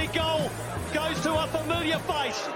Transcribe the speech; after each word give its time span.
league 0.00 0.12
goal 0.12 0.50
goes 0.92 1.20
to 1.22 1.32
a 1.32 1.46
familiar 1.48 1.98
face. 2.00 2.48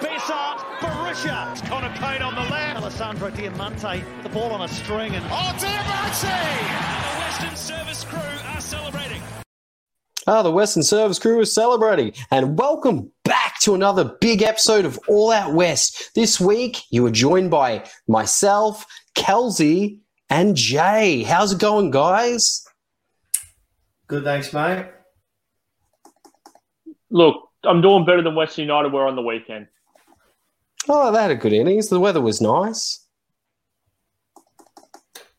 Besart, 0.00 0.58
Berisha. 0.80 1.52
It's 1.52 1.60
Connor 1.62 1.92
Pain 1.96 2.22
on 2.22 2.34
the 2.34 2.40
left. 2.50 2.80
Alessandro 2.80 3.30
Diamante, 3.30 4.02
the 4.22 4.28
ball 4.28 4.50
on 4.52 4.62
a 4.62 4.68
string. 4.68 5.14
and 5.14 5.24
Oh, 5.28 5.56
Diamante! 5.60 6.28
And 6.28 7.04
the 7.04 7.18
Western 7.20 7.56
Service 7.56 8.04
crew 8.04 8.18
are 8.54 8.60
celebrating. 8.60 9.22
Ah, 10.26 10.42
the 10.42 10.50
Western 10.50 10.82
Service 10.82 11.18
crew 11.18 11.40
is 11.40 11.52
celebrating. 11.52 12.12
And 12.30 12.58
welcome 12.58 13.10
back 13.24 13.58
to 13.60 13.74
another 13.74 14.16
big 14.20 14.42
episode 14.42 14.84
of 14.84 14.98
All 15.08 15.30
Out 15.32 15.52
West. 15.54 16.10
This 16.14 16.40
week, 16.40 16.78
you 16.90 17.04
are 17.06 17.10
joined 17.10 17.50
by 17.50 17.84
myself, 18.06 18.84
Kelsey, 19.14 20.00
and 20.30 20.56
Jay. 20.56 21.22
How's 21.22 21.52
it 21.52 21.58
going, 21.60 21.90
guys? 21.90 22.64
Good, 24.06 24.24
thanks, 24.24 24.52
mate. 24.52 24.86
Look, 27.10 27.48
I'm 27.64 27.80
doing 27.80 28.04
better 28.04 28.22
than 28.22 28.34
Western 28.34 28.62
United 28.62 28.92
were 28.92 29.06
on 29.06 29.16
the 29.16 29.22
weekend. 29.22 29.68
Oh, 30.88 31.10
they 31.12 31.20
had 31.20 31.30
a 31.30 31.36
good 31.36 31.52
innings. 31.52 31.88
The 31.88 32.00
weather 32.00 32.20
was 32.20 32.40
nice. 32.40 33.04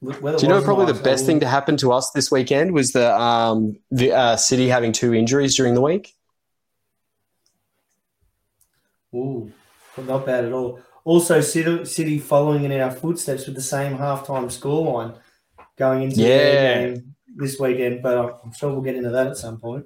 Weather 0.02 0.38
Do 0.38 0.44
you 0.46 0.50
know 0.50 0.62
probably 0.62 0.86
nice. 0.86 0.98
the 0.98 1.04
best 1.04 1.26
thing 1.26 1.40
to 1.42 1.48
happen 1.48 1.76
to 1.78 1.92
us 1.92 2.10
this 2.12 2.32
weekend 2.32 2.74
was 2.74 2.92
the 2.94 3.14
um, 3.20 3.78
the 3.92 4.14
uh, 4.14 4.36
City 4.38 4.68
having 4.70 4.92
two 4.94 5.14
injuries 5.14 5.56
during 5.56 5.74
the 5.74 5.82
week? 5.82 6.14
Ooh, 9.14 9.52
not 9.98 10.26
bad 10.26 10.46
at 10.46 10.54
all. 10.54 10.80
Also, 11.04 11.42
City, 11.42 11.84
City 11.86 12.20
following 12.20 12.64
in 12.64 12.72
our 12.80 12.92
footsteps 12.92 13.46
with 13.46 13.56
the 13.56 13.62
same 13.62 13.98
halftime 13.98 14.46
scoreline 14.46 15.18
going 15.78 16.04
into 16.04 16.18
Yeah. 16.18 16.28
their 16.28 16.92
game 16.94 17.16
this 17.36 17.60
weekend, 17.60 18.04
but 18.04 18.40
I'm 18.44 18.54
sure 18.54 18.72
we'll 18.72 18.82
get 18.82 18.96
into 18.96 19.10
that 19.10 19.28
at 19.28 19.38
some 19.38 19.60
point. 19.60 19.86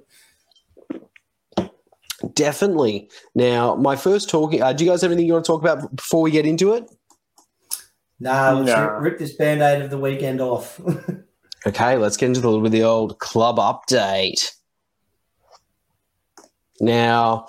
Definitely. 2.32 3.10
Now, 3.34 3.74
my 3.74 3.96
first 3.96 4.30
talking. 4.30 4.62
Uh, 4.62 4.72
do 4.72 4.84
you 4.84 4.90
guys 4.90 5.02
have 5.02 5.10
anything 5.10 5.26
you 5.26 5.34
want 5.34 5.44
to 5.44 5.52
talk 5.52 5.60
about 5.60 5.94
before 5.94 6.22
we 6.22 6.30
get 6.30 6.46
into 6.46 6.72
it? 6.74 6.90
Nah, 8.20 8.52
let's 8.52 8.68
Nah. 8.68 8.80
rip, 8.84 9.02
rip 9.02 9.18
this 9.18 9.34
band 9.34 9.60
aid 9.60 9.82
of 9.82 9.90
the 9.90 9.98
weekend 9.98 10.40
off. 10.40 10.80
Okay, 11.66 11.96
let's 11.96 12.18
get 12.18 12.26
into 12.26 12.40
the 12.42 12.58
with 12.58 12.72
the 12.72 12.82
old 12.82 13.18
club 13.20 13.56
update. 13.56 14.50
Now, 16.78 17.46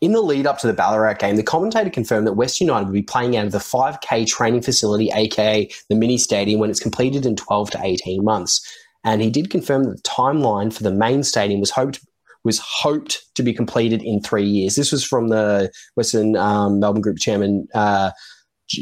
in 0.00 0.12
the 0.12 0.20
lead 0.20 0.46
up 0.46 0.58
to 0.60 0.68
the 0.68 0.72
Ballarat 0.72 1.14
game, 1.14 1.34
the 1.34 1.42
commentator 1.42 1.90
confirmed 1.90 2.28
that 2.28 2.34
West 2.34 2.60
United 2.60 2.86
will 2.86 2.92
be 2.92 3.02
playing 3.02 3.36
out 3.36 3.46
of 3.46 3.52
the 3.52 3.58
5K 3.58 4.24
training 4.28 4.62
facility, 4.62 5.10
aka 5.12 5.68
the 5.88 5.96
mini 5.96 6.16
stadium, 6.16 6.60
when 6.60 6.70
it's 6.70 6.78
completed 6.78 7.26
in 7.26 7.34
12 7.34 7.70
to 7.72 7.80
18 7.82 8.24
months. 8.24 8.60
And 9.02 9.20
he 9.20 9.30
did 9.30 9.50
confirm 9.50 9.82
that 9.84 9.96
the 9.96 10.02
timeline 10.08 10.72
for 10.72 10.84
the 10.84 10.92
main 10.92 11.24
stadium 11.24 11.58
was 11.58 11.70
hoped 11.70 12.00
was 12.44 12.58
hoped 12.58 13.22
to 13.34 13.42
be 13.42 13.52
completed 13.52 14.02
in 14.02 14.20
three 14.20 14.46
years. 14.46 14.74
This 14.74 14.92
was 14.92 15.04
from 15.04 15.28
the 15.28 15.70
Western 15.94 16.36
um, 16.36 16.80
Melbourne 16.80 17.02
Group 17.02 17.18
chairman 17.18 17.68
uh, 17.74 18.10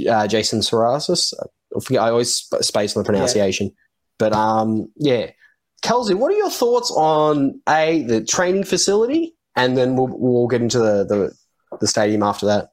uh, 0.09 0.27
Jason 0.27 0.61
Sourasis. 0.61 1.33
I 1.77 1.81
forget. 1.81 2.03
I 2.03 2.11
always 2.11 2.35
sp- 2.35 2.63
space 2.63 2.97
on 2.97 3.03
the 3.03 3.07
pronunciation. 3.07 3.73
But 4.19 4.33
um, 4.33 4.91
yeah, 4.97 5.31
Kelsey, 5.83 6.15
what 6.15 6.33
are 6.33 6.37
your 6.37 6.51
thoughts 6.51 6.93
on 6.95 7.61
a 7.69 8.03
the 8.03 8.25
training 8.25 8.65
facility, 8.65 9.35
and 9.57 9.77
then 9.77 9.97
we'll 9.97 10.09
we'll 10.09 10.49
get 10.49 10.63
into 10.63 10.79
the 10.79 11.05
the, 11.05 11.33
the 11.81 11.87
stadium 11.87 12.23
after 12.23 12.47
that. 12.47 12.71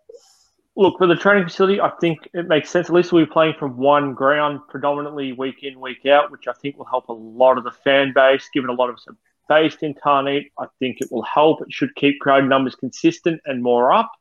Look, 0.78 0.98
for 0.98 1.08
the 1.08 1.16
training 1.16 1.46
facility, 1.46 1.80
I 1.80 1.90
think 2.02 2.28
it 2.34 2.50
makes 2.50 2.70
sense. 2.70 2.90
At 2.90 2.96
least 2.96 3.14
we'll 3.14 3.26
be 3.26 3.32
playing 3.32 3.54
from 3.58 3.78
one 3.78 4.14
ground 4.14 4.60
predominantly 4.68 5.32
week 5.32 5.64
in, 5.64 5.80
week 5.80 6.06
out, 6.06 6.32
which 6.32 6.50
I 6.50 6.54
think 6.54 6.78
will 6.78 6.86
help 6.86 7.08
a 7.08 7.14
lot 7.14 7.58
of 7.58 7.64
the 7.64 7.72
fan 7.72 8.12
base, 8.14 8.50
given 8.54 8.70
a 8.70 8.74
lot 8.74 8.90
of 8.90 8.96
us 8.96 9.06
are 9.08 9.16
based 9.48 9.84
in 9.84 9.94
Tarneit. 9.94 10.52
I 10.60 10.66
think 10.80 10.98
it 11.02 11.12
will 11.12 11.24
help. 11.24 11.62
It 11.62 11.72
should 11.72 11.96
keep 11.96 12.20
crowd 12.20 12.46
numbers 12.46 12.76
consistent 12.76 13.42
and 13.46 13.62
more 13.62 13.94
up. 13.94 14.12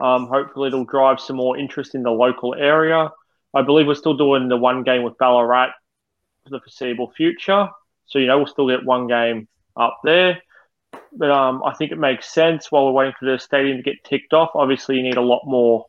Um, 0.00 0.26
hopefully, 0.26 0.68
it'll 0.68 0.84
drive 0.84 1.20
some 1.20 1.36
more 1.36 1.56
interest 1.56 1.94
in 1.94 2.02
the 2.02 2.10
local 2.10 2.54
area. 2.54 3.10
I 3.54 3.62
believe 3.62 3.86
we're 3.86 3.94
still 3.94 4.16
doing 4.16 4.48
the 4.48 4.56
one 4.56 4.82
game 4.82 5.02
with 5.02 5.16
Ballarat 5.18 5.72
for 6.44 6.50
the 6.50 6.60
foreseeable 6.60 7.12
future. 7.16 7.68
So, 8.06 8.18
you 8.18 8.26
know, 8.26 8.38
we'll 8.38 8.46
still 8.46 8.68
get 8.68 8.84
one 8.84 9.06
game 9.06 9.48
up 9.76 9.98
there. 10.04 10.42
But 11.12 11.30
um, 11.30 11.62
I 11.64 11.74
think 11.74 11.92
it 11.92 11.98
makes 11.98 12.32
sense 12.32 12.70
while 12.70 12.86
we're 12.86 12.92
waiting 12.92 13.14
for 13.18 13.30
the 13.30 13.38
stadium 13.38 13.78
to 13.78 13.82
get 13.82 14.04
ticked 14.04 14.34
off. 14.34 14.50
Obviously, 14.54 14.96
you 14.96 15.02
need 15.02 15.16
a 15.16 15.22
lot 15.22 15.42
more 15.46 15.86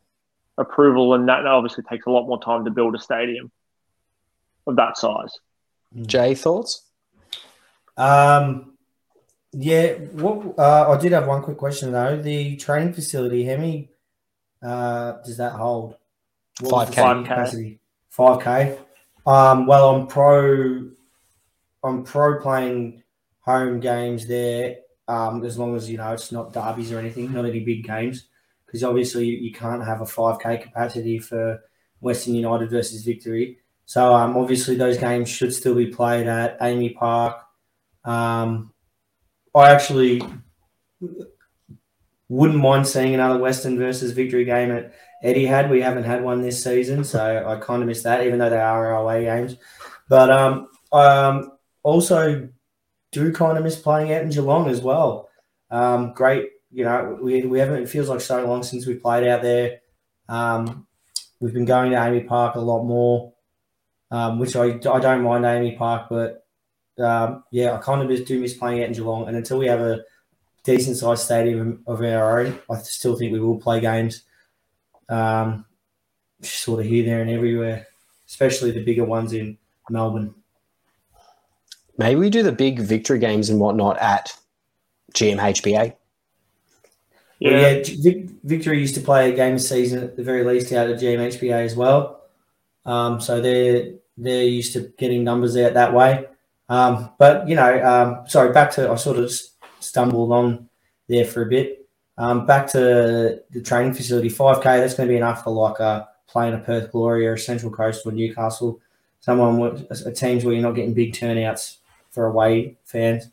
approval, 0.57 1.13
and 1.13 1.27
that 1.27 1.45
obviously 1.45 1.83
takes 1.83 2.05
a 2.05 2.09
lot 2.09 2.27
more 2.27 2.41
time 2.41 2.65
to 2.65 2.71
build 2.71 2.95
a 2.95 2.99
stadium 2.99 3.51
of 4.65 4.77
that 4.77 4.97
size. 4.97 5.31
Jay, 6.05 6.33
thoughts? 6.35 6.86
Um, 7.97 8.73
yeah, 9.53 9.93
what 9.93 10.57
uh, 10.59 10.91
I 10.91 10.97
did 10.97 11.11
have 11.13 11.27
one 11.27 11.41
quick 11.41 11.57
question 11.57 11.91
though. 11.91 12.21
The 12.21 12.55
training 12.57 12.93
facility, 12.93 13.45
how 13.45 13.55
many 13.57 13.89
uh, 14.61 15.13
does 15.25 15.37
that 15.37 15.53
hold? 15.53 15.95
What 16.59 16.87
was 16.87 16.95
the 16.95 17.01
5K. 17.01 17.23
capacity? 17.23 17.79
Five 18.09 18.43
k. 18.43 18.77
Um, 19.25 19.67
well, 19.67 19.95
I'm 19.95 20.07
pro. 20.07 20.89
I'm 21.83 22.03
pro 22.03 22.41
playing 22.41 23.03
home 23.41 23.79
games 23.79 24.27
there. 24.27 24.77
Um, 25.07 25.45
as 25.45 25.57
long 25.57 25.75
as 25.75 25.89
you 25.89 25.97
know 25.97 26.11
it's 26.13 26.31
not 26.31 26.51
derbies 26.51 26.91
or 26.91 26.99
anything, 26.99 27.31
not 27.31 27.45
any 27.45 27.61
big 27.61 27.85
games, 27.85 28.27
because 28.65 28.83
obviously 28.83 29.25
you, 29.25 29.37
you 29.37 29.53
can't 29.53 29.85
have 29.85 30.01
a 30.01 30.05
five 30.05 30.39
k 30.39 30.57
capacity 30.57 31.19
for 31.19 31.61
Western 31.99 32.35
United 32.35 32.69
versus 32.69 33.03
Victory. 33.03 33.59
So 33.85 34.13
um, 34.13 34.35
obviously 34.35 34.75
those 34.75 34.97
games 34.97 35.29
should 35.29 35.53
still 35.53 35.75
be 35.75 35.87
played 35.87 36.27
at 36.27 36.59
AAMI 36.59 36.95
Park. 36.95 37.37
Um, 38.05 38.73
I 39.55 39.71
actually 39.71 40.21
wouldn't 42.29 42.59
mind 42.59 42.87
seeing 42.87 43.13
another 43.13 43.39
Western 43.39 43.77
versus 43.77 44.11
Victory 44.11 44.45
game 44.45 44.71
at 44.71 44.93
Etihad. 45.23 45.69
We 45.69 45.81
haven't 45.81 46.03
had 46.03 46.23
one 46.23 46.41
this 46.41 46.63
season, 46.63 47.03
so 47.03 47.45
I 47.47 47.55
kind 47.57 47.81
of 47.81 47.87
miss 47.87 48.03
that, 48.03 48.25
even 48.25 48.39
though 48.39 48.49
they 48.49 48.59
are 48.59 48.93
our 48.93 49.01
away 49.01 49.23
games. 49.23 49.55
But 50.09 50.29
um, 50.29 50.67
um, 50.91 51.51
also 51.83 52.49
do 53.11 53.31
kind 53.31 53.57
of 53.57 53.63
miss 53.63 53.77
playing 53.77 54.13
out 54.13 54.21
in 54.21 54.29
Geelong 54.29 54.69
as 54.69 54.81
well. 54.81 55.29
Um, 55.71 56.13
great, 56.13 56.49
you 56.71 56.83
know, 56.83 57.17
we, 57.21 57.43
we 57.43 57.59
haven't. 57.59 57.83
It 57.83 57.89
feels 57.89 58.09
like 58.09 58.21
so 58.21 58.45
long 58.45 58.63
since 58.63 58.85
we 58.85 58.95
played 58.95 59.27
out 59.27 59.41
there. 59.41 59.79
Um, 60.29 60.87
we've 61.39 61.53
been 61.53 61.65
going 61.65 61.91
to 61.91 61.97
AAMI 61.97 62.27
Park 62.27 62.55
a 62.55 62.59
lot 62.59 62.83
more, 62.83 63.33
um, 64.11 64.39
which 64.39 64.55
I, 64.55 64.65
I 64.65 64.99
don't 64.99 65.23
mind 65.23 65.45
AAMI 65.45 65.77
Park, 65.77 66.07
but 66.09 66.45
um, 66.99 67.43
yeah, 67.51 67.73
I 67.73 67.77
kind 67.77 68.09
of 68.09 68.25
do 68.25 68.39
miss 68.39 68.53
playing 68.53 68.81
out 68.81 68.87
in 68.87 68.93
Geelong. 68.93 69.27
And 69.27 69.37
until 69.37 69.59
we 69.59 69.67
have 69.67 69.81
a 69.81 70.03
decent 70.63 70.97
sized 70.97 71.23
stadium 71.23 71.83
of 71.87 72.01
our 72.01 72.41
own, 72.41 72.59
I 72.69 72.77
still 72.77 73.15
think 73.15 73.31
we 73.31 73.39
will 73.39 73.59
play 73.59 73.79
games 73.79 74.23
um, 75.09 75.65
sort 76.41 76.81
of 76.81 76.85
here, 76.85 77.05
there, 77.05 77.21
and 77.21 77.29
everywhere, 77.29 77.87
especially 78.27 78.71
the 78.71 78.83
bigger 78.83 79.05
ones 79.05 79.33
in 79.33 79.57
Melbourne. 79.89 80.33
Maybe 81.97 82.19
we 82.19 82.29
do 82.29 82.43
the 82.43 82.51
big 82.51 82.79
victory 82.79 83.19
games 83.19 83.49
and 83.49 83.59
whatnot 83.59 83.97
at 83.99 84.31
GMHBA. 85.13 85.95
Yeah, 87.39 87.51
yeah, 87.51 87.83
Vic- 88.01 88.29
Victory 88.43 88.79
used 88.79 88.95
to 88.95 89.01
play 89.01 89.31
a 89.31 89.35
game 89.35 89.55
a 89.55 89.59
season 89.59 90.03
at 90.03 90.15
the 90.15 90.23
very 90.23 90.43
least 90.43 90.71
out 90.73 90.89
at 90.89 90.99
GMHBA 90.99 91.65
as 91.65 91.75
well. 91.75 92.21
Um, 92.85 93.19
so 93.21 93.41
they're 93.41 93.93
they're 94.17 94.43
used 94.43 94.73
to 94.73 94.91
getting 94.97 95.23
numbers 95.23 95.55
out 95.57 95.75
that 95.75 95.93
way. 95.93 96.25
Um, 96.69 97.11
but 97.17 97.47
you 97.47 97.55
know, 97.55 97.83
um, 97.83 98.27
sorry, 98.27 98.51
back 98.51 98.71
to 98.71 98.89
I 98.91 98.95
sort 98.95 99.17
of 99.17 99.31
stumbled 99.79 100.31
on 100.31 100.69
there 101.07 101.25
for 101.25 101.43
a 101.43 101.45
bit. 101.45 101.87
Um, 102.17 102.45
back 102.45 102.67
to 102.71 103.41
the 103.51 103.61
training 103.61 103.93
facility, 103.93 104.29
five 104.29 104.61
k. 104.61 104.79
That's 104.79 104.95
going 104.95 105.07
to 105.07 105.13
be 105.13 105.17
enough 105.17 105.43
for 105.43 105.51
like 105.51 105.79
a 105.79 106.09
playing 106.27 106.55
a 106.55 106.59
Perth 106.59 106.91
Glory 106.91 107.27
or 107.27 107.33
a 107.33 107.39
Central 107.39 107.71
Coast 107.71 108.05
or 108.05 108.11
Newcastle. 108.11 108.79
Someone 109.19 109.85
a 110.05 110.11
teams 110.11 110.43
where 110.43 110.53
you're 110.53 110.63
not 110.63 110.75
getting 110.75 110.93
big 110.93 111.13
turnouts 111.13 111.77
for 112.11 112.25
away 112.25 112.77
fans. 112.85 113.29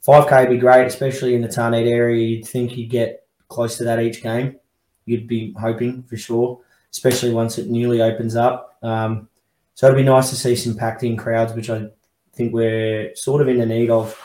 Five 0.00 0.28
k 0.28 0.40
would 0.40 0.50
be 0.50 0.58
great, 0.58 0.86
especially 0.86 1.34
in 1.34 1.42
the 1.42 1.48
Tarneit 1.48 1.88
area. 1.88 2.26
You'd 2.26 2.46
think 2.46 2.76
you'd 2.76 2.90
get 2.90 3.26
close 3.48 3.76
to 3.78 3.84
that 3.84 4.00
each 4.00 4.22
game. 4.22 4.56
You'd 5.04 5.28
be 5.28 5.54
hoping 5.58 6.02
for 6.04 6.16
sure, 6.16 6.60
especially 6.90 7.32
once 7.32 7.58
it 7.58 7.68
newly 7.68 8.00
opens 8.00 8.34
up. 8.34 8.76
Um, 8.82 9.28
so 9.74 9.86
it'd 9.86 9.96
be 9.96 10.02
nice 10.02 10.30
to 10.30 10.36
see 10.36 10.56
some 10.56 10.76
packed 10.76 11.02
in 11.02 11.16
crowds, 11.16 11.52
which 11.54 11.70
I 11.70 11.88
think 12.34 12.52
we're 12.52 13.14
sort 13.14 13.42
of 13.42 13.48
in 13.48 13.58
the 13.58 13.66
need 13.66 13.90
of, 13.90 14.18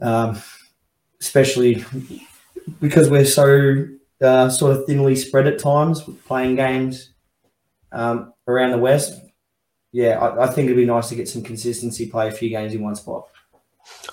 um, 0.00 0.40
especially 1.20 1.84
because 2.80 3.10
we're 3.10 3.24
so 3.24 3.86
uh, 4.22 4.48
sort 4.48 4.76
of 4.76 4.84
thinly 4.86 5.16
spread 5.16 5.46
at 5.46 5.58
times 5.58 6.02
playing 6.26 6.56
games 6.56 7.12
um, 7.92 8.32
around 8.46 8.72
the 8.72 8.78
West. 8.78 9.20
Yeah, 9.92 10.18
I, 10.18 10.44
I 10.44 10.46
think 10.48 10.66
it'd 10.66 10.76
be 10.76 10.84
nice 10.84 11.08
to 11.08 11.14
get 11.14 11.28
some 11.28 11.42
consistency, 11.42 12.10
play 12.10 12.28
a 12.28 12.32
few 12.32 12.50
games 12.50 12.74
in 12.74 12.82
one 12.82 12.96
spot. 12.96 13.28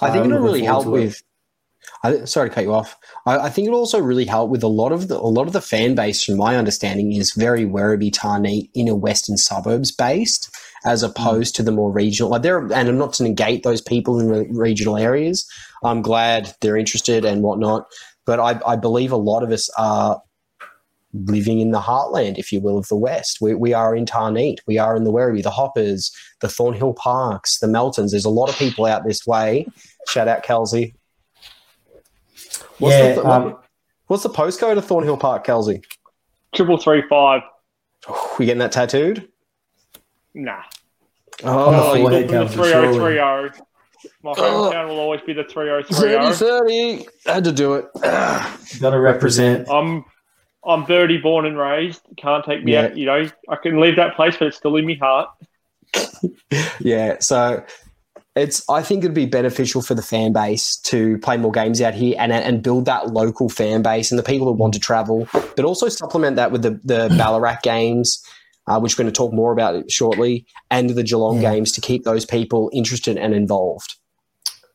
I 0.02 0.12
think 0.12 0.26
I'm 0.26 0.32
it'll 0.32 0.44
really 0.44 0.64
help 0.64 0.86
it. 0.86 0.90
with. 0.90 1.24
I, 2.04 2.26
sorry 2.26 2.50
to 2.50 2.56
cut 2.56 2.64
you 2.64 2.74
off. 2.74 2.98
I, 3.26 3.38
I 3.38 3.50
think 3.50 3.68
it'll 3.68 3.80
also 3.80 4.00
really 4.00 4.26
help 4.26 4.50
with 4.50 4.64
a 4.64 4.68
lot 4.68 4.92
of 4.92 5.08
the 5.08 5.18
a 5.18 5.22
lot 5.22 5.48
of 5.48 5.54
the 5.54 5.62
fan 5.62 5.96
base. 5.96 6.24
From 6.24 6.38
my 6.38 6.56
understanding, 6.56 7.12
is 7.12 7.34
very 7.34 7.66
Werribee 7.66 8.12
Tarneit 8.12 8.70
inner 8.74 8.96
western 8.96 9.38
suburbs 9.38 9.92
based, 9.92 10.56
as 10.86 11.04
opposed 11.04 11.56
to 11.56 11.64
the 11.64 11.72
more 11.72 11.92
regional. 11.92 12.30
Like 12.32 12.44
there, 12.44 12.60
and 12.60 12.90
I'm 12.90 12.98
not 12.98 13.14
to 13.14 13.24
negate 13.24 13.64
those 13.64 13.82
people 13.82 14.20
in 14.20 14.32
the 14.32 14.48
regional 14.52 14.98
areas. 14.98 15.50
I'm 15.84 16.02
glad 16.02 16.54
they're 16.62 16.78
interested 16.78 17.26
and 17.26 17.42
whatnot, 17.42 17.88
but 18.26 18.40
I, 18.40 18.60
I 18.66 18.76
believe 18.76 19.12
a 19.12 19.18
lot 19.18 19.44
of 19.44 19.52
us 19.52 19.70
are 19.78 20.22
living 21.14 21.60
in 21.60 21.72
the 21.72 21.80
heartland, 21.80 22.38
if 22.38 22.52
you 22.52 22.60
will, 22.60 22.78
of 22.78 22.88
the 22.88 22.96
West. 22.96 23.38
We, 23.40 23.56
we 23.56 23.74
are 23.74 23.96
in 23.96 24.06
Tarneit, 24.06 24.58
we 24.68 24.78
are 24.78 24.96
in 24.96 25.06
the 25.06 25.12
Werribee, 25.12 25.44
the 25.44 25.50
Hoppers, 25.50 26.12
the 26.42 26.50
Thornhill 26.50 26.94
Parks, 26.94 27.60
the 27.60 27.68
Meltons. 27.68 28.12
There's 28.12 28.26
a 28.26 28.30
lot 28.30 28.50
of 28.50 28.58
people 28.58 28.86
out 28.86 29.06
this 29.06 29.26
way. 29.26 29.66
Shout 30.08 30.28
out 30.28 30.44
Kelsey. 30.44 30.94
What's, 32.80 32.96
yeah, 32.96 33.14
the, 33.14 33.26
um, 33.26 33.58
what's 34.08 34.24
the 34.24 34.30
postcode 34.30 34.78
of 34.78 34.86
Thornhill 34.86 35.18
Park, 35.18 35.46
Kelsey? 35.46 35.82
Triple 36.54 36.78
three 36.78 37.04
five. 37.10 37.42
We 38.38 38.46
getting 38.46 38.60
that 38.60 38.72
tattooed? 38.72 39.28
Nah. 40.34 40.62
Oh, 41.44 41.72
the 41.94 42.00
you 42.00 42.04
forehead. 42.06 42.28
The 42.28 42.32
Kelsey, 42.34 42.56
three 42.56 42.70
surely. 42.72 42.88
oh 42.88 42.94
three 43.00 43.20
oh. 43.20 43.50
My 44.24 44.32
Oh. 44.38 44.70
hometown 44.72 44.88
will 44.90 45.00
always 45.00 45.22
be 45.22 45.34
the 45.34 45.44
three 45.44 45.70
oh 45.70 45.82
three 45.84 45.96
30 46.12 46.16
oh. 46.26 46.32
30. 46.34 47.08
Had 47.26 47.44
to 47.44 47.52
do 47.52 47.74
it. 47.76 47.86
Got 48.02 48.92
to 48.92 49.00
represent. 49.00 49.70
I'm 49.70 50.06
I'm 50.68 50.84
Birdie 50.84 51.18
born 51.20 51.46
and 51.46 51.58
raised. 51.58 52.02
Can't 52.18 52.44
take 52.46 52.64
me 52.64 52.74
Yeah. 52.74 52.86
out. 52.86 52.98
You 52.98 53.06
know, 53.06 53.30
I 53.50 53.56
can 53.56 53.80
leave 53.80 53.96
that 53.98 54.16
place, 54.16 54.36
but 54.38 54.48
it's 54.48 54.58
still 54.58 54.76
in 54.78 54.86
my 54.88 54.96
heart. 54.96 55.30
Yeah, 56.80 57.18
so 57.20 57.64
it's 58.36 58.68
I 58.70 58.82
think 58.82 59.04
it'd 59.04 59.14
be 59.16 59.26
beneficial 59.26 59.82
for 59.82 59.94
the 59.96 60.02
fan 60.02 60.34
base 60.34 60.76
to 60.78 61.18
play 61.20 61.38
more 61.38 61.52
games 61.52 61.82
out 61.82 61.94
here 61.94 62.16
and 62.18 62.32
and 62.32 62.62
build 62.64 62.86
that 62.86 63.14
local 63.14 63.50
fan 63.50 63.82
base 63.82 64.12
and 64.12 64.20
the 64.20 64.24
people 64.24 64.48
that 64.48 64.54
want 64.54 64.74
to 64.74 64.80
travel, 64.80 65.28
but 65.34 65.62
also 65.66 65.88
supplement 65.90 66.36
that 66.36 66.52
with 66.52 66.62
the 66.64 66.80
the 66.84 67.14
Ballarat 67.18 67.58
games, 67.64 68.24
uh, 68.68 68.80
which 68.80 68.98
we're 68.98 69.04
going 69.04 69.14
to 69.14 69.18
talk 69.18 69.34
more 69.34 69.52
about 69.52 69.90
shortly, 69.92 70.46
and 70.72 70.90
the 70.90 71.04
Geelong 71.04 71.42
Yeah. 71.42 71.52
games 71.54 71.72
to 71.74 71.82
keep 71.82 72.04
those 72.04 72.26
people 72.26 72.70
interested 72.74 73.18
and 73.18 73.34
involved. 73.34 73.96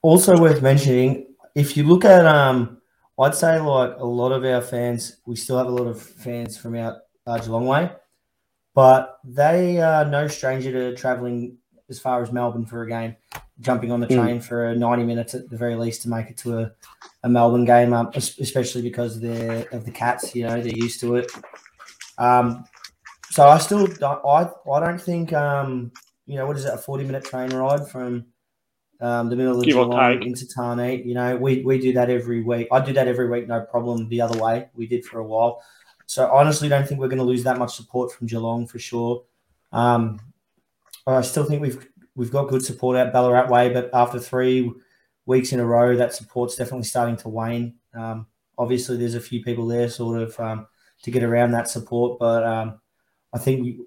Also 0.02 0.38
worth 0.40 0.62
mentioning, 0.62 1.26
if 1.54 1.76
you 1.76 1.84
look 1.84 2.04
at, 2.04 2.24
um, 2.26 2.78
I'd 3.18 3.34
say 3.34 3.60
like 3.60 3.96
a 3.98 4.04
lot 4.06 4.32
of 4.32 4.44
our 4.44 4.62
fans, 4.62 5.16
we 5.26 5.36
still 5.36 5.58
have 5.58 5.66
a 5.66 5.70
lot 5.70 5.86
of 5.86 6.00
fans 6.00 6.56
from 6.56 6.74
out 6.76 6.98
uh, 7.26 7.38
Geelong 7.38 7.66
way, 7.66 7.90
but 8.74 9.18
they 9.24 9.78
are 9.80 10.04
no 10.04 10.26
stranger 10.28 10.72
to 10.72 10.96
travelling 10.96 11.58
as 11.90 11.98
far 11.98 12.22
as 12.22 12.32
Melbourne 12.32 12.64
for 12.64 12.82
a 12.82 12.88
game, 12.88 13.16
jumping 13.60 13.90
on 13.90 13.98
the 14.00 14.06
Mm. 14.06 14.16
train 14.16 14.40
for 14.40 14.74
90 14.74 15.04
minutes 15.04 15.34
at 15.34 15.50
the 15.50 15.56
very 15.56 15.74
least 15.74 16.02
to 16.02 16.08
make 16.08 16.30
it 16.30 16.36
to 16.38 16.60
a, 16.60 16.72
a 17.24 17.28
Melbourne 17.28 17.64
game, 17.64 17.92
um, 17.92 18.10
especially 18.14 18.80
because 18.80 19.20
they're 19.20 19.66
of 19.72 19.84
the 19.84 19.90
Cats, 19.90 20.34
you 20.34 20.44
know, 20.46 20.60
they're 20.62 20.72
used 20.72 21.00
to 21.00 21.16
it. 21.16 21.30
Um, 22.16 22.64
so 23.30 23.46
I 23.46 23.58
still 23.58 23.86
don't, 23.86 24.20
I, 24.26 24.50
I 24.70 24.80
don't 24.80 25.00
think, 25.00 25.32
um, 25.32 25.92
you 26.26 26.36
know, 26.36 26.46
what 26.46 26.56
is 26.56 26.64
it, 26.64 26.74
a 26.74 26.78
40 26.78 27.04
minute 27.04 27.24
train 27.24 27.50
ride 27.50 27.88
from 27.88 28.26
um, 29.00 29.30
the 29.30 29.36
middle 29.36 29.58
of 29.58 29.64
Give 29.64 29.74
Geelong 29.74 30.22
into 30.22 30.46
Tarneit. 30.46 31.06
You 31.06 31.14
know, 31.14 31.36
we, 31.36 31.62
we 31.62 31.78
do 31.78 31.92
that 31.94 32.10
every 32.10 32.42
week. 32.42 32.68
I 32.70 32.80
do 32.80 32.92
that 32.92 33.08
every 33.08 33.28
week, 33.28 33.48
no 33.48 33.62
problem. 33.62 34.08
The 34.08 34.20
other 34.20 34.38
way, 34.38 34.68
we 34.74 34.86
did 34.86 35.04
for 35.04 35.20
a 35.20 35.24
while. 35.24 35.62
So 36.06 36.28
honestly 36.28 36.68
don't 36.68 36.88
think 36.88 37.00
we're 37.00 37.08
going 37.08 37.18
to 37.18 37.24
lose 37.24 37.44
that 37.44 37.56
much 37.56 37.76
support 37.76 38.12
from 38.12 38.26
Geelong 38.26 38.66
for 38.66 38.80
sure. 38.80 39.24
Um, 39.70 40.20
I 41.06 41.22
still 41.22 41.44
think 41.44 41.62
we've 41.62 41.86
we've 42.16 42.32
got 42.32 42.48
good 42.48 42.64
support 42.64 42.96
out 42.96 43.12
Ballarat 43.12 43.48
way, 43.48 43.72
but 43.72 43.90
after 43.94 44.18
three 44.18 44.72
weeks 45.24 45.52
in 45.52 45.60
a 45.60 45.64
row, 45.64 45.96
that 45.96 46.12
support's 46.12 46.56
definitely 46.56 46.84
starting 46.84 47.16
to 47.18 47.28
wane. 47.28 47.76
Um, 47.94 48.26
obviously, 48.58 48.96
there's 48.96 49.14
a 49.14 49.20
few 49.20 49.42
people 49.44 49.68
there 49.68 49.88
sort 49.88 50.20
of 50.20 50.38
um, 50.40 50.66
to 51.02 51.10
get 51.12 51.22
around 51.22 51.52
that 51.52 51.70
support, 51.70 52.18
but 52.18 52.44
um, 52.44 52.79
I 53.32 53.38
think 53.38 53.62
we, 53.62 53.80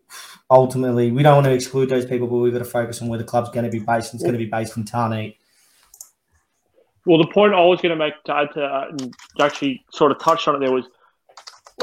ultimately 0.50 1.12
we 1.12 1.24
don't 1.24 1.36
want 1.36 1.45
to 1.45 1.54
exclude 1.54 1.90
those 1.90 2.06
people, 2.06 2.28
but 2.28 2.38
we've 2.38 2.54
got 2.54 2.60
to 2.60 2.66
focus 2.66 3.01
on 3.01 3.07
where 3.07 3.19
the 3.19 3.25
club's 3.25 3.50
going 3.50 3.66
to 3.66 3.72
be 3.72 3.80
based. 3.80 4.13
It's 4.13 4.24
going 4.24 4.34
to 4.34 4.40
be 4.40 4.45
based 4.45 4.78
in 4.78 4.84
Tarneit. 4.84 5.36
Well, 7.06 7.18
the 7.18 7.28
point 7.28 7.54
I 7.54 7.62
was 7.62 7.81
going 7.81 7.98
to 7.98 7.98
make 7.98 8.13
to 8.25 8.36
add 8.36 8.54
to 8.54 8.60
that, 8.60 8.90
and 8.90 9.13
actually 9.42 9.84
sort 9.92 10.12
of 10.12 10.19
touched 10.19 10.48
on 10.48 10.56
it 10.56 10.60
there 10.60 10.72
was, 10.72 10.86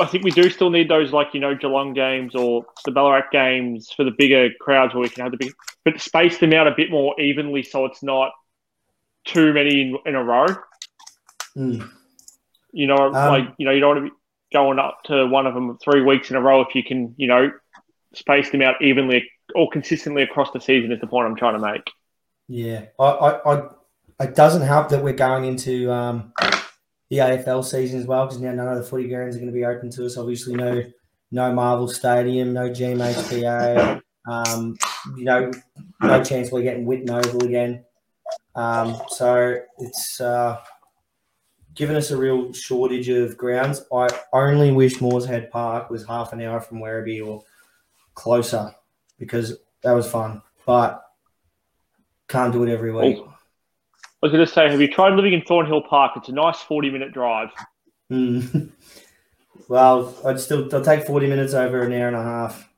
I 0.01 0.07
think 0.07 0.25
we 0.25 0.31
do 0.31 0.49
still 0.49 0.71
need 0.71 0.89
those 0.89 1.13
like 1.13 1.35
you 1.35 1.41
know 1.41 1.55
Geelong 1.55 1.93
games 1.93 2.35
or 2.35 2.65
the 2.87 2.91
Ballarat 2.91 3.31
games 3.31 3.91
for 3.95 4.05
the 4.05 4.13
bigger 4.17 4.49
crowds 4.61 4.95
where 4.95 5.03
we 5.03 5.11
can 5.11 5.23
have 5.25 5.33
the 5.33 5.39
big, 5.39 5.53
but 5.85 6.01
space 6.01 6.39
them 6.39 6.55
out 6.55 6.67
a 6.67 6.75
bit 6.75 6.91
more 6.91 7.21
evenly 7.21 7.63
so 7.63 7.85
it's 7.85 8.03
not 8.03 8.33
too 9.27 9.53
many 9.53 9.83
in, 9.83 9.99
in 10.07 10.15
a 10.15 10.25
row. 10.25 10.47
Mm. 11.55 11.91
You 12.73 12.87
know, 12.87 13.09
like 13.09 13.53
you 13.59 13.67
know, 13.67 13.73
you 13.73 13.81
don't 13.81 13.97
want 13.97 14.07
to 14.07 14.11
be 14.11 14.17
going 14.53 14.79
up 14.79 15.03
to 15.05 15.27
one 15.27 15.47
of 15.47 15.55
them 15.55 15.79
three 15.79 16.03
weeks 16.03 16.31
in 16.31 16.37
a 16.37 16.41
row 16.41 16.61
if 16.61 16.75
you 16.75 16.83
can, 16.83 17.15
you 17.17 17.27
know, 17.27 17.51
space 18.15 18.51
them 18.51 18.63
out 18.63 18.83
evenly 18.83 19.31
or 19.55 19.69
consistently 19.71 20.23
across 20.23 20.51
the 20.53 20.61
season. 20.61 20.93
Is 20.93 21.01
the 21.01 21.07
point 21.07 21.27
I'm 21.27 21.37
trying 21.37 21.61
to 21.61 21.73
make. 21.73 21.91
Yeah, 22.49 22.87
I, 22.99 23.05
I, 23.05 23.55
I, 23.55 23.69
it 24.21 24.35
doesn't 24.35 24.63
help 24.63 24.89
that 24.89 25.03
we're 25.03 25.13
going 25.13 25.45
into 25.45 25.93
um, 25.93 26.33
the 27.09 27.19
AFL 27.19 27.65
season 27.65 28.01
as 28.01 28.07
well 28.07 28.27
because 28.27 28.41
now 28.41 28.53
none 28.53 28.69
of 28.69 28.79
the 28.79 28.85
footy 28.85 29.09
grounds 29.09 29.37
are 29.37 29.39
going 29.39 29.53
to 29.53 29.57
be 29.57 29.65
open 29.65 29.91
to 29.91 30.07
us. 30.07 30.17
Obviously, 30.17 30.55
no, 30.55 30.83
no 31.31 31.53
Marvel 31.53 31.89
Stadium, 31.89 32.53
no 32.53 32.71
GMHBA. 32.71 34.01
Um, 34.29 34.77
you 35.17 35.25
know, 35.25 35.51
no 36.03 36.23
chance 36.25 36.51
we're 36.51 36.63
getting 36.63 36.87
Whitten 36.87 37.11
Oval 37.11 37.45
again. 37.45 37.85
Um, 38.55 39.01
so 39.09 39.57
it's 39.79 40.21
uh, 40.21 40.59
given 41.75 41.97
us 41.97 42.11
a 42.11 42.17
real 42.17 42.53
shortage 42.53 43.09
of 43.09 43.37
grounds. 43.37 43.85
I 43.93 44.09
only 44.33 44.73
wish 44.73 44.99
Morshead 44.99 45.51
Park 45.51 45.91
was 45.91 46.07
half 46.07 46.33
an 46.33 46.43
hour 46.43 46.61
from 46.61 46.79
Werribee 46.79 47.27
or 47.27 47.43
closer 48.15 48.75
because 49.19 49.59
that 49.83 49.93
was 49.93 50.11
fun, 50.11 50.43
but 50.67 51.03
can't 52.29 52.53
do 52.53 52.65
it 52.65 52.71
every 52.71 52.93
week. 52.93 53.19
I 53.19 54.27
was 54.27 54.33
going 54.33 54.45
to 54.45 54.53
say, 54.53 54.71
have 54.71 54.81
you 54.81 54.89
tried 54.89 55.15
living 55.15 55.33
in 55.33 55.43
Thornhill 55.43 55.83
Park? 55.83 56.13
It's 56.17 56.29
a 56.29 56.33
nice 56.33 56.61
40 56.61 56.91
minute 56.91 57.13
drive. 57.13 57.49
Mm. 58.11 58.71
well, 59.69 60.15
I'd 60.27 60.41
still 60.41 60.69
I'll 60.75 60.85
take 60.85 61.07
forty 61.07 61.27
minutes 61.27 61.55
over 61.55 61.83
an 61.83 61.93
hour 61.93 62.09
and 62.09 62.17
a 62.17 62.23
half. 62.23 62.69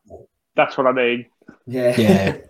That's 0.55 0.77
what 0.77 0.87
I 0.87 0.93
mean. 0.93 1.27
Yeah, 1.67 1.95
Yeah. 1.97 2.37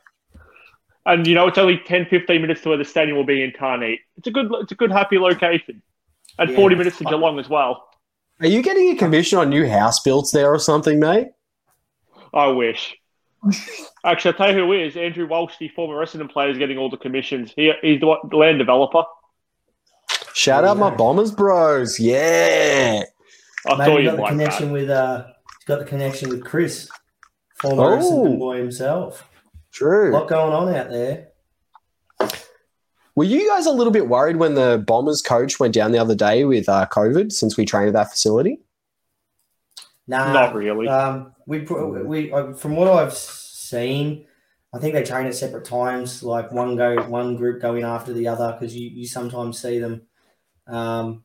And 1.05 1.27
you 1.27 1.35
know, 1.35 1.49
it's 1.49 1.59
only 1.59 1.81
10, 1.85 2.07
15 2.07 2.41
minutes 2.41 2.63
to 2.63 2.69
where 2.69 2.79
the 2.79 2.85
stadium 2.85 3.17
will 3.17 3.25
be 3.25 3.43
in 3.43 3.51
Tarneit. 3.51 3.99
It's 4.19 4.29
a 4.29 4.31
good, 4.31 4.49
it's 4.61 4.71
a 4.71 4.77
good, 4.77 4.93
happy 4.93 5.19
location, 5.19 5.83
and 6.39 6.51
Yeah. 6.51 6.57
40 6.57 6.75
minutes 6.77 6.99
to 6.99 7.05
Geelong 7.05 7.39
as 7.39 7.49
well. 7.49 7.89
Are 8.41 8.47
you 8.47 8.63
getting 8.63 8.91
a 8.91 8.97
commission 8.97 9.39
on 9.39 9.51
new 9.51 9.69
house 9.69 10.01
builds 10.01 10.33
there 10.33 10.53
or 10.53 10.59
something, 10.59 10.99
mate? 10.99 11.29
I 12.35 12.47
wish. 12.49 12.97
Actually, 14.05 14.33
I'll 14.33 14.39
tell 14.39 14.49
you 14.57 14.65
who 14.65 14.73
is 14.73 14.97
Andrew 14.97 15.27
Walsh, 15.27 15.55
the 15.59 15.69
former 15.69 16.05
Essendon 16.05 16.31
player, 16.31 16.49
is 16.49 16.59
getting 16.59 16.79
all 16.79 16.89
the 16.91 16.97
commissions. 16.97 17.53
He, 17.55 17.73
he's 17.83 18.01
the, 18.01 18.07
what- 18.07 18.29
the 18.31 18.37
land 18.37 18.59
developer. 18.59 19.03
Shout 20.35 20.65
out 20.65 20.79
my 20.79 20.91
Bombers 20.91 21.31
bros. 21.31 22.01
Yeah. 22.01 23.03
I 23.67 23.77
maybe 23.77 23.85
thought 23.85 23.89
he's 23.99 24.05
you'd 24.05 24.05
got 24.11 24.17
the 24.17 24.23
like 24.23 24.31
connection 24.31 24.67
that. 24.69 24.73
with 24.73 24.91
uh, 24.91 25.25
he's 25.27 25.65
got 25.67 25.79
the 25.81 25.85
connection 25.85 26.29
with 26.31 26.45
Chris, 26.45 26.89
former 27.61 27.83
Oh. 27.85 27.99
Essendon 27.99 28.39
boy 28.39 28.57
himself. 28.59 29.29
A 29.45 29.49
True. 29.73 30.13
lot 30.13 30.29
going 30.29 30.53
on 30.53 30.75
out 30.75 30.91
there. 30.91 31.29
Were 33.15 33.25
you 33.25 33.49
guys 33.49 33.67
a 33.67 33.73
little 33.73 33.93
bit 33.93 34.09
worried 34.09 34.37
when 34.37 34.55
the 34.55 34.83
Bombers 34.87 35.21
coach 35.21 35.61
went 35.61 35.75
down 35.75 35.93
the 35.93 35.99
other 35.99 36.15
day 36.15 36.45
with 36.45 36.69
uh, 36.69 36.87
COVID 36.91 37.31
since 37.31 37.57
we 37.57 37.67
trained 37.67 37.89
at 37.89 37.95
that 37.95 38.11
facility? 38.11 38.59
Nah, 40.07 40.33
Not 40.33 40.55
really. 40.55 40.89
Um, 40.89 41.35
we 41.47 41.61
we 41.61 42.33
uh, 42.33 42.55
from 42.55 42.77
what 42.77 42.89
I've 42.89 43.15
seen, 43.15 44.27
I 44.75 44.79
think 44.79 44.95
they 44.95 45.03
train 45.05 45.27
at 45.27 45.35
separate 45.35 45.65
times. 45.65 46.23
Like 46.23 46.51
one 46.53 46.77
go, 46.77 47.03
one 47.03 47.37
group 47.37 47.61
going 47.61 47.83
after 47.83 48.13
the 48.13 48.29
other 48.29 48.57
because 48.59 48.75
you, 48.75 48.89
you 48.89 49.07
sometimes 49.07 49.61
see 49.61 49.79
them 49.79 50.03
um, 50.67 51.25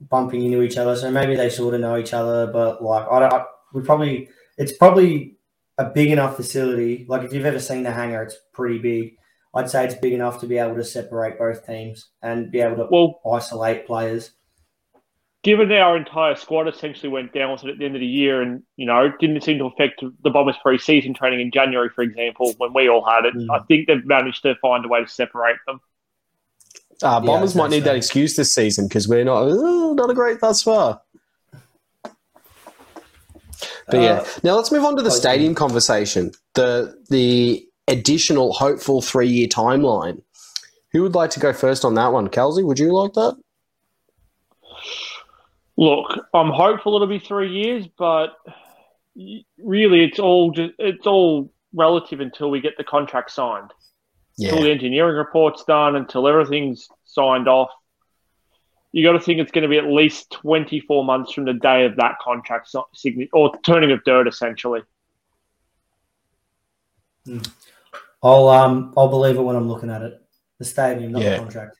bumping 0.00 0.44
into 0.44 0.62
each 0.62 0.76
other. 0.76 0.96
So 0.96 1.10
maybe 1.10 1.36
they 1.36 1.50
sort 1.50 1.74
of 1.74 1.80
know 1.80 1.98
each 1.98 2.14
other, 2.14 2.46
but 2.46 2.82
like 2.82 3.06
I 3.10 3.20
don't. 3.20 3.32
I, 3.32 3.44
we 3.72 3.82
probably 3.82 4.28
it's 4.56 4.72
probably 4.72 5.36
a 5.76 5.84
big 5.84 6.10
enough 6.10 6.36
facility. 6.36 7.04
Like 7.08 7.22
if 7.22 7.32
you've 7.32 7.46
ever 7.46 7.60
seen 7.60 7.82
the 7.82 7.92
hangar, 7.92 8.22
it's 8.22 8.36
pretty 8.52 8.78
big. 8.78 9.16
I'd 9.54 9.68
say 9.70 9.84
it's 9.84 9.94
big 9.96 10.12
enough 10.12 10.40
to 10.40 10.46
be 10.46 10.58
able 10.58 10.76
to 10.76 10.84
separate 10.84 11.38
both 11.38 11.66
teams 11.66 12.08
and 12.22 12.50
be 12.52 12.60
able 12.60 12.76
to 12.76 12.88
Well, 12.90 13.20
isolate 13.32 13.86
players. 13.86 14.30
given 15.42 15.72
our 15.72 15.96
entire 15.96 16.34
squad 16.36 16.68
essentially 16.68 17.08
went 17.08 17.32
down 17.32 17.50
with 17.50 17.64
it 17.64 17.70
at 17.70 17.78
the 17.78 17.84
end 17.86 17.94
of 17.96 18.00
the 18.00 18.06
year 18.06 18.42
and, 18.42 18.62
you 18.76 18.84
know, 18.86 19.06
it 19.06 19.12
didn't 19.18 19.40
seem 19.42 19.56
to 19.58 19.64
affect 19.64 20.04
the 20.22 20.30
Bombers 20.30 20.56
pre-season 20.62 21.14
training 21.14 21.40
in 21.40 21.50
January, 21.50 21.88
for 21.88 22.02
example, 22.02 22.52
when 22.58 22.72
we 22.74 22.88
all 22.88 23.02
had 23.04 23.24
it, 23.24 23.34
Mm. 23.34 23.48
I 23.50 23.58
think 23.64 23.86
they've 23.88 24.04
managed 24.04 24.42
to 24.42 24.54
find 24.56 24.84
a 24.84 24.88
way 24.88 25.00
to 25.02 25.08
separate 25.08 25.56
them. 25.66 25.80
Uh, 27.02 27.18
Bombers 27.20 27.56
I'd 27.56 27.58
might 27.58 27.70
need 27.70 27.84
so. 27.84 27.86
that 27.86 27.96
excuse 27.96 28.36
this 28.36 28.54
season 28.54 28.86
because 28.86 29.08
we're 29.08 29.24
not 29.24 29.44
uh, 29.48 29.94
not 29.94 30.10
a 30.10 30.14
great 30.14 30.40
thus 30.40 30.62
far. 30.62 31.00
But 33.88 34.00
yeah, 34.02 34.20
Uh, 34.20 34.26
now 34.44 34.54
let's 34.56 34.70
move 34.70 34.84
on 34.84 34.94
to 34.96 35.02
the 35.02 35.10
stadium 35.10 35.54
conversation. 35.54 36.32
The 36.54 36.98
the 37.08 37.66
additional 37.90 38.52
hopeful 38.52 39.02
three 39.02 39.28
year 39.28 39.48
timeline. 39.48 40.22
Who 40.92 41.02
would 41.02 41.14
like 41.14 41.30
to 41.30 41.40
go 41.40 41.52
first 41.52 41.84
on 41.84 41.94
that 41.94 42.12
one? 42.12 42.28
Kelsey, 42.28 42.62
would 42.62 42.78
you 42.78 42.92
like 42.92 43.12
that? 43.14 43.36
Look, 45.76 46.26
I'm 46.34 46.50
hopeful 46.50 46.94
it'll 46.96 47.06
be 47.06 47.18
three 47.18 47.50
years, 47.50 47.86
but 47.96 48.36
really, 49.58 50.04
it's 50.04 50.18
all 50.18 50.50
just 50.50 50.74
it's 50.78 51.06
all 51.06 51.52
relative 51.72 52.20
until 52.20 52.50
we 52.50 52.60
get 52.60 52.76
the 52.76 52.84
contract 52.84 53.30
signed. 53.30 53.70
Yeah. 54.36 54.50
Until 54.50 54.64
the 54.64 54.70
engineering 54.70 55.16
report's 55.16 55.64
done, 55.64 55.96
until 55.96 56.26
everything's 56.26 56.88
signed 57.04 57.48
off. 57.48 57.70
You 58.92 59.04
got 59.04 59.12
to 59.12 59.20
think 59.20 59.38
it's 59.38 59.52
going 59.52 59.62
to 59.62 59.68
be 59.68 59.78
at 59.78 59.86
least 59.86 60.32
24 60.32 61.04
months 61.04 61.32
from 61.32 61.44
the 61.44 61.52
day 61.52 61.84
of 61.84 61.96
that 61.96 62.16
contract 62.20 62.68
signature 62.92 63.30
or 63.32 63.52
turning 63.62 63.92
of 63.92 64.02
dirt, 64.04 64.26
essentially. 64.26 64.82
Hmm. 67.24 67.38
I'll 68.22 68.48
um 68.48 68.92
I'll 68.96 69.08
believe 69.08 69.36
it 69.36 69.42
when 69.42 69.56
I'm 69.56 69.68
looking 69.68 69.90
at 69.90 70.02
it. 70.02 70.20
The 70.58 70.64
stadium, 70.64 71.12
not 71.12 71.22
Yeah. 71.22 71.30
the 71.36 71.38
contract. 71.38 71.76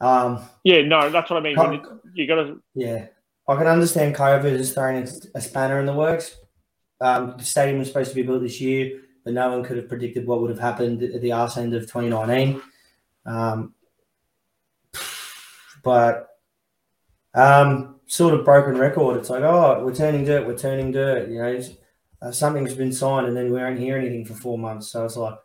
Um, 0.00 0.40
Yeah, 0.62 0.82
no, 0.82 1.10
that's 1.10 1.28
what 1.30 1.38
I 1.38 1.42
mean. 1.42 1.56
When 1.56 1.80
Com- 1.82 2.00
you, 2.14 2.22
you 2.22 2.26
got 2.28 2.36
to 2.36 2.62
yeah, 2.74 3.06
I 3.48 3.56
can 3.56 3.66
understand 3.66 4.14
COVID 4.14 4.44
is 4.44 4.72
throwing 4.72 4.98
a, 4.98 5.08
a 5.34 5.40
spanner 5.40 5.80
in 5.80 5.86
the 5.86 5.94
works. 5.94 6.36
Um, 7.00 7.34
the 7.36 7.44
stadium 7.44 7.78
was 7.80 7.88
supposed 7.88 8.10
to 8.10 8.14
be 8.16 8.22
built 8.22 8.42
this 8.42 8.60
year, 8.60 9.00
but 9.24 9.34
no 9.34 9.50
one 9.50 9.64
could 9.64 9.76
have 9.76 9.88
predicted 9.88 10.26
what 10.26 10.40
would 10.40 10.50
have 10.50 10.58
happened 10.60 11.02
at 11.02 11.20
the 11.20 11.32
arse 11.32 11.56
end 11.56 11.74
of 11.74 11.82
2019. 11.82 12.62
Um, 13.26 13.74
but 15.82 16.28
um, 17.34 18.00
sort 18.06 18.34
of 18.34 18.44
broken 18.44 18.76
record. 18.78 19.16
It's 19.16 19.30
like, 19.30 19.42
oh, 19.42 19.84
we're 19.84 19.94
turning 19.94 20.24
dirt, 20.24 20.46
we're 20.46 20.56
turning 20.58 20.92
dirt. 20.92 21.28
You 21.28 21.42
know, 21.42 21.60
uh, 22.22 22.32
something's 22.32 22.74
been 22.74 22.92
signed, 22.92 23.26
and 23.26 23.36
then 23.36 23.52
we 23.52 23.58
don't 23.58 23.76
hear 23.76 23.96
anything 23.96 24.24
for 24.24 24.34
four 24.34 24.58
months. 24.58 24.88
So 24.88 25.04
it's 25.04 25.16
like, 25.16 25.36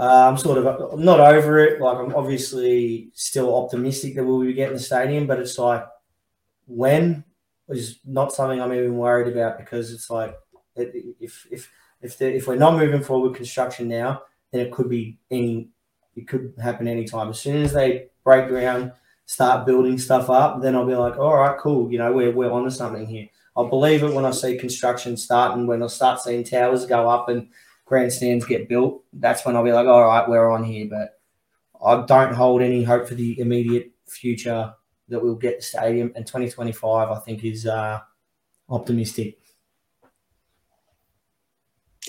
uh, 0.00 0.28
I'm 0.30 0.38
sort 0.38 0.56
of 0.56 0.92
I'm 0.94 1.04
not 1.04 1.20
over 1.20 1.58
it. 1.58 1.78
Like, 1.78 1.98
I'm 1.98 2.14
obviously 2.14 3.10
still 3.12 3.54
optimistic 3.54 4.14
that 4.14 4.24
we'll 4.24 4.40
be 4.40 4.54
getting 4.54 4.74
the 4.74 4.80
stadium, 4.80 5.26
but 5.26 5.38
it's 5.38 5.58
like, 5.58 5.84
when 6.66 7.22
is 7.68 8.00
not 8.06 8.32
something 8.32 8.62
I'm 8.62 8.72
even 8.72 8.96
worried 8.96 9.30
about 9.30 9.58
because 9.58 9.92
it's 9.92 10.08
like, 10.08 10.34
if 10.74 11.46
if 11.50 11.70
if 12.00 12.16
the, 12.16 12.34
if 12.34 12.46
we're 12.46 12.56
not 12.56 12.78
moving 12.78 13.02
forward 13.02 13.28
with 13.28 13.36
construction 13.36 13.88
now, 13.88 14.22
then 14.50 14.62
it 14.62 14.72
could 14.72 14.88
be 14.88 15.18
any, 15.30 15.68
it 16.16 16.26
could 16.26 16.54
happen 16.58 16.88
anytime. 16.88 17.28
As 17.28 17.38
soon 17.38 17.62
as 17.62 17.74
they 17.74 18.06
break 18.24 18.48
ground, 18.48 18.92
start 19.26 19.66
building 19.66 19.98
stuff 19.98 20.30
up, 20.30 20.62
then 20.62 20.74
I'll 20.74 20.86
be 20.86 20.94
like, 20.94 21.18
all 21.18 21.36
right, 21.36 21.58
cool. 21.58 21.92
You 21.92 21.98
know, 21.98 22.10
we're 22.10 22.32
we're 22.32 22.50
onto 22.50 22.70
something 22.70 23.06
here. 23.06 23.28
I'll 23.54 23.68
believe 23.68 24.02
it 24.02 24.14
when 24.14 24.24
I 24.24 24.30
see 24.30 24.56
construction 24.56 25.18
starting, 25.18 25.66
when 25.66 25.82
I 25.82 25.88
start 25.88 26.22
seeing 26.22 26.42
towers 26.42 26.86
go 26.86 27.06
up 27.06 27.28
and 27.28 27.48
grandstands 27.90 28.46
get 28.46 28.68
built. 28.68 29.02
That's 29.12 29.44
when 29.44 29.56
I'll 29.56 29.64
be 29.64 29.72
like, 29.72 29.88
all 29.88 30.04
right, 30.04 30.26
we're 30.28 30.48
on 30.48 30.62
here. 30.62 30.86
But 30.88 31.20
I 31.84 32.06
don't 32.06 32.32
hold 32.32 32.62
any 32.62 32.84
hope 32.84 33.08
for 33.08 33.16
the 33.16 33.38
immediate 33.40 33.90
future 34.06 34.72
that 35.08 35.20
we'll 35.20 35.34
get 35.34 35.58
the 35.58 35.62
stadium. 35.62 36.12
And 36.14 36.24
2025, 36.24 37.10
I 37.10 37.18
think, 37.18 37.44
is 37.44 37.66
uh, 37.66 37.98
optimistic. 38.68 39.38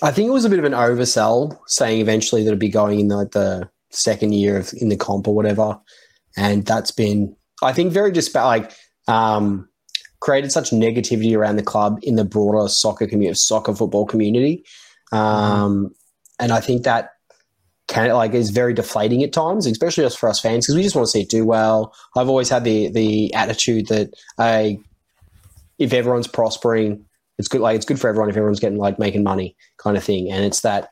I 0.03 0.11
think 0.11 0.27
it 0.27 0.31
was 0.31 0.45
a 0.45 0.49
bit 0.49 0.59
of 0.59 0.65
an 0.65 0.73
oversell 0.73 1.57
saying 1.65 1.99
eventually 1.99 2.43
that 2.43 2.49
it'd 2.49 2.59
be 2.59 2.69
going 2.69 2.99
in 2.99 3.07
like 3.07 3.31
the 3.31 3.67
second 3.89 4.33
year 4.33 4.57
of 4.57 4.71
in 4.79 4.89
the 4.89 4.95
comp 4.95 5.27
or 5.27 5.35
whatever, 5.35 5.79
and 6.37 6.65
that's 6.65 6.91
been 6.91 7.35
I 7.61 7.73
think 7.73 7.91
very 7.91 8.11
just 8.11 8.33
like 8.33 8.71
um, 9.07 9.67
created 10.21 10.51
such 10.51 10.71
negativity 10.71 11.37
around 11.37 11.57
the 11.57 11.63
club 11.63 11.99
in 12.01 12.15
the 12.15 12.25
broader 12.25 12.67
soccer 12.67 13.05
community, 13.05 13.35
soccer 13.35 13.75
football 13.75 14.07
community, 14.07 14.63
um, 15.11 15.93
and 16.39 16.51
I 16.51 16.59
think 16.59 16.83
that 16.83 17.11
can 17.87 18.09
like 18.13 18.33
is 18.33 18.51
very 18.51 18.73
deflating 18.73 19.21
at 19.23 19.33
times, 19.33 19.65
especially 19.65 20.05
us 20.05 20.15
for 20.15 20.29
us 20.29 20.39
fans 20.39 20.65
because 20.65 20.75
we 20.75 20.83
just 20.83 20.95
want 20.95 21.07
to 21.07 21.11
see 21.11 21.21
it 21.21 21.29
do 21.29 21.45
well. 21.45 21.93
I've 22.15 22.29
always 22.29 22.49
had 22.49 22.63
the 22.63 22.89
the 22.89 23.33
attitude 23.33 23.87
that 23.87 24.13
I, 24.37 24.79
if 25.77 25.91
everyone's 25.91 26.27
prospering, 26.27 27.05
it's 27.37 27.47
good. 27.47 27.61
Like 27.61 27.75
it's 27.75 27.85
good 27.85 27.99
for 27.99 28.07
everyone 28.07 28.29
if 28.29 28.37
everyone's 28.37 28.59
getting 28.61 28.77
like 28.77 28.97
making 28.97 29.23
money, 29.23 29.55
kind 29.77 29.97
of 29.97 30.03
thing. 30.03 30.31
And 30.31 30.45
it's 30.45 30.61
that, 30.61 30.91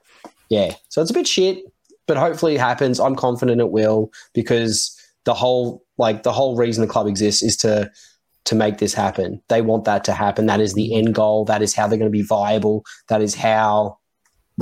yeah. 0.50 0.76
So 0.90 1.02
it's 1.02 1.12
a 1.12 1.14
bit 1.14 1.28
shit, 1.28 1.64
but 2.06 2.18
hopefully 2.18 2.56
it 2.56 2.60
happens. 2.60 3.00
I'm 3.00 3.16
confident 3.16 3.62
it 3.62 3.72
will 3.72 4.12
because 4.34 4.96
the 5.24 5.34
whole 5.34 5.86
like 5.98 6.24
the 6.24 6.34
whole 6.34 6.58
reason 6.58 6.82
the 6.82 6.92
club 6.92 7.08
exists 7.08 7.44
is 7.44 7.56
to 7.58 7.90
to 8.46 8.56
make 8.56 8.80
this 8.80 8.94
happen. 8.94 9.42
They 9.48 9.62
want 9.62 9.86
that 9.86 10.04
to 10.06 10.14
happen. 10.14 10.48
That 10.48 10.60
is 10.60 10.74
the 10.74 10.96
end 10.96 11.14
goal. 11.16 11.46
That 11.46 11.62
is 11.62 11.76
how 11.76 11.88
they're 11.88 12.00
going 12.00 12.12
to 12.12 12.18
be 12.18 12.24
viable. 12.24 12.84
That 13.08 13.22
is 13.22 13.36
how 13.36 13.99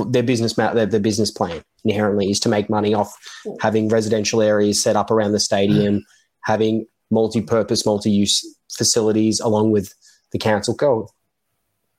their 0.06 0.22
business 0.22 0.56
ma- 0.56 0.72
their, 0.72 0.86
their 0.86 1.00
business 1.00 1.30
plan 1.30 1.62
inherently 1.84 2.30
is 2.30 2.40
to 2.40 2.48
make 2.48 2.70
money 2.70 2.94
off 2.94 3.16
having 3.60 3.88
residential 3.88 4.42
areas 4.42 4.82
set 4.82 4.96
up 4.96 5.10
around 5.10 5.32
the 5.32 5.40
stadium, 5.40 6.04
having 6.44 6.86
multi-purpose, 7.10 7.86
multi-use 7.86 8.46
facilities 8.72 9.40
along 9.40 9.70
with 9.70 9.94
the 10.32 10.38
council 10.38 10.74
code. 10.74 11.06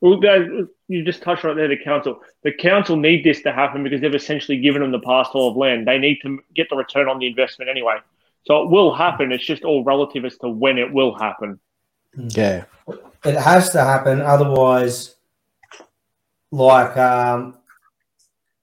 Well, 0.02 0.18
guys, 0.18 0.48
you 0.88 1.04
just 1.04 1.22
touched 1.22 1.44
right 1.44 1.56
there. 1.56 1.68
The 1.68 1.78
council, 1.78 2.22
the 2.44 2.54
council 2.54 2.96
need 2.96 3.26
this 3.26 3.42
to 3.42 3.52
happen 3.52 3.84
because 3.84 4.00
they've 4.00 4.16
essentially 4.16 4.58
given 4.58 4.82
them 4.82 4.92
the 4.92 5.00
parcel 5.00 5.50
of 5.50 5.58
land. 5.58 5.88
They 5.88 5.98
need 5.98 6.20
to 6.22 6.40
get 6.56 6.70
the 6.70 6.78
return 6.78 7.10
on 7.10 7.20
the 7.20 7.28
investment 7.28 7.70
anyway. 7.70 7.98
So 8.46 8.64
it 8.64 8.70
will 8.70 8.94
happen. 8.94 9.34
It's 9.34 9.46
just 9.46 9.64
all 9.64 9.84
relative 9.84 10.24
as 10.24 10.38
to 10.38 10.50
when 10.50 10.78
it 10.78 10.94
will 10.94 11.16
happen. 11.16 11.60
Yeah. 12.16 12.64
It 13.26 13.36
has 13.36 13.72
to 13.72 13.82
happen. 13.82 14.22
Otherwise, 14.22 15.16
like, 16.52 16.96
um, 16.96 17.59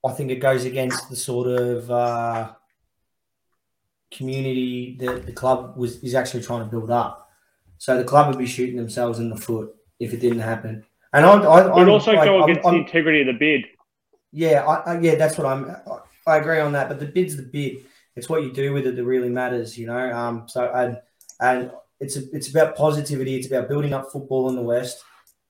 I 0.05 0.11
think 0.13 0.31
it 0.31 0.39
goes 0.39 0.65
against 0.65 1.09
the 1.09 1.15
sort 1.15 1.47
of 1.47 1.89
uh, 1.91 2.51
community 4.11 4.95
that 4.99 5.25
the 5.25 5.31
club 5.33 5.75
was 5.77 6.01
is 6.03 6.15
actually 6.15 6.43
trying 6.43 6.61
to 6.61 6.65
build 6.69 6.89
up. 6.91 7.29
So 7.77 7.97
the 7.97 8.03
club 8.03 8.27
would 8.29 8.37
be 8.39 8.45
shooting 8.47 8.75
themselves 8.77 9.19
in 9.19 9.29
the 9.29 9.35
foot 9.35 9.75
if 9.99 10.13
it 10.13 10.19
didn't 10.19 10.39
happen. 10.39 10.83
And 11.13 11.25
I, 11.25 11.31
I, 11.39 11.67
It 11.67 11.73
would 11.75 11.89
also 11.89 12.13
like, 12.13 12.25
go 12.25 12.39
I'm- 12.41 12.49
against 12.49 12.65
I'm- 12.65 12.75
the 12.75 12.81
integrity 12.81 13.21
of 13.21 13.27
the 13.27 13.33
bid. 13.33 13.65
yeah, 14.31 14.65
I, 14.65 14.93
I, 14.93 14.99
yeah, 14.99 15.15
that's 15.15 15.37
what 15.37 15.47
I'm. 15.47 15.69
I, 15.69 16.33
I 16.33 16.37
agree 16.37 16.59
on 16.59 16.73
that. 16.73 16.89
But 16.89 16.99
the 16.99 17.05
bid's 17.05 17.37
the 17.37 17.43
bid. 17.43 17.85
It's 18.15 18.27
what 18.29 18.43
you 18.43 18.51
do 18.51 18.73
with 18.73 18.87
it 18.87 18.95
that 18.95 19.03
really 19.05 19.29
matters, 19.29 19.77
you 19.77 19.87
know. 19.87 20.11
Um, 20.13 20.47
so 20.47 20.71
and 20.73 20.97
and 21.39 21.71
it's 21.99 22.17
a, 22.17 22.21
it's 22.33 22.49
about 22.49 22.75
positivity. 22.75 23.35
It's 23.35 23.47
about 23.47 23.69
building 23.69 23.93
up 23.93 24.11
football 24.11 24.49
in 24.49 24.55
the 24.55 24.61
West. 24.61 25.03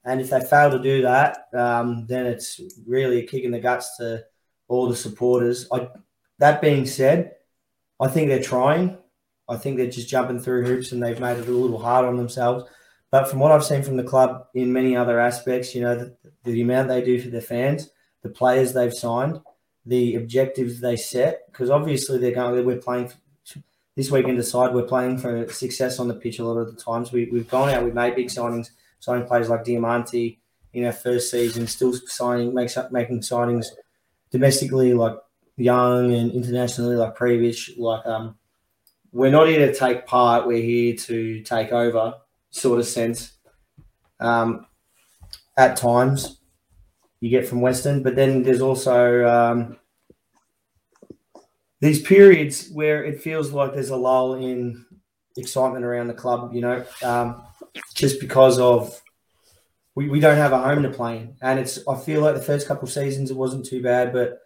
And 0.05 0.21
if 0.21 0.29
they 0.29 0.39
fail 0.41 0.71
to 0.71 0.79
do 0.79 1.01
that, 1.01 1.47
um, 1.53 2.05
then 2.07 2.25
it's 2.25 2.61
really 2.85 3.19
a 3.19 3.27
kick 3.27 3.43
in 3.43 3.51
the 3.51 3.59
guts 3.59 3.97
to 3.97 4.23
all 4.67 4.87
the 4.87 4.95
supporters. 4.95 5.67
I, 5.71 5.89
that 6.39 6.61
being 6.61 6.85
said, 6.85 7.35
I 7.99 8.07
think 8.07 8.29
they're 8.29 8.41
trying. 8.41 8.97
I 9.49 9.57
think 9.57 9.77
they're 9.77 9.89
just 9.89 10.09
jumping 10.09 10.39
through 10.39 10.65
hoops 10.65 10.91
and 10.91 11.01
they've 11.01 11.19
made 11.19 11.37
it 11.37 11.47
a 11.47 11.51
little 11.51 11.79
hard 11.79 12.05
on 12.05 12.17
themselves. 12.17 12.69
But 13.09 13.29
from 13.29 13.39
what 13.39 13.51
I've 13.51 13.63
seen 13.63 13.83
from 13.83 13.97
the 13.97 14.03
club 14.03 14.47
in 14.53 14.73
many 14.73 14.95
other 14.95 15.19
aspects, 15.19 15.73
you 15.73 15.81
know, 15.81 15.95
the, 15.95 16.15
the 16.43 16.61
amount 16.61 16.89
they 16.89 17.01
do 17.01 17.21
for 17.21 17.29
their 17.29 17.41
fans, 17.41 17.89
the 18.21 18.29
players 18.29 18.73
they've 18.73 18.93
signed, 18.93 19.39
the 19.85 20.15
objectives 20.15 20.81
they 20.81 20.97
set, 20.97 21.43
because 21.47 21.69
obviously 21.69 22.17
they're 22.17 22.31
going. 22.31 22.65
We're 22.65 22.77
playing 22.77 23.11
this 23.95 24.11
weekend. 24.11 24.37
Aside, 24.37 24.73
we're 24.73 24.83
playing 24.83 25.19
for 25.19 25.47
success 25.47 25.99
on 25.99 26.09
the 26.09 26.13
pitch 26.13 26.39
a 26.39 26.45
lot 26.45 26.59
of 26.59 26.75
the 26.75 26.81
times. 26.81 27.13
We, 27.13 27.29
we've 27.31 27.49
gone 27.49 27.69
out. 27.69 27.85
We've 27.85 27.93
made 27.93 28.15
big 28.15 28.27
signings, 28.27 28.71
signing 28.99 29.25
players 29.25 29.47
like 29.47 29.63
Diamante 29.63 30.39
in 30.73 30.83
our 30.83 30.91
first 30.91 31.31
season. 31.31 31.65
Still 31.67 31.93
signing, 31.93 32.53
makes 32.53 32.75
up 32.75 32.91
making 32.91 33.21
signings 33.21 33.67
domestically 34.31 34.93
like 34.93 35.15
Young 35.59 36.13
and 36.13 36.31
internationally 36.31 36.95
like 36.95 37.17
Prijović. 37.17 37.79
Like 37.79 38.05
um, 38.05 38.37
we're 39.11 39.31
not 39.31 39.47
here 39.47 39.65
to 39.65 39.73
take 39.73 40.05
part. 40.05 40.45
We're 40.45 40.61
here 40.61 40.95
to 40.95 41.41
take 41.41 41.71
over, 41.71 42.13
sort 42.51 42.79
of 42.79 42.85
sense. 42.85 43.33
Um, 44.19 44.67
at 45.57 45.75
times 45.75 46.39
you 47.19 47.29
get 47.29 47.47
from 47.47 47.61
Western, 47.61 48.03
but 48.03 48.15
then 48.15 48.43
there's 48.43 48.61
also 48.61 49.25
um, 49.25 49.77
these 51.79 52.01
periods 52.01 52.69
where 52.71 53.03
it 53.03 53.21
feels 53.21 53.51
like 53.51 53.73
there's 53.73 53.89
a 53.89 53.95
lull 53.95 54.35
in 54.35 54.85
excitement 55.37 55.85
around 55.85 56.07
the 56.07 56.13
club, 56.13 56.53
you 56.53 56.61
know, 56.61 56.85
um, 57.03 57.41
just 57.95 58.19
because 58.19 58.59
of 58.59 59.01
we, 59.97 60.07
we 60.09 60.19
don't 60.19 60.37
have 60.37 60.53
a 60.53 60.59
home 60.59 60.83
to 60.83 60.91
play 60.91 61.17
in. 61.17 61.35
And 61.41 61.59
it's 61.59 61.79
I 61.87 61.95
feel 61.97 62.21
like 62.21 62.35
the 62.35 62.41
first 62.41 62.67
couple 62.67 62.87
seasons 62.87 63.31
it 63.31 63.35
wasn't 63.35 63.65
too 63.65 63.81
bad, 63.81 64.13
but 64.13 64.39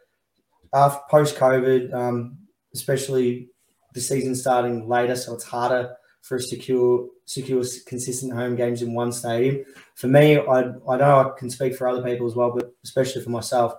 after 0.74 1.02
post 1.10 1.36
COVID, 1.36 1.94
um, 1.94 2.38
especially 2.74 3.50
the 3.94 4.00
season 4.00 4.34
starting 4.34 4.88
later, 4.88 5.18
so 5.18 5.34
it's 5.34 5.44
harder 5.44 5.94
for 6.22 6.38
to 6.38 6.44
secure 6.44 7.06
secure 7.26 7.66
consistent 7.86 8.32
home 8.32 8.56
games 8.56 8.82
in 8.82 8.94
one 8.94 9.12
stadium. 9.12 9.66
For 9.96 10.08
me, 10.08 10.38
I 10.38 10.72
I 10.90 10.96
know 10.96 11.20
I 11.20 11.32
can 11.38 11.50
speak 11.50 11.76
for 11.76 11.90
other 11.90 12.02
people 12.02 12.28
as 12.28 12.36
well, 12.36 12.54
but 12.56 12.74
especially 12.86 13.22
for 13.22 13.32
myself, 13.32 13.74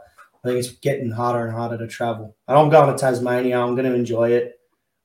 I 0.44 0.48
think 0.48 0.58
it's 0.58 0.72
getting 0.72 1.10
harder 1.10 1.46
and 1.46 1.56
harder 1.56 1.78
to 1.78 1.86
travel. 1.86 2.36
And 2.48 2.58
I'm 2.58 2.68
going 2.68 2.94
to 2.94 3.00
Tasmania. 3.00 3.58
I'm 3.58 3.76
going 3.76 3.90
to 3.90 3.94
enjoy 3.94 4.32
it. 4.32 4.60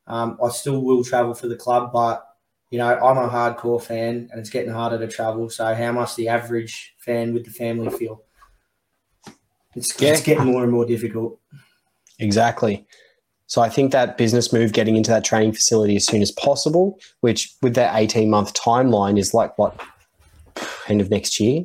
Um, 0.06 0.38
I 0.44 0.50
still 0.50 0.82
will 0.82 1.06
travel 1.06 1.34
for 1.34 1.48
the 1.48 1.56
club, 1.56 1.94
but 1.94 2.27
you 2.70 2.78
know 2.78 2.88
I'm 2.88 3.18
a 3.18 3.30
hardcore 3.30 3.82
fan, 3.82 4.30
and 4.32 4.40
it's 4.40 4.50
getting 4.50 4.72
harder 4.72 4.98
to 5.00 5.08
travel. 5.08 5.50
So 5.50 5.74
how 5.74 5.92
must 5.92 6.16
the 6.18 6.28
average 6.28 6.94
fan 7.00 7.34
with 7.34 7.46
the 7.46 7.52
family 7.52 7.90
feel? 7.90 8.24
It's, 9.76 10.00
Yeah. 10.02 10.14
it's 10.14 10.22
getting 10.22 10.46
more 10.46 10.64
and 10.64 10.72
more 10.72 10.86
difficult. 10.86 11.40
Exactly. 12.20 12.86
So 13.46 13.62
I 13.62 13.70
think 13.70 13.92
that 13.92 14.18
business 14.18 14.52
move 14.52 14.74
getting 14.74 14.96
into 14.98 15.12
that 15.12 15.24
training 15.24 15.54
facility 15.54 15.96
as 15.96 16.06
soon 16.06 16.22
as 16.22 16.32
possible, 16.32 17.00
which 17.22 17.54
with 17.62 17.76
that 17.76 17.96
18 17.96 18.30
month 18.30 18.54
timeline 18.54 19.18
is 19.18 19.34
like 19.34 19.58
what 19.58 19.80
end 20.88 21.00
of 21.00 21.10
next 21.10 21.40
year. 21.40 21.64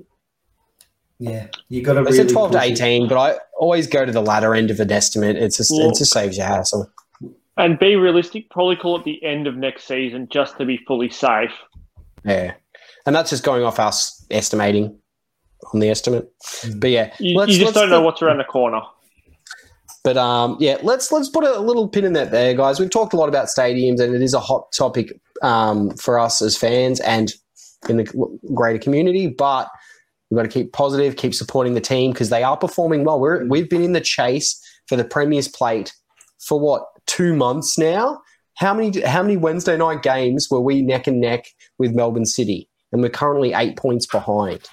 Yeah, 1.19 1.47
you 1.69 1.83
got 1.83 1.95
to. 1.95 2.01
I 2.01 2.03
really 2.03 2.17
said 2.17 2.29
12 2.29 2.53
to 2.53 2.59
push 2.59 2.67
it. 2.69 2.73
18, 2.73 3.09
but 3.09 3.17
I 3.17 3.39
always 3.59 3.87
go 3.87 4.05
to 4.05 4.13
the 4.13 4.21
latter 4.21 4.55
end 4.55 4.71
of 4.71 4.81
an 4.81 4.91
estimate. 4.93 5.37
It's 5.37 5.57
just, 5.57 5.71
Well- 5.73 5.91
it 5.91 5.97
just 5.97 6.13
saves 6.13 6.37
you 6.37 6.43
hassle. 6.43 6.91
And 7.57 7.79
be 7.79 7.97
realistic, 7.97 8.49
probably 8.51 8.77
call 8.77 8.97
it 8.99 9.05
the 9.05 9.23
end 9.23 9.47
of 9.47 9.57
next 9.57 9.85
season 9.85 10.27
just 10.31 10.57
to 10.59 10.65
be 10.65 10.79
fully 10.87 11.11
safe. 11.11 11.51
Yeah. 12.25 12.55
And 13.05 13.15
that's 13.15 13.31
just 13.31 13.45
going 13.45 13.63
off 13.63 13.79
us 13.79 14.25
estimating 14.31 14.99
on 15.75 15.81
the 15.81 15.91
estimate. 15.91 16.33
Mm. 16.43 16.81
But 16.81 16.91
yeah, 16.91 17.15
You, 17.19 17.37
let's- 17.37 17.53
you 17.53 17.59
just 17.59 17.67
let's 17.75 17.79
don't 17.79 17.91
know 17.91 17.99
put- 18.01 18.05
what's 18.07 18.23
around 18.23 18.39
the 18.39 18.45
corner. 18.45 18.81
But 20.05 20.17
um, 20.17 20.57
yeah, 20.59 20.79
let's 20.83 21.13
let's 21.13 21.29
put 21.29 21.45
a 21.45 21.61
little 21.61 21.87
pin 21.87 22.05
in 22.05 22.13
that 22.15 22.33
there, 22.33 22.55
guys. 22.55 22.81
We've 22.81 22.91
talked 22.91 23.13
a 23.13 23.17
lot 23.17 23.29
about 23.29 23.47
stadiums, 23.47 24.01
and 24.01 24.13
it 24.15 24.21
is 24.21 24.35
a 24.35 24.41
hot 24.41 24.73
topic 24.73 25.13
um, 25.43 25.91
for 25.97 26.19
us 26.19 26.43
as 26.43 26.57
fans 26.57 26.99
and 27.01 27.33
in 27.89 27.99
the 27.99 28.39
greater 28.53 28.81
community. 28.81 29.29
But 29.29 29.69
we've 30.29 30.37
got 30.37 30.43
to 30.43 30.49
keep 30.49 30.73
positive, 30.73 31.15
keep 31.15 31.35
supporting 31.37 31.75
the 31.75 31.81
team 31.81 32.11
because 32.11 32.31
they 32.31 32.43
are 32.43 32.57
performing 32.57 33.05
well. 33.05 33.21
We're 33.21 33.47
we've 33.47 33.71
been 33.71 33.83
in 33.85 33.93
the 33.93 34.01
chase 34.01 34.61
for 34.89 34.97
the 34.97 35.05
Premier's 35.05 35.47
Plate 35.47 35.93
for 36.41 36.59
what 36.59 36.85
two 37.07 37.35
months 37.35 37.79
now. 37.79 38.21
How 38.57 38.75
many 38.75 39.01
how 39.01 39.23
many 39.23 39.37
Wednesday 39.37 39.77
night 39.77 40.03
games 40.03 40.49
were 40.51 40.61
we 40.61 40.83
neck 40.83 41.07
and 41.07 41.21
neck 41.21 41.47
with 41.79 41.95
Melbourne 41.95 42.27
City, 42.27 42.69
and 42.93 43.03
we're 43.03 43.11
currently 43.11 43.55
eight 43.55 43.77
points 43.77 44.07
behind. 44.07 44.69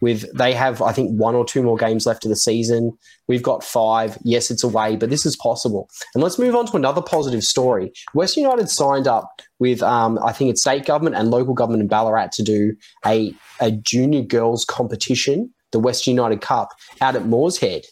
With 0.00 0.32
they 0.36 0.54
have, 0.54 0.80
I 0.80 0.92
think, 0.92 1.18
one 1.18 1.34
or 1.34 1.44
two 1.44 1.60
more 1.60 1.76
games 1.76 2.06
left 2.06 2.24
of 2.24 2.28
the 2.28 2.36
season. 2.36 2.96
We've 3.26 3.42
got 3.42 3.64
five. 3.64 4.16
Yes, 4.22 4.48
it's 4.48 4.62
away, 4.62 4.94
but 4.94 5.10
this 5.10 5.26
is 5.26 5.34
possible. 5.36 5.88
And 6.14 6.22
let's 6.22 6.38
move 6.38 6.54
on 6.54 6.66
to 6.66 6.76
another 6.76 7.02
positive 7.02 7.42
story. 7.42 7.90
West 8.14 8.36
United 8.36 8.70
signed 8.70 9.08
up 9.08 9.42
with, 9.58 9.82
um, 9.82 10.16
I 10.22 10.32
think 10.32 10.50
it's 10.50 10.60
state 10.60 10.86
government 10.86 11.16
and 11.16 11.32
local 11.32 11.52
government 11.52 11.82
in 11.82 11.88
Ballarat 11.88 12.28
to 12.34 12.44
do 12.44 12.76
a, 13.04 13.34
a 13.60 13.72
junior 13.72 14.22
girls 14.22 14.64
competition, 14.64 15.52
the 15.72 15.80
West 15.80 16.06
United 16.06 16.42
Cup, 16.42 16.68
out 17.00 17.16
at 17.16 17.22
Morshead. 17.22 17.84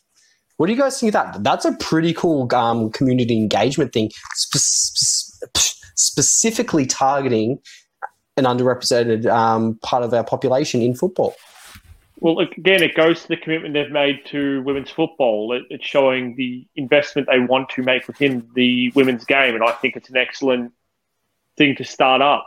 What 0.57 0.67
do 0.67 0.73
you 0.73 0.79
guys 0.79 0.99
think 0.99 1.15
of 1.15 1.33
that? 1.33 1.45
That's 1.45 1.65
a 1.65 1.73
pretty 1.73 2.15
cool 2.15 2.53
um, 2.55 2.91
community 2.91 3.37
engagement 3.37 3.93
thing, 3.93 4.11
spe- 4.35 4.57
spe- 4.57 5.93
specifically 5.95 6.87
targeting 6.87 7.59
an 8.37 8.45
underrepresented 8.45 9.27
um, 9.27 9.79
part 9.83 10.03
of 10.03 10.13
our 10.15 10.25
population 10.25 10.83
in 10.83 10.95
football. 10.95 11.35
Well, 12.21 12.39
again, 12.39 12.83
it 12.83 12.95
goes 12.95 13.23
to 13.23 13.29
the 13.29 13.37
commitment 13.37 13.75
they've 13.75 13.91
made 13.91 14.25
to 14.27 14.63
women's 14.63 14.91
football. 14.91 15.53
It, 15.53 15.65
it's 15.69 15.85
showing 15.85 16.35
the 16.37 16.67
investment 16.75 17.29
they 17.31 17.41
want 17.41 17.69
to 17.71 17.83
make 17.83 18.07
within 18.07 18.49
the 18.55 18.91
women's 18.95 19.25
game, 19.25 19.55
and 19.55 19.63
I 19.63 19.73
think 19.73 19.97
it's 19.97 20.09
an 20.09 20.17
excellent 20.17 20.73
thing 21.59 21.77
to 21.77 21.85
start 21.85 22.23
up. 22.23 22.47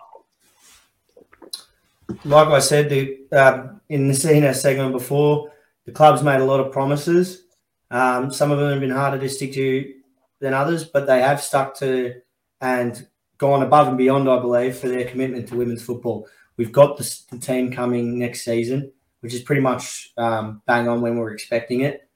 like 2.26 2.48
I 2.48 2.60
said, 2.60 2.90
the, 2.90 3.20
um, 3.32 3.82
in 3.90 4.08
the 4.08 4.14
CNS 4.16 4.56
segment 4.56 4.92
before, 4.92 5.52
the 5.86 5.92
club's 5.92 6.24
made 6.24 6.40
a 6.40 6.46
lot 6.46 6.60
of 6.60 6.72
promises. 6.72 7.44
Um, 7.92 8.32
some 8.32 8.52
of 8.52 8.60
them 8.60 8.72
have 8.72 8.80
been 8.80 8.92
harder 8.92 9.20
to 9.20 9.30
stick 9.30 9.54
to 9.54 9.94
than 10.40 10.54
others, 10.54 10.86
but 10.86 11.08
they 11.08 11.22
have 11.22 11.42
stuck 11.42 11.76
to 11.80 12.16
and 12.62 13.08
gone 13.38 13.64
above 13.64 13.88
and 13.88 13.98
beyond, 13.98 14.30
I 14.30 14.40
believe, 14.40 14.78
for 14.78 14.88
their 14.90 15.06
commitment 15.06 15.48
to 15.48 15.56
women's 15.56 15.84
football. 15.84 16.28
We've 16.58 16.72
got 16.72 16.98
the, 16.98 17.20
the 17.32 17.38
team 17.38 17.72
coming 17.72 18.20
next 18.20 18.44
season, 18.44 18.92
which 19.22 19.34
is 19.34 19.42
pretty 19.42 19.62
much 19.62 20.12
um, 20.18 20.62
bang 20.66 20.88
on 20.88 21.02
when 21.02 21.18
we're 21.18 21.34
expecting 21.34 21.82
it. 21.82 22.08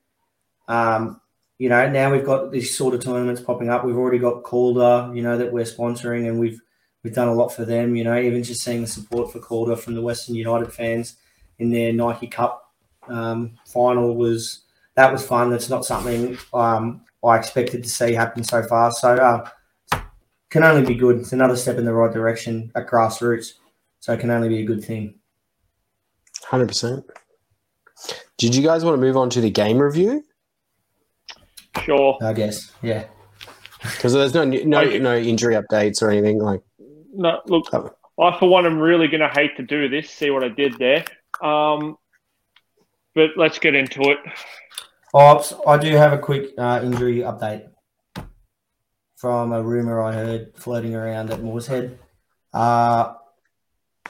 Um, 0.68 1.22
you 1.58 1.70
know, 1.70 1.89
now 1.89 2.12
we've 2.12 2.25
got 2.25 2.51
these 2.51 2.77
sort 2.77 2.94
of 2.94 3.01
tournaments 3.01 3.42
popping 3.42 3.70
up. 3.70 3.86
We've 3.86 3.98
already 3.98 4.20
got 4.20 4.44
Calder, 4.44 5.12
you 5.15 5.22
know, 5.22 5.38
that 5.38 5.53
we're 5.53 5.63
sponsoring, 5.63 6.27
and 6.27 6.39
we've 6.39 6.60
we've 7.03 7.13
done 7.13 7.30
a 7.30 7.34
lot 7.34 7.50
for 7.50 7.63
them. 7.63 7.96
You 7.96 8.03
know, 8.03 8.18
even 8.18 8.44
just 8.44 8.63
seeing 8.63 8.82
the 8.82 8.88
support 8.88 9.32
for 9.32 9.39
Calder 9.39 9.75
from 9.75 9.96
the 9.96 10.01
Western 10.01 10.36
United 10.36 10.74
fans 10.74 11.15
in 11.60 11.70
their 11.70 11.94
Nike 11.94 12.27
Cup 12.27 12.74
um, 13.08 13.58
final 13.65 14.15
was 14.15 14.62
that 14.95 15.12
was 15.12 15.25
fun. 15.25 15.50
That's 15.50 15.69
not 15.69 15.85
something 15.85 16.38
um, 16.53 17.01
I 17.23 17.38
expected 17.38 17.83
to 17.83 17.89
see 17.89 18.13
happen 18.13 18.43
so 18.43 18.63
far. 18.63 18.91
So 18.91 19.15
uh, 19.15 19.50
can 20.50 20.63
only 20.63 20.85
be 20.85 20.95
good. 20.95 21.17
It's 21.17 21.33
another 21.33 21.55
step 21.55 21.77
in 21.77 21.85
the 21.85 21.93
right 21.93 22.13
direction 22.13 22.71
at 22.75 22.88
grassroots. 22.88 23.53
So 24.00 24.13
it 24.13 24.20
can 24.20 24.29
only 24.29 24.50
be 24.50 24.59
a 24.59 24.65
good 24.65 24.83
thing. 24.83 25.15
Hundred 26.46 26.68
percent. 26.68 27.05
Did 28.37 28.53
you 28.53 28.61
guys 28.61 28.83
want 28.83 28.96
to 28.96 29.01
move 29.01 29.15
on 29.15 29.29
to 29.31 29.41
the 29.41 29.50
game 29.50 29.77
review? 29.79 30.24
Sure. 31.83 32.18
I 32.22 32.33
guess. 32.33 32.72
Yeah. 32.81 33.05
Because 33.81 34.13
there's 34.13 34.33
no 34.33 34.44
no 34.44 34.79
I- 34.79 34.98
no 34.98 35.15
injury 35.15 35.55
updates 35.55 36.01
or 36.01 36.09
anything 36.09 36.39
like. 36.39 36.61
No, 37.15 37.41
look, 37.48 37.68
Oh. 37.74 37.91
I 38.22 38.37
for 38.37 38.48
one 38.48 38.65
am 38.65 38.79
really 38.79 39.07
going 39.07 39.22
to 39.22 39.29
hate 39.29 39.55
to 39.57 39.63
do 39.63 39.89
this. 39.89 40.09
See 40.09 40.29
what 40.29 40.44
I 40.44 40.50
did 40.50 40.77
there. 40.77 41.03
Um, 41.41 41.98
but 43.15 43.31
let's 43.37 43.57
get 43.59 43.74
into 43.75 44.01
it. 44.01 44.18
Oh, 45.13 45.61
I 45.67 45.77
do 45.77 45.95
have 45.95 46.13
a 46.13 46.17
quick 46.17 46.51
uh, 46.57 46.81
injury 46.83 47.17
update 47.17 47.69
from 49.15 49.51
a 49.53 49.61
rumor 49.61 50.01
I 50.01 50.13
heard 50.13 50.53
floating 50.55 50.95
around 50.95 51.29
at 51.31 51.39
Morshead. 51.39 51.97
Uh, 52.53 53.13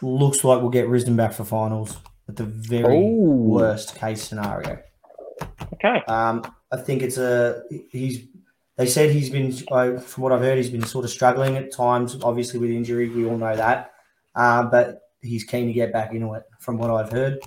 looks 0.01 0.43
like 0.43 0.61
we'll 0.61 0.69
get 0.69 0.87
Risdon 0.87 1.15
back 1.15 1.33
for 1.33 1.43
finals 1.43 1.97
at 2.29 2.35
the 2.37 2.45
very 2.45 2.97
Oh. 2.97 3.25
worst 3.25 3.95
case 3.95 4.23
scenario. 4.23 4.79
Okay. 5.73 6.01
Um, 6.07 6.43
I 6.71 6.77
think 6.77 7.01
it's 7.01 7.17
a 7.17 7.63
he's. 7.91 8.27
They 8.75 8.87
said 8.87 9.11
he's 9.11 9.29
been, 9.29 9.51
from 9.51 10.23
what 10.23 10.31
I've 10.31 10.41
heard, 10.41 10.57
he's 10.57 10.71
been 10.71 10.83
sort 10.83 11.05
of 11.05 11.11
struggling 11.11 11.57
at 11.57 11.71
times. 11.71 12.17
Obviously, 12.23 12.59
with 12.59 12.71
injury, 12.71 13.07
we 13.07 13.23
all 13.23 13.37
know 13.37 13.55
that. 13.55 13.91
Uh, 14.33 14.63
but 14.63 15.01
he's 15.21 15.43
keen 15.43 15.67
to 15.67 15.73
get 15.73 15.93
back 15.93 16.11
into 16.11 16.33
it, 16.33 16.41
from 16.59 16.79
what 16.79 16.89
I've 16.89 17.11
heard. 17.11 17.37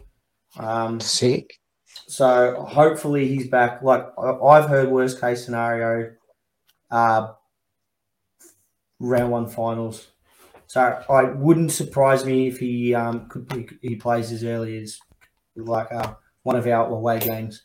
Um, 0.56 1.00
Sick. 1.00 1.58
So 2.06 2.64
hopefully 2.68 3.28
he's 3.28 3.48
back. 3.48 3.82
Like 3.82 4.06
I've 4.18 4.68
heard, 4.68 4.90
worst 4.90 5.20
case 5.20 5.44
scenario, 5.44 6.12
uh, 6.90 7.32
round 8.98 9.30
one 9.30 9.46
finals. 9.48 10.08
So 10.66 10.80
I 11.08 11.24
wouldn't 11.24 11.72
surprise 11.72 12.24
me 12.24 12.48
if 12.48 12.58
he 12.58 12.94
um 12.94 13.28
could 13.28 13.50
he, 13.52 13.88
he 13.90 13.96
plays 13.96 14.32
as 14.32 14.44
early 14.44 14.78
as 14.82 14.98
like 15.54 15.92
uh, 15.92 16.14
one 16.42 16.56
of 16.56 16.66
our 16.66 16.86
away 16.88 17.20
games. 17.20 17.62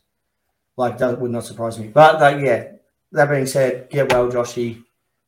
Like 0.77 0.97
that 0.99 1.19
would 1.19 1.31
not 1.31 1.45
surprise 1.45 1.77
me. 1.79 1.87
But 1.87 2.19
like, 2.21 2.41
yeah, 2.43 2.73
that 3.11 3.29
being 3.29 3.45
said, 3.45 3.89
get 3.89 4.11
well, 4.11 4.31
Joshy, 4.31 4.83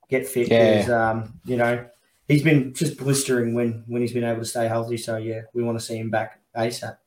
get 0.10 0.28
fit. 0.28 0.50
Yeah. 0.50 1.12
um, 1.12 1.40
you 1.46 1.58
know 1.58 1.86
he's 2.28 2.44
been 2.44 2.74
just 2.74 2.98
blistering 2.98 3.54
when 3.54 3.84
when 3.88 4.02
he's 4.02 4.14
been 4.14 4.24
able 4.24 4.40
to 4.40 4.46
stay 4.46 4.68
healthy. 4.68 4.98
So 4.98 5.18
yeah, 5.18 5.42
we 5.54 5.64
want 5.64 5.80
to 5.80 5.86
see 5.86 5.98
him 5.98 6.10
back 6.10 6.40
asap. 6.56 6.98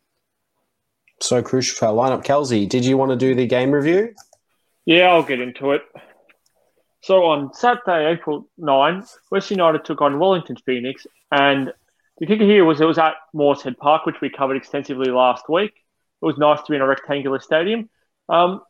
So 1.21 1.43
crucial 1.43 1.77
for 1.77 1.87
our 1.87 1.95
lineup. 1.95 2.25
Kelsey, 2.25 2.67
did 2.67 2.85
you 2.85 2.97
want 2.97 3.11
to 3.11 3.17
do 3.17 3.35
the 3.35 3.47
game 3.47 3.71
review? 3.71 4.15
Yeah, 4.85 5.09
I'll 5.09 5.23
get 5.23 5.41
into 5.41 5.73
it. 5.73 5.83
So 7.03 7.25
on 7.25 7.55
Saturday, 7.55 8.13
April 8.13 8.49
9, 8.59 9.05
West 9.31 9.51
United 9.51 9.85
took 9.85 10.01
on 10.01 10.19
Wellington 10.19 10.57
Phoenix, 10.57 11.07
and 11.31 11.73
the 12.19 12.27
kicker 12.27 12.45
here 12.45 12.65
was 12.65 12.81
it 12.81 12.85
was 12.85 12.99
at 12.99 13.15
Morshead 13.35 13.77
Park, 13.79 14.07
which 14.07 14.21
we 14.21 14.31
covered 14.31 14.57
extensively 14.57 15.11
last 15.11 15.49
week. 15.49 15.73
It 16.23 16.25
was 16.25 16.39
nice 16.39 16.63
to 16.63 16.71
be 16.71 16.77
in 16.77 16.83
a 16.83 16.87
rectangular 16.87 17.41
stadium. 17.41 17.89
Um, 18.29 18.63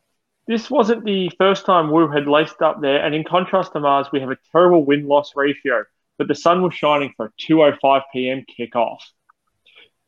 this 0.47 0.69
wasn't 0.69 1.03
the 1.03 1.31
first 1.37 1.65
time 1.65 1.91
Wu 1.91 2.07
had 2.07 2.27
laced 2.27 2.61
up 2.61 2.79
there, 2.81 3.03
and 3.03 3.13
in 3.13 3.23
contrast 3.23 3.73
to 3.73 3.79
Mars, 3.79 4.07
we 4.11 4.19
have 4.19 4.29
a 4.29 4.37
terrible 4.51 4.85
win-loss 4.85 5.33
ratio, 5.35 5.83
but 6.17 6.27
the 6.27 6.35
sun 6.35 6.61
was 6.61 6.73
shining 6.73 7.13
for 7.17 7.25
a 7.25 7.31
2.05 7.51 8.01
p.m. 8.13 8.45
kickoff. 8.57 8.99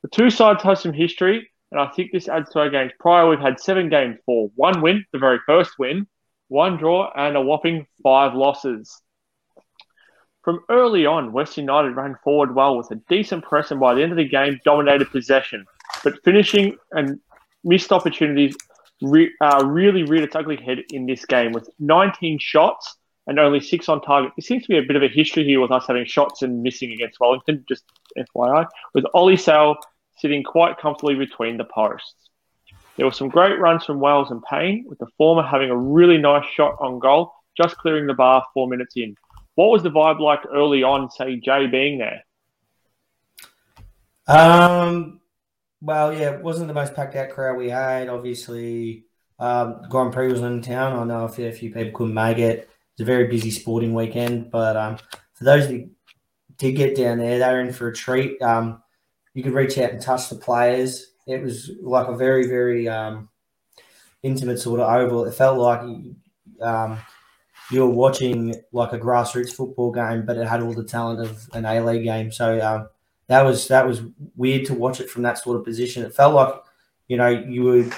The 0.01 0.07
two 0.07 0.29
sides 0.29 0.63
have 0.63 0.79
some 0.79 0.93
history, 0.93 1.48
and 1.71 1.79
I 1.79 1.87
think 1.87 2.11
this 2.11 2.27
adds 2.27 2.49
to 2.51 2.59
our 2.59 2.69
games. 2.69 2.91
Prior, 2.99 3.27
we've 3.27 3.39
had 3.39 3.59
seven 3.59 3.89
games 3.89 4.17
for 4.25 4.49
one 4.55 4.81
win, 4.81 5.05
the 5.11 5.19
very 5.19 5.39
first 5.45 5.77
win, 5.77 6.07
one 6.47 6.77
draw, 6.77 7.11
and 7.15 7.37
a 7.37 7.41
whopping 7.41 7.85
five 8.01 8.33
losses. 8.33 9.01
From 10.43 10.61
early 10.69 11.05
on, 11.05 11.31
West 11.31 11.57
United 11.57 11.95
ran 11.95 12.15
forward 12.23 12.55
well 12.55 12.77
with 12.77 12.89
a 12.91 12.95
decent 13.07 13.43
press 13.43 13.71
and 13.71 13.79
by 13.79 13.93
the 13.93 14.01
end 14.01 14.11
of 14.11 14.17
the 14.17 14.27
game 14.27 14.59
dominated 14.65 15.11
possession, 15.11 15.65
but 16.03 16.23
finishing 16.23 16.77
and 16.91 17.19
missed 17.63 17.91
opportunities 17.91 18.55
re- 19.01 19.31
uh, 19.41 19.63
really 19.65 20.03
reared 20.03 20.23
its 20.23 20.35
ugly 20.35 20.55
head 20.55 20.79
in 20.91 21.05
this 21.05 21.25
game 21.25 21.51
with 21.51 21.69
19 21.79 22.39
shots 22.39 22.95
and 23.27 23.37
only 23.39 23.59
six 23.59 23.89
on 23.89 24.01
target. 24.01 24.31
There 24.35 24.43
seems 24.43 24.63
to 24.63 24.69
be 24.69 24.77
a 24.79 24.81
bit 24.81 24.95
of 24.95 25.03
a 25.03 25.07
history 25.07 25.43
here 25.43 25.61
with 25.61 25.71
us 25.71 25.85
having 25.87 26.05
shots 26.05 26.41
and 26.41 26.63
missing 26.63 26.91
against 26.93 27.19
Wellington, 27.19 27.63
just 27.67 27.83
FYI, 28.17 28.65
with 28.95 29.05
Ollie 29.13 29.37
Sail 29.37 29.75
sitting 30.19 30.43
quite 30.43 30.77
comfortably 30.77 31.15
between 31.15 31.57
the 31.57 31.65
posts. 31.65 32.29
There 32.97 33.05
were 33.05 33.13
some 33.13 33.29
great 33.29 33.59
runs 33.59 33.85
from 33.85 33.99
Wales 33.99 34.29
and 34.29 34.43
Pain, 34.43 34.85
with 34.87 34.99
the 34.99 35.07
former 35.17 35.43
having 35.43 35.69
a 35.69 35.77
really 35.77 36.17
nice 36.17 36.45
shot 36.53 36.75
on 36.79 36.99
goal, 36.99 37.31
just 37.55 37.77
clearing 37.77 38.07
the 38.07 38.13
bar 38.13 38.43
four 38.53 38.67
minutes 38.67 38.93
in. 38.97 39.15
What 39.55 39.69
was 39.69 39.83
the 39.83 39.89
vibe 39.89 40.19
like 40.19 40.41
early 40.53 40.83
on, 40.83 41.09
say, 41.09 41.37
Jay 41.37 41.67
being 41.67 41.97
there? 41.97 42.23
Um, 44.27 45.21
well, 45.81 46.13
yeah, 46.13 46.35
it 46.35 46.43
wasn't 46.43 46.67
the 46.67 46.73
most 46.73 46.93
packed 46.93 47.15
out 47.15 47.29
crowd 47.29 47.57
we 47.57 47.69
had. 47.69 48.09
Obviously, 48.09 49.05
um, 49.39 49.81
Grand 49.89 50.13
Prix 50.13 50.31
was 50.31 50.41
in 50.41 50.61
town. 50.61 50.93
I 50.93 51.03
know 51.05 51.25
a 51.25 51.29
fair 51.29 51.51
few 51.51 51.71
people 51.71 51.91
couldn't 51.93 52.13
make 52.13 52.37
it. 52.37 52.69
It's 52.93 53.01
a 53.01 53.05
very 53.05 53.27
busy 53.27 53.49
sporting 53.49 53.93
weekend, 53.93 54.51
but 54.51 54.75
um, 54.75 54.97
for 55.33 55.45
those 55.45 55.69
that 55.69 55.89
did 56.57 56.73
get 56.73 56.97
down 56.97 57.17
there, 57.17 57.39
they 57.39 57.47
were 57.47 57.61
in 57.61 57.71
for 57.71 57.87
a 57.87 57.95
treat. 57.95 58.41
Um, 58.41 58.83
you 59.33 59.43
could 59.43 59.53
reach 59.53 59.77
out 59.77 59.91
and 59.91 60.01
touch 60.01 60.29
the 60.29 60.35
players 60.35 61.09
it 61.29 61.43
was 61.43 61.71
like 61.81 62.07
a 62.07 62.15
very 62.15 62.47
very 62.47 62.87
um, 62.87 63.29
intimate 64.23 64.59
sort 64.59 64.79
of 64.79 64.89
oval. 64.89 65.25
It 65.25 65.33
felt 65.33 65.59
like 65.59 65.81
um, 66.61 66.99
you 67.71 67.81
were 67.81 67.89
watching 67.89 68.55
like 68.71 68.93
a 68.93 68.99
grassroots 68.99 69.53
football 69.53 69.91
game, 69.91 70.25
but 70.25 70.37
it 70.37 70.47
had 70.47 70.61
all 70.61 70.73
the 70.73 70.83
talent 70.83 71.21
of 71.21 71.47
an 71.53 71.65
A 71.65 71.81
League 71.81 72.03
game. 72.03 72.31
So 72.31 72.59
um, 72.59 72.89
that 73.27 73.43
was 73.43 73.67
that 73.67 73.87
was 73.87 74.01
weird 74.35 74.65
to 74.65 74.73
watch 74.73 74.99
it 74.99 75.09
from 75.09 75.21
that 75.21 75.37
sort 75.37 75.57
of 75.57 75.63
position. 75.63 76.03
It 76.03 76.15
felt 76.15 76.33
like 76.33 76.55
you 77.07 77.17
know 77.17 77.27
you 77.27 77.63
would 77.63 77.93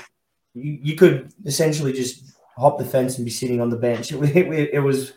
you, 0.53 0.79
you 0.83 0.95
could 0.97 1.33
essentially 1.45 1.93
just 1.93 2.33
hop 2.57 2.77
the 2.77 2.85
fence 2.85 3.17
and 3.17 3.25
be 3.25 3.31
sitting 3.31 3.61
on 3.61 3.69
the 3.69 3.77
bench. 3.77 4.11
It, 4.21 4.35
it, 4.35 4.69
it 4.73 4.79
was 4.79 5.13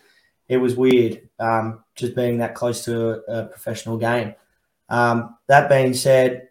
it 0.48 0.58
was 0.58 0.76
weird 0.76 1.28
um, 1.40 1.82
just 1.96 2.14
being 2.14 2.38
that 2.38 2.54
close 2.54 2.84
to 2.84 3.24
a, 3.28 3.40
a 3.40 3.46
professional 3.46 3.96
game. 3.96 4.34
Um, 4.88 5.36
that 5.46 5.68
being 5.68 5.94
said, 5.94 6.48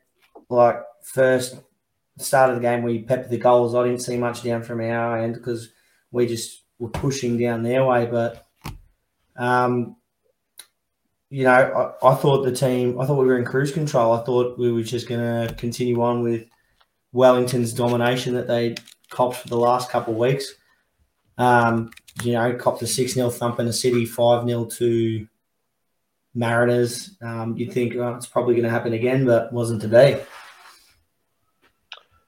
like 0.50 0.82
first 1.04 1.56
start 2.18 2.50
of 2.50 2.56
the 2.56 2.62
game, 2.62 2.84
we 2.84 3.04
peppered 3.04 3.30
the 3.30 3.38
goals. 3.38 3.76
I 3.76 3.84
didn't 3.84 4.02
see 4.02 4.18
much 4.18 4.44
down 4.44 4.64
from 4.64 4.82
our 4.82 5.18
end 5.18 5.36
because 5.36 5.72
we 6.12 6.28
just 6.28 6.64
were 6.80 6.90
pushing 6.90 7.38
down 7.38 7.64
their 7.64 7.86
way. 7.86 8.06
But 8.06 8.46
um, 9.36 9.96
you 11.30 11.46
know, 11.46 11.96
I, 12.04 12.12
I, 12.12 12.16
thought 12.16 12.44
the 12.44 12.52
team, 12.52 13.00
I 13.00 13.06
thought 13.06 13.20
we 13.20 13.26
were 13.26 13.40
in 13.40 13.46
cruise 13.46 13.72
control. 13.72 14.14
I 14.14 14.24
thought 14.24 14.60
we 14.60 14.72
were 14.72 14.84
just 14.84 15.10
going 15.10 15.48
to 15.48 15.54
continue 15.56 16.02
on 16.02 16.22
with 16.22 16.46
Wellington's 17.12 17.74
domination 17.74 18.36
that 18.36 18.48
they 18.48 18.76
copped 19.10 19.38
for 19.38 19.48
the 19.48 19.58
last 19.58 19.90
couple 19.90 20.14
of 20.14 20.20
weeks. 20.20 20.54
Um, 21.40 21.90
you 22.24 22.34
know, 22.34 22.54
copped 22.56 22.84
a 22.84 22.88
6 22.88 23.14
0 23.14 23.32
thump 23.32 23.60
in 23.60 23.66
the 23.66 23.74
city, 23.74 24.06
5 24.06 24.48
0 24.48 24.66
to 24.66 25.28
Mariners. 26.36 27.16
Um, 27.22 27.56
you'd 27.58 27.74
think 27.74 27.96
oh, 27.96 28.16
it's 28.16 28.28
probably 28.28 28.56
going 28.56 28.66
to 28.66 28.70
happen 28.70 28.94
again, 28.94 29.26
but 29.26 29.54
wasn't 29.54 29.82
today. 29.82 30.24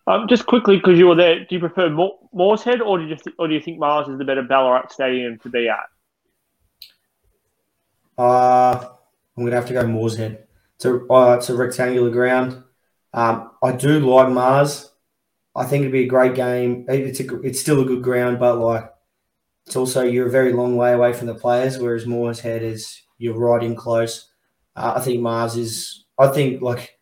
Um, 0.07 0.27
just 0.27 0.45
quickly, 0.45 0.77
because 0.77 0.99
you 0.99 1.07
were 1.07 1.15
there, 1.15 1.39
do 1.39 1.47
you 1.49 1.59
prefer 1.59 1.89
Morshead 1.89 2.79
or 2.79 2.99
do 2.99 3.05
you 3.05 3.15
th- 3.15 3.35
or 3.39 3.47
do 3.47 3.55
you 3.55 3.61
think 3.61 3.79
Mars 3.79 4.07
is 4.07 4.17
the 4.17 4.25
better 4.25 4.43
Ballarat 4.43 4.91
stadium 4.91 5.39
to 5.39 5.49
be 5.49 5.67
at? 5.67 5.89
Uh, 8.17 8.87
I'm 9.35 9.43
going 9.43 9.51
to 9.51 9.55
have 9.55 9.65
to 9.67 9.73
go 9.73 9.83
Morshead. 9.83 10.43
It's 10.75 10.85
a 10.85 11.05
uh, 11.11 11.35
it's 11.35 11.49
a 11.49 11.55
rectangular 11.55 12.11
ground. 12.11 12.63
Um, 13.13 13.51
I 13.63 13.71
do 13.71 13.99
like 13.99 14.29
Mars. 14.29 14.91
I 15.55 15.65
think 15.65 15.81
it'd 15.81 15.93
be 15.93 16.03
a 16.03 16.07
great 16.07 16.35
game. 16.35 16.85
It's 16.87 17.19
a, 17.21 17.41
it's 17.41 17.59
still 17.59 17.81
a 17.81 17.85
good 17.85 18.03
ground, 18.03 18.39
but 18.39 18.59
like 18.59 18.91
it's 19.65 19.75
also 19.75 20.03
you're 20.03 20.27
a 20.27 20.31
very 20.31 20.53
long 20.53 20.75
way 20.75 20.93
away 20.93 21.13
from 21.13 21.27
the 21.27 21.35
players, 21.35 21.79
whereas 21.79 22.05
Morshead 22.05 22.61
is 22.61 23.01
you're 23.17 23.38
right 23.38 23.63
in 23.63 23.75
close. 23.75 24.30
Uh, 24.75 24.93
I 24.95 25.01
think 25.01 25.21
Mars 25.21 25.56
is. 25.56 26.06
I 26.17 26.28
think 26.28 26.62
like 26.62 26.97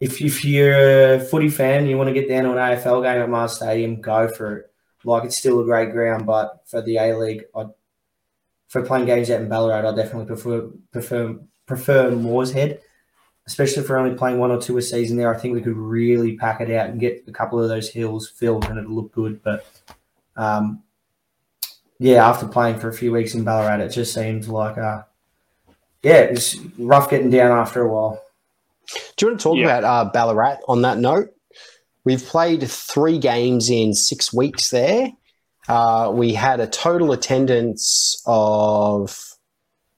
if 0.00 0.20
if 0.20 0.44
you're 0.44 1.14
a 1.14 1.20
footy 1.20 1.48
fan 1.48 1.86
you 1.86 1.96
want 1.96 2.08
to 2.08 2.14
get 2.14 2.28
down 2.28 2.44
to 2.44 2.50
an 2.50 2.56
AFL 2.56 3.02
game 3.02 3.22
at 3.22 3.30
Mars 3.30 3.56
Stadium, 3.56 4.00
go 4.00 4.28
for 4.28 4.56
it. 4.58 4.72
Like 5.04 5.24
it's 5.24 5.38
still 5.38 5.60
a 5.60 5.64
great 5.64 5.92
ground, 5.92 6.26
but 6.26 6.62
for 6.66 6.82
the 6.82 6.96
A 6.96 7.16
League, 7.16 7.44
I 7.54 7.66
for 8.68 8.82
playing 8.82 9.06
games 9.06 9.30
out 9.30 9.40
in 9.40 9.48
Ballarat, 9.48 9.88
I 9.88 9.94
definitely 9.94 10.26
prefer 10.26 10.70
prefer 10.92 11.38
prefer 11.66 12.10
Morshead, 12.10 12.80
especially 13.46 13.84
for 13.84 13.98
only 13.98 14.16
playing 14.16 14.38
one 14.38 14.50
or 14.50 14.60
two 14.60 14.76
a 14.78 14.82
season 14.82 15.16
there. 15.16 15.32
I 15.32 15.38
think 15.38 15.54
we 15.54 15.62
could 15.62 15.76
really 15.76 16.36
pack 16.36 16.60
it 16.60 16.70
out 16.70 16.90
and 16.90 17.00
get 17.00 17.24
a 17.28 17.32
couple 17.32 17.62
of 17.62 17.68
those 17.68 17.88
hills 17.88 18.28
filled, 18.28 18.64
and 18.64 18.78
it'll 18.78 18.94
look 18.94 19.12
good. 19.12 19.42
But 19.42 19.64
um, 20.36 20.82
yeah, 21.98 22.28
after 22.28 22.46
playing 22.46 22.80
for 22.80 22.88
a 22.88 22.94
few 22.94 23.12
weeks 23.12 23.34
in 23.34 23.44
Ballarat, 23.44 23.84
it 23.84 23.90
just 23.90 24.12
seems 24.12 24.48
like 24.48 24.76
uh, 24.76 25.02
yeah, 26.06 26.20
it's 26.20 26.56
rough 26.78 27.10
getting 27.10 27.30
down 27.30 27.50
after 27.50 27.82
a 27.82 27.92
while. 27.92 28.22
Do 29.16 29.26
you 29.26 29.30
want 29.32 29.40
to 29.40 29.42
talk 29.42 29.56
yeah. 29.56 29.64
about 29.64 29.84
uh, 29.84 30.10
Ballarat 30.12 30.58
on 30.68 30.82
that 30.82 30.98
note? 30.98 31.30
We've 32.04 32.24
played 32.24 32.62
three 32.62 33.18
games 33.18 33.68
in 33.68 33.92
six 33.92 34.32
weeks 34.32 34.70
there. 34.70 35.10
Uh, 35.68 36.12
we 36.14 36.32
had 36.32 36.60
a 36.60 36.68
total 36.68 37.10
attendance 37.10 38.22
of 38.24 39.18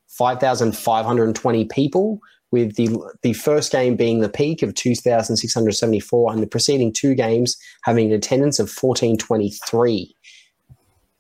5,520 0.09 1.67
people, 1.67 2.21
with 2.51 2.77
the 2.77 2.89
the 3.21 3.35
first 3.35 3.71
game 3.71 3.95
being 3.95 4.21
the 4.21 4.31
peak 4.31 4.63
of 4.63 4.75
2,674, 4.75 6.33
and 6.33 6.43
the 6.43 6.47
preceding 6.47 6.91
two 6.91 7.15
games 7.15 7.59
having 7.83 8.07
an 8.07 8.15
attendance 8.15 8.59
of 8.59 8.75
1,423, 8.81 10.17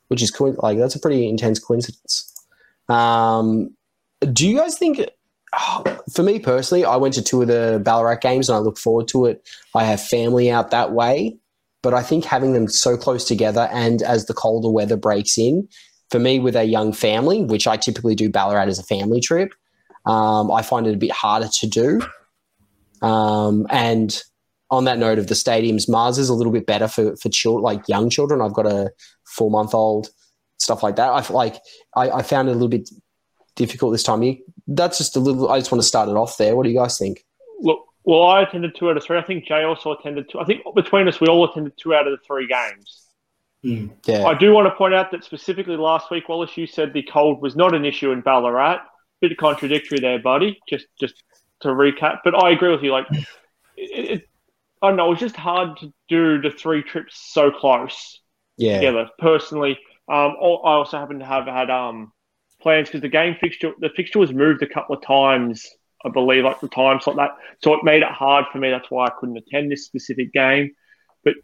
which 0.06 0.22
is 0.22 0.30
co- 0.30 0.56
like 0.60 0.78
that's 0.78 0.94
a 0.94 1.00
pretty 1.00 1.28
intense 1.28 1.58
coincidence. 1.58 2.34
Um, 2.88 3.76
do 4.32 4.48
you 4.48 4.56
guys 4.56 4.78
think? 4.78 5.00
For 6.12 6.22
me 6.22 6.38
personally, 6.38 6.84
I 6.84 6.96
went 6.96 7.14
to 7.14 7.22
two 7.22 7.42
of 7.42 7.48
the 7.48 7.80
Ballarat 7.82 8.20
games 8.20 8.48
and 8.48 8.56
I 8.56 8.58
look 8.60 8.78
forward 8.78 9.08
to 9.08 9.26
it. 9.26 9.48
I 9.74 9.84
have 9.84 10.00
family 10.00 10.50
out 10.50 10.70
that 10.70 10.92
way, 10.92 11.38
but 11.82 11.94
I 11.94 12.02
think 12.02 12.24
having 12.24 12.52
them 12.52 12.68
so 12.68 12.96
close 12.96 13.24
together 13.24 13.68
and 13.72 14.02
as 14.02 14.26
the 14.26 14.34
colder 14.34 14.70
weather 14.70 14.96
breaks 14.96 15.38
in, 15.38 15.68
for 16.10 16.18
me 16.18 16.38
with 16.38 16.56
a 16.56 16.64
young 16.64 16.92
family, 16.92 17.44
which 17.44 17.66
I 17.66 17.76
typically 17.76 18.14
do 18.14 18.30
Ballarat 18.30 18.68
as 18.68 18.78
a 18.78 18.82
family 18.82 19.20
trip, 19.20 19.52
um, 20.06 20.50
I 20.50 20.62
find 20.62 20.86
it 20.86 20.94
a 20.94 20.98
bit 20.98 21.12
harder 21.12 21.48
to 21.48 21.66
do. 21.66 22.00
Um, 23.02 23.66
and 23.70 24.20
on 24.70 24.84
that 24.84 24.98
note 24.98 25.18
of 25.18 25.28
the 25.28 25.34
stadiums, 25.34 25.88
Mars 25.88 26.18
is 26.18 26.28
a 26.28 26.34
little 26.34 26.52
bit 26.52 26.66
better 26.66 26.88
for 26.88 27.16
for 27.16 27.28
children, 27.28 27.62
like 27.62 27.88
young 27.88 28.10
children. 28.10 28.40
I've 28.40 28.54
got 28.54 28.66
a 28.66 28.90
four 29.24 29.50
month 29.50 29.74
old, 29.74 30.08
stuff 30.58 30.82
like 30.82 30.96
that. 30.96 31.10
I 31.10 31.32
like 31.32 31.56
I, 31.94 32.10
I 32.10 32.22
found 32.22 32.48
it 32.48 32.52
a 32.52 32.54
little 32.54 32.68
bit 32.68 32.88
difficult 33.58 33.92
this 33.92 34.02
time. 34.02 34.22
That's 34.66 34.96
just 34.96 35.16
a 35.16 35.20
little. 35.20 35.50
I 35.50 35.58
just 35.58 35.70
want 35.70 35.82
to 35.82 35.88
start 35.88 36.08
it 36.08 36.16
off 36.16 36.38
there. 36.38 36.56
What 36.56 36.62
do 36.62 36.70
you 36.70 36.78
guys 36.78 36.96
think? 36.96 37.24
Look, 37.60 37.80
well, 38.04 38.22
I 38.22 38.42
attended 38.42 38.74
two 38.74 38.88
out 38.88 38.96
of 38.96 39.04
three. 39.04 39.18
I 39.18 39.22
think 39.22 39.44
Jay 39.44 39.64
also 39.64 39.92
attended 39.92 40.30
two. 40.30 40.40
I 40.40 40.44
think 40.44 40.62
between 40.74 41.08
us, 41.08 41.20
we 41.20 41.26
all 41.26 41.44
attended 41.44 41.74
two 41.76 41.92
out 41.92 42.06
of 42.06 42.18
the 42.18 42.24
three 42.26 42.46
games. 42.46 43.04
Mm, 43.64 43.90
yeah. 44.06 44.24
I 44.24 44.34
do 44.34 44.52
want 44.52 44.66
to 44.66 44.74
point 44.74 44.94
out 44.94 45.10
that 45.10 45.24
specifically 45.24 45.76
last 45.76 46.10
week, 46.10 46.28
Wallace, 46.28 46.56
you 46.56 46.66
said 46.66 46.92
the 46.92 47.02
cold 47.02 47.42
was 47.42 47.56
not 47.56 47.74
an 47.74 47.84
issue 47.84 48.12
in 48.12 48.20
Ballarat. 48.20 48.78
Bit 49.20 49.36
contradictory 49.36 49.98
there, 49.98 50.20
buddy. 50.20 50.60
Just, 50.68 50.86
just 51.00 51.24
to 51.60 51.68
recap, 51.68 52.18
but 52.22 52.40
I 52.40 52.50
agree 52.50 52.70
with 52.70 52.84
you. 52.84 52.92
Like, 52.92 53.06
it, 53.76 54.10
it, 54.10 54.28
I 54.80 54.88
don't 54.88 54.96
know. 54.96 55.10
It's 55.10 55.20
just 55.20 55.34
hard 55.34 55.76
to 55.78 55.92
do 56.08 56.40
the 56.40 56.50
three 56.50 56.82
trips 56.84 57.18
so 57.32 57.50
close 57.50 58.20
yeah. 58.56 58.76
together. 58.76 59.08
Personally, 59.18 59.72
um, 60.08 60.36
I 60.38 60.72
also 60.78 60.98
happen 60.98 61.18
to 61.18 61.24
have 61.24 61.46
had 61.46 61.68
um 61.68 62.12
plans 62.60 62.88
because 62.88 63.00
the 63.00 63.08
game 63.08 63.36
fixture, 63.40 63.72
the 63.78 63.90
fixture 63.90 64.18
was 64.18 64.32
moved 64.32 64.62
a 64.62 64.66
couple 64.66 64.96
of 64.96 65.02
times, 65.02 65.66
I 66.04 66.10
believe, 66.10 66.44
like 66.44 66.60
the 66.60 66.68
time 66.68 67.00
slot 67.00 67.16
that. 67.16 67.30
So 67.62 67.74
it 67.74 67.84
made 67.84 68.02
it 68.02 68.10
hard 68.10 68.46
for 68.52 68.58
me. 68.58 68.70
That's 68.70 68.90
why 68.90 69.06
I 69.06 69.12
couldn't 69.18 69.36
attend 69.36 69.70
this 69.70 69.86
specific 69.86 70.32
game. 70.32 70.72
But 71.24 71.34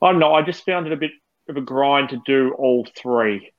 I 0.00 0.10
don't 0.10 0.20
know. 0.20 0.34
I 0.34 0.42
just 0.42 0.64
found 0.64 0.86
it 0.86 0.92
a 0.92 0.96
bit 0.96 1.12
of 1.48 1.56
a 1.56 1.60
grind 1.60 2.10
to 2.10 2.20
do 2.24 2.54
all 2.58 2.86
three, 2.96 3.52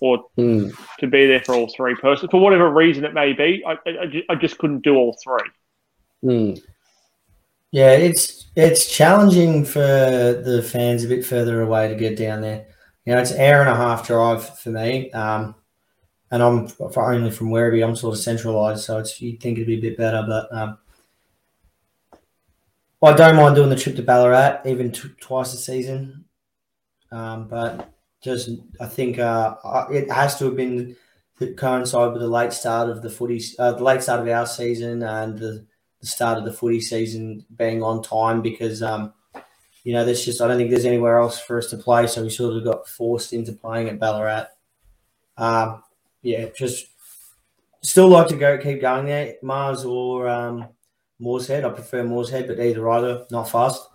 or 0.00 0.24
mm. 0.38 0.74
to 1.00 1.06
be 1.06 1.26
there 1.26 1.40
for 1.40 1.54
all 1.54 1.72
three 1.74 1.94
persons 1.96 2.30
for 2.30 2.40
whatever 2.40 2.70
reason 2.70 3.04
it 3.04 3.14
may 3.14 3.32
be. 3.32 3.64
I, 3.66 3.72
I, 3.86 4.22
I 4.30 4.34
just 4.34 4.58
couldn't 4.58 4.84
do 4.84 4.96
all 4.96 5.16
three. 5.22 5.50
Mm. 6.24 6.62
Yeah, 7.72 7.92
it's 7.92 8.46
it's 8.54 8.86
challenging 8.94 9.64
for 9.64 9.80
the 9.80 10.62
fans 10.70 11.04
a 11.04 11.08
bit 11.08 11.24
further 11.24 11.62
away 11.62 11.88
to 11.88 11.94
get 11.94 12.18
down 12.18 12.42
there. 12.42 12.66
You 13.06 13.14
know, 13.14 13.20
it's 13.20 13.30
an 13.30 13.40
hour 13.40 13.60
and 13.60 13.70
a 13.70 13.74
half 13.74 14.06
drive 14.06 14.58
for 14.58 14.70
me. 14.70 15.10
Um, 15.12 15.54
and 16.32 16.42
I'm 16.42 16.66
only 16.96 17.30
from 17.30 17.50
Werribee. 17.50 17.86
I'm 17.86 17.94
sort 17.94 18.14
of 18.14 18.20
centralised, 18.20 18.84
so 18.84 18.98
it's 18.98 19.20
you'd 19.20 19.40
think 19.40 19.58
it'd 19.58 19.66
be 19.66 19.76
a 19.76 19.80
bit 19.80 19.98
better, 19.98 20.24
but 20.26 20.52
um, 20.52 20.78
I 23.02 23.12
don't 23.12 23.36
mind 23.36 23.54
doing 23.54 23.68
the 23.68 23.76
trip 23.76 23.96
to 23.96 24.02
Ballarat 24.02 24.62
even 24.64 24.90
t- 24.90 25.10
twice 25.20 25.52
a 25.52 25.58
season. 25.58 26.24
Um, 27.10 27.48
but 27.48 27.92
just 28.22 28.48
I 28.80 28.86
think 28.86 29.18
uh, 29.18 29.56
it 29.90 30.10
has 30.10 30.38
to 30.38 30.46
have 30.46 30.56
been 30.56 30.96
to 31.38 31.52
coincide 31.52 32.12
with 32.12 32.22
the 32.22 32.28
late 32.28 32.54
start 32.54 32.88
of 32.88 33.02
the 33.02 33.10
footy, 33.10 33.42
uh, 33.58 33.72
the 33.72 33.84
late 33.84 34.02
start 34.02 34.20
of 34.20 34.28
our 34.28 34.46
season, 34.46 35.02
and 35.02 35.38
the, 35.38 35.66
the 36.00 36.06
start 36.06 36.38
of 36.38 36.46
the 36.46 36.52
footy 36.52 36.80
season 36.80 37.44
being 37.54 37.82
on 37.82 38.02
time 38.02 38.42
because. 38.42 38.82
Um, 38.82 39.12
you 39.84 39.92
know, 39.92 40.04
there's 40.04 40.24
just 40.24 40.40
I 40.40 40.46
don't 40.46 40.58
think 40.58 40.70
there's 40.70 40.84
anywhere 40.84 41.18
else 41.18 41.40
for 41.40 41.58
us 41.58 41.66
to 41.70 41.76
play, 41.76 42.06
so 42.06 42.22
we 42.22 42.30
sort 42.30 42.56
of 42.56 42.62
got 42.62 42.86
forced 42.86 43.32
into 43.32 43.52
playing 43.52 43.88
at 43.88 43.98
Ballarat. 43.98 44.46
Um, 45.36 45.82
yeah, 46.22 46.46
just 46.56 46.86
still 47.82 48.08
like 48.08 48.28
to 48.28 48.36
go 48.36 48.58
keep 48.58 48.80
going 48.80 49.06
there. 49.06 49.34
Mars 49.42 49.84
or 49.84 50.28
um, 50.28 50.68
Morshead. 51.20 51.64
I 51.64 51.70
prefer 51.70 52.04
Morshead, 52.04 52.46
but 52.46 52.60
either 52.60 52.88
either, 52.88 53.26
not 53.30 53.50
fast. 53.50 53.86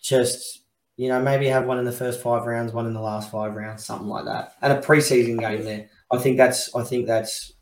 Just 0.00 0.62
you 0.96 1.08
know, 1.08 1.22
maybe 1.22 1.46
have 1.46 1.64
one 1.64 1.78
in 1.78 1.84
the 1.84 1.92
first 1.92 2.20
five 2.20 2.44
rounds, 2.44 2.72
one 2.72 2.86
in 2.86 2.92
the 2.92 3.00
last 3.00 3.30
five 3.30 3.54
rounds, 3.54 3.84
something 3.84 4.08
like 4.08 4.24
that, 4.24 4.54
and 4.60 4.72
a 4.72 4.80
preseason 4.80 5.38
game 5.38 5.64
there. 5.64 5.88
I 6.12 6.18
think 6.18 6.36
that's. 6.36 6.74
I 6.74 6.82
think 6.82 7.06
that's. 7.06 7.52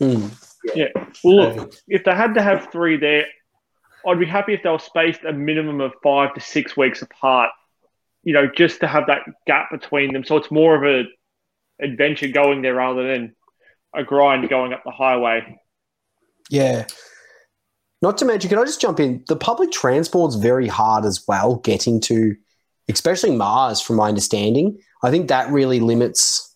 Mm. 0.00 0.30
Yeah. 0.64 0.88
yeah. 0.94 1.04
Well, 1.24 1.54
look, 1.54 1.74
if 1.88 2.04
they 2.04 2.14
had 2.14 2.34
to 2.34 2.42
have 2.42 2.70
three 2.70 2.96
there, 2.96 3.26
I'd 4.06 4.18
be 4.18 4.26
happy 4.26 4.54
if 4.54 4.62
they 4.62 4.70
were 4.70 4.78
spaced 4.78 5.24
a 5.24 5.32
minimum 5.32 5.80
of 5.80 5.92
five 6.02 6.34
to 6.34 6.40
six 6.40 6.76
weeks 6.76 7.02
apart. 7.02 7.50
You 8.24 8.32
know, 8.34 8.48
just 8.54 8.80
to 8.80 8.86
have 8.86 9.06
that 9.06 9.22
gap 9.46 9.70
between 9.70 10.12
them, 10.12 10.24
so 10.24 10.36
it's 10.36 10.50
more 10.50 10.74
of 10.74 10.84
a 10.84 11.08
adventure 11.80 12.28
going 12.28 12.62
there 12.62 12.74
rather 12.74 13.06
than 13.06 13.34
a 13.94 14.04
grind 14.04 14.48
going 14.48 14.72
up 14.72 14.82
the 14.84 14.90
highway. 14.90 15.58
Yeah. 16.50 16.86
Not 18.00 18.18
to 18.18 18.24
mention, 18.24 18.48
can 18.48 18.58
I 18.58 18.64
just 18.64 18.80
jump 18.80 19.00
in? 19.00 19.24
The 19.28 19.36
public 19.36 19.70
transport's 19.72 20.36
very 20.36 20.68
hard 20.68 21.04
as 21.04 21.24
well, 21.26 21.56
getting 21.56 22.00
to, 22.02 22.36
especially 22.88 23.34
Mars, 23.34 23.80
from 23.80 23.96
my 23.96 24.08
understanding. 24.08 24.78
I 25.02 25.10
think 25.10 25.28
that 25.28 25.50
really 25.50 25.80
limits, 25.80 26.54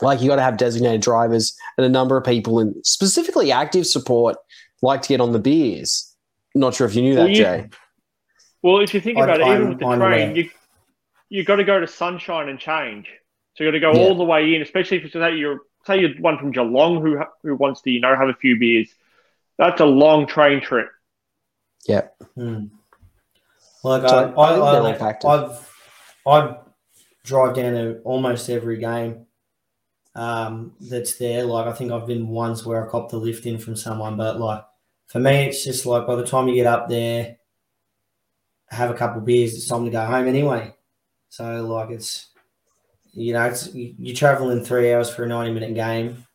like, 0.00 0.20
you 0.20 0.28
got 0.28 0.36
to 0.36 0.42
have 0.42 0.56
designated 0.56 1.00
drivers 1.00 1.56
and 1.76 1.84
a 1.84 1.88
number 1.88 2.16
of 2.16 2.24
people, 2.24 2.58
and 2.60 2.74
specifically 2.86 3.50
active 3.50 3.86
support, 3.86 4.36
like 4.82 5.02
to 5.02 5.08
get 5.08 5.20
on 5.20 5.32
the 5.32 5.38
beers. 5.40 6.14
Not 6.54 6.74
sure 6.74 6.86
if 6.86 6.94
you 6.94 7.02
knew 7.02 7.14
that, 7.16 7.30
you- 7.30 7.36
Jay. 7.36 7.68
Well, 8.62 8.80
if 8.80 8.94
you 8.94 9.00
think 9.00 9.18
I- 9.18 9.24
about 9.24 9.40
it, 9.40 9.46
I'm- 9.46 9.56
even 9.56 9.68
with 9.70 9.78
the 9.80 9.86
I'm 9.86 9.98
train, 9.98 10.30
aware. 10.30 10.36
you 10.36 10.50
you 11.28 11.44
got 11.44 11.56
to 11.56 11.64
go 11.64 11.80
to 11.80 11.86
Sunshine 11.88 12.48
and 12.50 12.58
change. 12.58 13.08
So 13.54 13.64
you 13.64 13.68
got 13.70 13.72
to 13.72 13.80
go 13.80 13.92
Yeah. 13.92 14.08
all 14.08 14.14
the 14.16 14.24
way 14.24 14.54
in, 14.54 14.62
especially 14.62 14.98
if 14.98 15.04
you 15.04 15.10
say 15.10 15.34
you're 15.36 15.60
say 15.86 16.00
you're 16.00 16.14
one 16.20 16.38
from 16.38 16.52
Geelong 16.52 17.00
who 17.02 17.20
who 17.42 17.56
wants 17.56 17.82
to 17.82 17.90
you 17.90 18.00
know 18.00 18.14
have 18.16 18.28
a 18.28 18.34
few 18.34 18.58
beers. 18.58 18.88
That's 19.58 19.80
a 19.80 19.86
long 19.86 20.26
train 20.26 20.60
trip. 20.60 20.88
Yeah. 21.86 22.08
Hmm. 22.34 22.66
Like 23.84 24.08
So 24.08 24.16
I, 24.16 24.20
I 24.20 24.24
think 24.24 24.34
they're 24.36 24.44
I, 24.44 24.78
all 24.78 24.86
I, 24.86 24.94
factors. 24.94 25.30
I've 26.26 26.56
drive 27.24 27.54
down 27.56 27.72
to 27.74 28.00
almost 28.04 28.50
every 28.50 28.78
game 28.78 29.26
um, 30.14 30.74
that's 30.80 31.16
there. 31.16 31.44
Like 31.44 31.66
I 31.66 31.72
think 31.72 31.92
I've 31.92 32.06
been 32.06 32.28
once 32.28 32.64
where 32.64 32.84
I 32.86 32.90
copped 32.90 33.10
the 33.10 33.16
lift 33.16 33.46
in 33.46 33.58
from 33.58 33.76
someone, 33.76 34.16
but 34.16 34.38
like 34.40 34.64
for 35.06 35.20
me, 35.20 35.46
it's 35.46 35.64
just 35.64 35.86
like 35.86 36.06
by 36.06 36.16
the 36.16 36.26
time 36.26 36.48
you 36.48 36.54
get 36.54 36.66
up 36.66 36.88
there, 36.88 37.36
have 38.70 38.90
a 38.90 38.94
couple 38.94 39.20
beers, 39.20 39.54
it's 39.54 39.68
time 39.68 39.84
to 39.84 39.90
go 39.90 40.04
home 40.04 40.26
anyway. 40.26 40.74
So 41.28 41.64
like 41.66 41.90
it's 41.90 42.28
you 43.12 43.32
know 43.32 43.44
it's 43.46 43.74
you- 43.74 43.94
you're 43.98 44.16
traveling 44.16 44.64
three 44.64 44.92
hours 44.92 45.10
for 45.10 45.24
a 45.24 45.28
ninety 45.28 45.52
minute 45.52 45.74
game. 45.74 46.26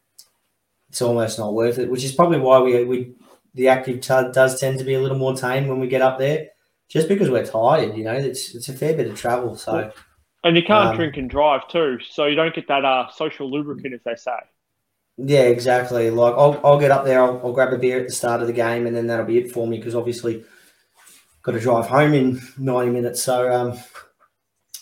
It's 0.90 1.02
almost 1.02 1.38
not 1.38 1.54
worth 1.54 1.80
it, 1.80 1.90
which 1.90 2.04
is 2.04 2.14
probably 2.14 2.40
why 2.40 2.60
we 2.60 2.84
we 2.86 3.16
the 3.54 3.68
active 3.70 4.02
t- 4.02 4.32
does 4.34 4.60
tend 4.60 4.80
to 4.80 4.86
be 4.86 4.94
a 4.94 5.02
little 5.02 5.18
more 5.18 5.36
tame 5.36 5.68
when 5.68 5.80
we 5.80 5.88
get 5.88 6.02
up 6.02 6.18
there, 6.20 6.48
just 6.90 7.08
because 7.10 7.30
we're 7.30 7.46
tired. 7.46 7.96
You 7.98 8.04
know, 8.06 8.14
it's 8.14 8.56
it's 8.56 8.70
a 8.70 8.74
fair 8.74 8.96
bit 8.96 9.08
of 9.08 9.18
travel. 9.20 9.56
So 9.56 9.92
And 10.44 10.58
you 10.58 10.64
can't 10.64 10.92
Um, 10.92 10.96
drink 10.96 11.18
and 11.18 11.30
drive 11.30 11.68
too, 11.68 12.00
so 12.00 12.26
you 12.26 12.36
don't 12.36 12.56
get 12.56 12.68
that 12.70 12.84
uh, 12.86 13.10
social 13.12 13.52
lubricant, 13.52 13.94
as 13.94 14.02
they 14.04 14.16
say. 14.16 14.40
yeah, 15.18 15.44
exactly. 15.44 16.10
Like 16.10 16.34
I'll, 16.36 16.60
I'll 16.64 16.80
get 16.80 16.92
up 16.92 17.06
there, 17.06 17.22
I'll, 17.22 17.40
I'll 17.44 17.54
grab 17.54 17.74
a 17.74 17.78
beer 17.78 18.00
at 18.00 18.08
the 18.08 18.14
start 18.14 18.42
of 18.42 18.48
the 18.48 18.54
game, 18.54 18.86
and 18.86 18.96
then 18.96 19.08
that'll 19.08 19.26
be 19.26 19.38
it 19.40 19.52
for 19.52 19.68
me 19.68 19.78
because 19.78 19.96
obviously 19.96 20.44
got 21.44 21.54
to 21.54 21.60
drive 21.60 21.88
home 21.88 22.14
in 22.14 22.42
ninety 22.58 22.92
minutes. 22.92 23.24
So 23.24 23.52
um, 23.52 23.78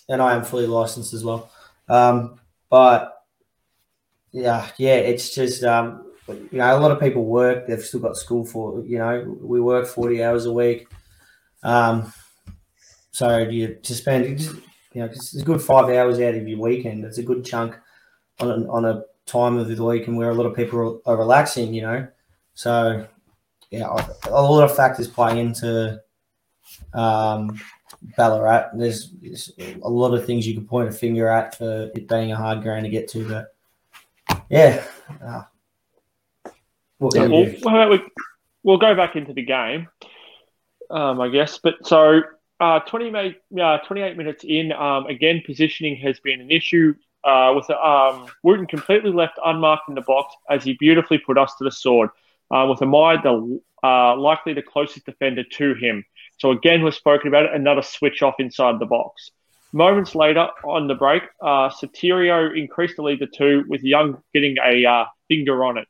and 0.10 0.22
I 0.22 0.36
am 0.36 0.44
fully 0.44 0.68
licensed 0.68 1.14
as 1.14 1.24
well. 1.24 1.50
Um, 1.88 2.40
but 2.70 3.24
yeah, 4.32 4.70
yeah, 4.78 4.96
it's 4.96 5.34
just 5.34 5.64
um, 5.64 6.12
you 6.28 6.48
know, 6.52 6.78
a 6.78 6.80
lot 6.80 6.92
of 6.92 7.00
people 7.00 7.26
work. 7.26 7.68
They've 7.68 7.82
still 7.82 8.00
got 8.00 8.18
school 8.18 8.46
for 8.46 8.84
you 8.86 8.98
know, 8.98 9.38
we 9.42 9.62
work 9.62 9.88
forty 9.88 10.24
hours 10.24 10.46
a 10.46 10.54
week. 10.54 10.88
Um, 11.64 12.12
so 13.12 13.38
you 13.38 13.76
to 13.76 13.94
spend 13.94 14.42
you 14.42 15.02
know, 15.02 15.06
it's 15.06 15.36
a 15.36 15.44
good 15.44 15.62
five 15.62 15.90
hours 15.90 16.20
out 16.20 16.36
of 16.36 16.48
your 16.48 16.60
weekend. 16.60 17.06
It's 17.06 17.18
a 17.18 17.24
good 17.24 17.46
chunk 17.46 17.76
on 18.40 18.50
a, 18.50 18.70
on 18.70 18.86
a 18.86 19.04
time 19.26 19.58
of 19.58 19.68
the 19.68 19.84
week 19.84 20.08
and 20.08 20.18
where 20.18 20.30
a 20.30 20.34
lot 20.34 20.46
of 20.46 20.56
people 20.56 21.02
are 21.06 21.18
relaxing. 21.18 21.74
You 21.74 21.82
know, 21.82 22.08
so 22.56 23.08
yeah, 23.72 23.88
a 24.26 24.42
lot 24.42 24.64
of 24.64 24.76
factors 24.76 25.08
play 25.08 25.40
into 25.40 26.02
um, 26.94 27.60
Ballarat. 28.18 28.70
There's, 28.76 29.12
there's 29.22 29.52
a 29.82 29.90
lot 29.90 30.14
of 30.14 30.26
things 30.26 30.48
you 30.48 30.54
can 30.54 30.66
point 30.66 30.90
a 30.90 30.92
finger 30.92 31.28
at 31.28 31.58
for 31.58 31.92
it 31.96 32.08
being 32.08 32.32
a 32.32 32.36
hard 32.36 32.62
ground 32.62 32.86
to 32.86 32.90
get 32.90 33.08
to, 33.10 33.28
but 33.28 33.56
yeah. 34.50 34.84
Uh, 35.24 35.44
what 36.98 37.16
Yeah, 37.16 37.28
Well, 37.28 37.46
do? 37.46 37.58
how 37.66 37.76
about 37.76 37.90
we, 37.92 38.02
we'll 38.64 38.78
go 38.78 38.96
back 38.96 39.16
into 39.16 39.34
the 39.34 39.44
game, 39.44 39.88
um, 40.90 41.20
I 41.22 41.30
guess. 41.30 41.60
But 41.62 41.86
so, 41.86 42.22
uh, 42.60 42.80
20 42.80 43.10
ma- 43.12 43.64
uh, 43.64 43.78
28 43.80 44.18
minutes 44.18 44.44
in, 44.46 44.72
um, 44.72 45.08
again, 45.08 45.42
positioning 45.46 45.96
has 45.98 46.20
been 46.20 46.42
an 46.42 46.52
issue. 46.52 46.96
Uh, 47.24 47.54
with 47.56 47.68
um, 47.72 48.28
Wooten 48.44 48.68
completely 48.68 49.12
left 49.12 49.40
unmarked 49.44 49.90
in 49.90 49.96
the 49.96 50.02
box 50.02 50.36
as 50.48 50.64
he 50.64 50.74
beautifully 50.74 51.18
put 51.18 51.40
us 51.40 51.56
to 51.56 51.64
the 51.64 51.72
sword, 51.72 52.12
uh, 52.52 52.68
with 52.70 52.80
Imai 52.80 53.22
the 53.24 53.60
uh, 53.84 54.16
likely 54.16 54.54
the 54.54 54.62
closest 54.62 55.06
defender 55.06 55.44
to 55.44 55.74
him. 55.74 56.06
So 56.38 56.52
again, 56.52 56.84
we've 56.84 56.94
spoken 56.94 57.28
about 57.28 57.46
it. 57.46 57.54
Another 57.54 57.82
switch 57.82 58.22
off 58.22 58.36
inside 58.40 58.80
the 58.80 58.86
box. 58.86 59.32
Moments 59.72 60.16
later, 60.16 60.48
on 60.64 60.88
the 60.88 60.96
break, 60.96 61.24
uh, 61.42 61.70
increased 61.82 62.96
the 62.96 63.02
lead 63.02 63.20
to 63.20 63.28
two, 63.28 63.66
with 63.68 63.84
Young 63.84 64.22
getting 64.34 64.58
a 64.66 64.86
uh, 64.86 65.06
finger 65.28 65.64
on 65.66 65.78
it. 65.78 65.88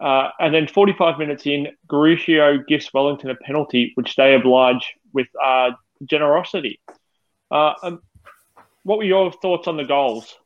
Uh, 0.00 0.28
and 0.38 0.54
then 0.54 0.66
45 0.66 1.18
minutes 1.18 1.46
in, 1.46 1.68
Garuccio 1.88 2.66
gives 2.66 2.92
Wellington 2.92 3.30
a 3.30 3.34
penalty, 3.34 3.92
which 3.94 4.14
they 4.16 4.34
oblige 4.34 4.94
with 5.12 5.26
uh, 5.42 5.70
generosity. 6.04 6.80
Uh, 7.50 7.72
um, 7.82 8.02
what 8.82 8.98
were 8.98 9.04
your 9.04 9.32
thoughts 9.32 9.66
on 9.66 9.76
the 9.76 9.84
goals? 9.84 10.36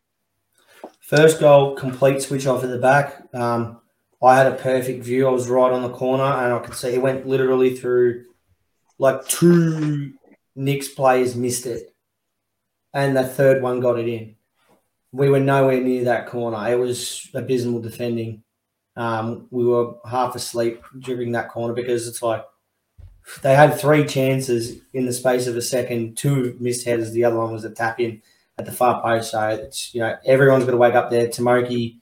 First 1.01 1.41
goal, 1.41 1.75
complete 1.75 2.23
switch 2.23 2.47
off 2.47 2.65
at 2.65 2.71
the 2.71 2.79
back. 2.79 3.23
Um, 3.35 3.81
I 4.23 4.37
had 4.37 4.47
a 4.47 4.55
perfect 4.55 5.03
view. 5.05 5.27
I 5.27 5.31
was 5.31 5.49
right 5.49 5.73
on 5.73 5.83
the 5.83 5.91
corner, 5.91 6.23
and 6.23 6.53
I 6.53 6.59
could 6.61 6.75
see 6.75 6.95
it 6.95 7.03
went 7.03 7.27
literally 7.27 7.77
through 7.77 8.27
like 9.03 9.27
two 9.27 10.13
Nix 10.55 10.87
players 10.87 11.35
missed 11.35 11.67
it, 11.67 11.93
and 12.95 13.17
the 13.17 13.25
third 13.25 13.61
one 13.61 13.81
got 13.81 13.99
it 13.99 14.07
in. 14.07 14.37
We 15.11 15.29
were 15.29 15.41
nowhere 15.41 15.81
near 15.81 16.05
that 16.05 16.29
corner. 16.29 16.71
It 16.71 16.79
was 16.79 17.29
abysmal 17.35 17.81
defending. 17.81 18.45
Um, 18.97 19.49
we 19.51 19.65
were 19.65 19.95
half 20.09 20.37
asleep 20.37 20.85
during 21.01 21.33
that 21.33 21.49
corner 21.49 21.75
because 21.75 22.07
it's 22.07 22.23
like 22.23 22.45
they 23.43 23.57
had 23.57 23.79
three 23.79 24.07
chances 24.07 24.81
in 24.95 25.05
the 25.05 25.13
space 25.13 25.49
of 25.49 25.57
a 25.57 25.63
second. 25.63 26.17
Two 26.17 26.57
missed 26.61 26.87
headers. 26.87 27.11
The 27.11 27.25
other 27.25 27.39
one 27.39 27.53
was 27.53 27.65
a 27.65 27.71
tap 27.71 27.99
in 27.99 28.23
at 28.57 28.67
the 28.67 28.73
far 28.73 29.03
post. 29.03 29.33
So 29.33 29.49
it's 29.49 29.93
you 29.93 30.03
know 30.03 30.17
everyone's 30.25 30.65
got 30.65 30.71
to 30.71 30.77
wake 30.77 30.95
up 30.95 31.11
there. 31.11 31.27
Tomoki, 31.27 31.99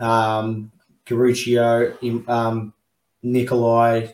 um, 0.00 0.70
Garuccio, 1.06 2.28
um, 2.28 2.74
Nikolai, 3.22 4.08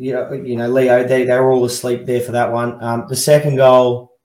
you 0.00 0.12
know, 0.14 0.32
you 0.32 0.56
know 0.56 0.68
Leo. 0.68 1.06
They 1.06 1.24
they 1.24 1.38
were 1.38 1.50
all 1.52 1.64
asleep 1.64 2.06
there 2.06 2.20
for 2.22 2.32
that 2.32 2.52
one. 2.52 2.82
Um, 2.82 3.04
the 3.08 3.16
second 3.16 3.56
goal, 3.56 4.16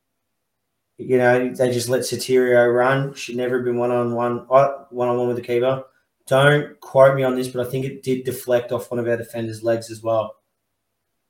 you 0.98 1.18
know, 1.18 1.50
they 1.54 1.72
just 1.72 1.90
let 1.90 2.02
Sotirio 2.02 2.74
run. 2.74 3.14
Should 3.14 3.36
never 3.36 3.58
have 3.58 3.66
been 3.66 3.78
one 3.78 3.92
on 3.92 4.14
one, 4.16 4.38
one 4.48 5.10
on 5.10 5.18
one 5.18 5.28
with 5.28 5.36
the 5.36 5.42
keeper. 5.42 5.84
Don't 6.28 6.80
quote 6.80 7.16
me 7.16 7.24
on 7.24 7.36
this, 7.36 7.50
but 7.50 7.66
I 7.66 7.70
think 7.70 7.86
it 7.86 8.02
did 8.04 8.24
deflect 8.24 8.72
off 8.72 8.90
one 8.90 9.00
of 9.00 9.08
our 9.08 9.18
defenders' 9.18 9.64
legs 9.64 9.92
as 9.92 10.02
well. 10.02 10.36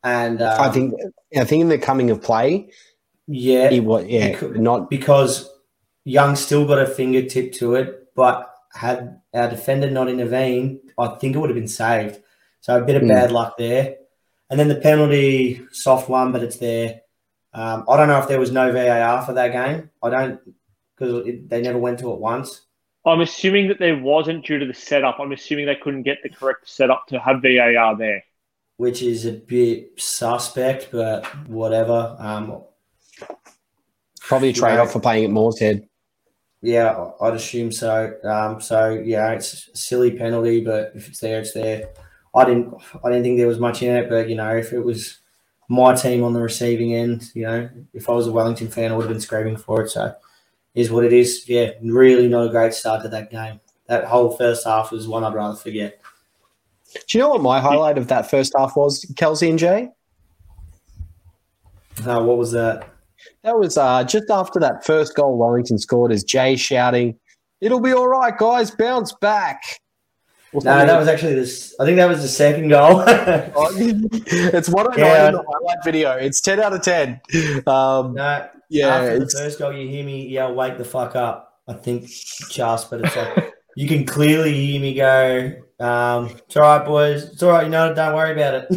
And 0.04 0.42
um, 0.42 0.62
I 0.62 0.70
think 0.70 0.94
I 1.36 1.44
think 1.44 1.62
in 1.62 1.70
the 1.70 1.80
coming 1.80 2.12
of 2.12 2.22
play, 2.22 2.70
yeah, 3.28 3.70
he 3.72 3.80
was 3.80 4.06
yeah 4.06 4.32
Because- 4.32 4.58
not 4.58 4.90
because 4.90 5.50
Young 6.04 6.36
still 6.36 6.68
got 6.68 6.78
a 6.78 6.86
fingertip 6.86 7.52
to 7.54 7.74
it, 7.76 8.14
but 8.16 8.48
had 8.74 9.20
our 9.34 9.50
defender 9.50 9.90
not 9.90 10.08
intervened, 10.08 10.80
I 11.00 11.08
think 11.16 11.36
it 11.36 11.40
would 11.40 11.50
have 11.50 11.58
been 11.58 11.68
saved. 11.68 12.20
So 12.62 12.78
a 12.78 12.86
bit 12.86 12.96
of 12.98 13.02
Hmm. 13.02 13.08
bad 13.08 13.32
luck 13.32 13.58
there. 13.58 13.96
And 14.50 14.60
then 14.60 14.68
the 14.68 14.76
penalty, 14.76 15.66
soft 15.72 16.08
one, 16.10 16.32
but 16.32 16.44
it's 16.44 16.58
there. 16.58 17.02
Um, 17.54 17.86
I 17.90 17.98
don't 17.98 18.08
know 18.08 18.20
if 18.20 18.28
there 18.28 18.40
was 18.40 18.52
no 18.52 18.72
VAR 18.72 19.26
for 19.26 19.34
that 19.34 19.52
game. 19.52 19.90
I 20.04 20.10
don't 20.10 20.40
because 20.98 21.26
they 21.48 21.62
never 21.62 21.78
went 21.78 22.00
to 22.00 22.12
it 22.12 22.20
once. 22.20 22.62
I'm 23.06 23.22
assuming 23.22 23.68
that 23.68 23.80
there 23.80 23.98
wasn't 23.98 24.46
due 24.46 24.58
to 24.60 24.66
the 24.66 24.74
setup. 24.74 25.20
I'm 25.20 25.32
assuming 25.32 25.66
they 25.66 25.76
couldn't 25.76 26.04
get 26.04 26.20
the 26.24 26.30
correct 26.30 26.68
setup 26.70 27.08
to 27.08 27.20
have 27.20 27.42
VAR 27.42 27.96
there. 27.98 28.24
which 28.78 29.02
is 29.02 29.26
a 29.26 29.32
bit 29.32 30.00
suspect, 30.00 30.90
but 30.92 31.26
whatever. 31.48 32.16
Um, 32.20 32.64
probably 34.20 34.50
a 34.50 34.54
trade 34.54 34.80
off 34.80 34.92
for 34.92 35.00
playing 35.00 35.26
at 35.26 35.32
Morshead. 35.32 35.88
yeah, 36.62 37.12
I'd 37.22 37.36
assume 37.36 37.72
so. 37.72 38.14
Um, 38.24 38.60
so 38.60 38.90
yeah, 38.90 39.32
it's 39.32 39.68
a 39.70 39.78
silly 39.78 40.12
penalty, 40.18 40.62
but 40.62 40.92
if 40.96 41.08
it's 41.08 41.20
there, 41.20 41.40
it's 41.40 41.54
there. 41.54 41.90
I 42.36 42.46
didn't, 42.46 42.74
I 43.04 43.10
didn't 43.10 43.24
think 43.24 43.38
there 43.38 43.48
was 43.48 43.60
much 43.60 43.82
in 43.82 43.96
it, 43.96 44.10
but 44.10 44.30
you 44.30 44.36
know, 44.36 44.56
if 44.56 44.74
it 44.74 44.80
was 44.80 45.20
my 45.70 45.96
team 45.96 46.24
on 46.24 46.34
the 46.34 46.42
receiving 46.42 46.94
end, 46.94 47.32
you 47.34 47.44
know, 47.44 47.70
if 47.94 48.10
I 48.10 48.14
was 48.14 48.28
a 48.28 48.32
Wellington 48.32 48.70
fan, 48.70 48.92
I 48.92 48.96
would 48.96 49.04
have 49.04 49.12
been 49.12 49.22
screaming 49.22 49.58
for 49.58 49.82
it. 49.82 49.90
So, 49.90 50.14
is 50.74 50.92
what 50.92 51.06
it 51.06 51.14
is. 51.14 51.48
Yeah, 51.48 51.72
really 51.82 52.28
not 52.28 52.48
a 52.48 52.50
great 52.50 52.74
start 52.74 53.04
to 53.04 53.10
that 53.10 53.32
game. 53.32 53.60
That 53.88 54.06
whole 54.06 54.36
first 54.36 54.66
half 54.66 54.92
was 54.92 55.08
one 55.08 55.24
I'd 55.24 55.34
rather 55.34 55.56
forget. 55.56 56.02
Do 57.08 57.18
you 57.18 57.24
know 57.24 57.30
what 57.30 57.42
my 57.42 57.60
highlight 57.60 57.98
of 57.98 58.08
that 58.08 58.30
first 58.30 58.54
half 58.58 58.76
was, 58.76 59.12
Kelsey 59.18 59.50
and 59.50 59.60
Jay? 59.60 59.90
Uh, 62.06 62.22
what 62.24 62.38
was 62.38 62.52
that? 62.52 62.90
That 63.44 63.58
was 63.58 63.78
uh, 63.78 64.04
just 64.04 64.30
after 64.30 64.60
that 64.60 64.86
first 64.86 65.16
goal 65.16 65.38
Wellington 65.38 65.78
scored 65.78 66.12
as 66.12 66.24
Jay 66.24 66.56
shouting, 66.56 67.18
It'll 67.62 67.80
be 67.80 67.94
all 67.94 68.08
right, 68.08 68.38
guys, 68.38 68.72
bounce 68.72 69.14
back. 69.22 69.62
Or 70.56 70.62
No, 70.64 70.72
something. 70.72 70.88
that 70.88 70.98
was 71.00 71.08
actually 71.08 71.36
this. 71.36 71.76
I 71.80 71.86
think 71.86 71.98
that 71.98 72.08
was 72.08 72.22
the 72.22 72.28
second 72.28 72.70
goal. 72.70 73.04
It's 73.08 74.70
109 74.70 75.00
Yeah. 75.00 75.28
in 75.28 75.34
the 75.34 75.44
highlight 75.48 75.84
video. 75.84 76.12
It's 76.14 76.40
10 76.42 76.60
out 76.62 76.74
of 76.74 76.82
10. 76.82 77.22
Um, 77.68 78.14
no, 78.14 78.48
yeah, 78.70 78.88
after 78.88 79.20
the 79.20 79.28
first 79.30 79.60
goal, 79.60 79.74
you 79.74 79.88
hear 79.88 80.04
me 80.06 80.28
yell, 80.28 80.54
"Wake 80.56 80.78
the 80.78 80.86
fuck 80.86 81.16
up!" 81.16 81.60
I 81.68 81.74
think 81.74 82.08
just, 82.50 82.90
but 82.90 83.02
it's 83.02 83.16
like 83.16 83.54
you 83.76 83.88
can 83.88 84.06
clearly 84.06 84.54
hear 84.54 84.80
me 84.82 84.94
go, 84.94 85.52
um, 85.80 86.30
it's 86.48 86.56
all 86.56 86.64
right, 86.64 86.86
boys. 86.86 87.24
It's 87.26 87.44
all 87.44 87.52
right. 87.52 87.66
You 87.66 87.70
know, 87.72 87.94
don't 87.94 88.16
worry 88.16 88.32
about 88.32 88.54
it 88.54 88.68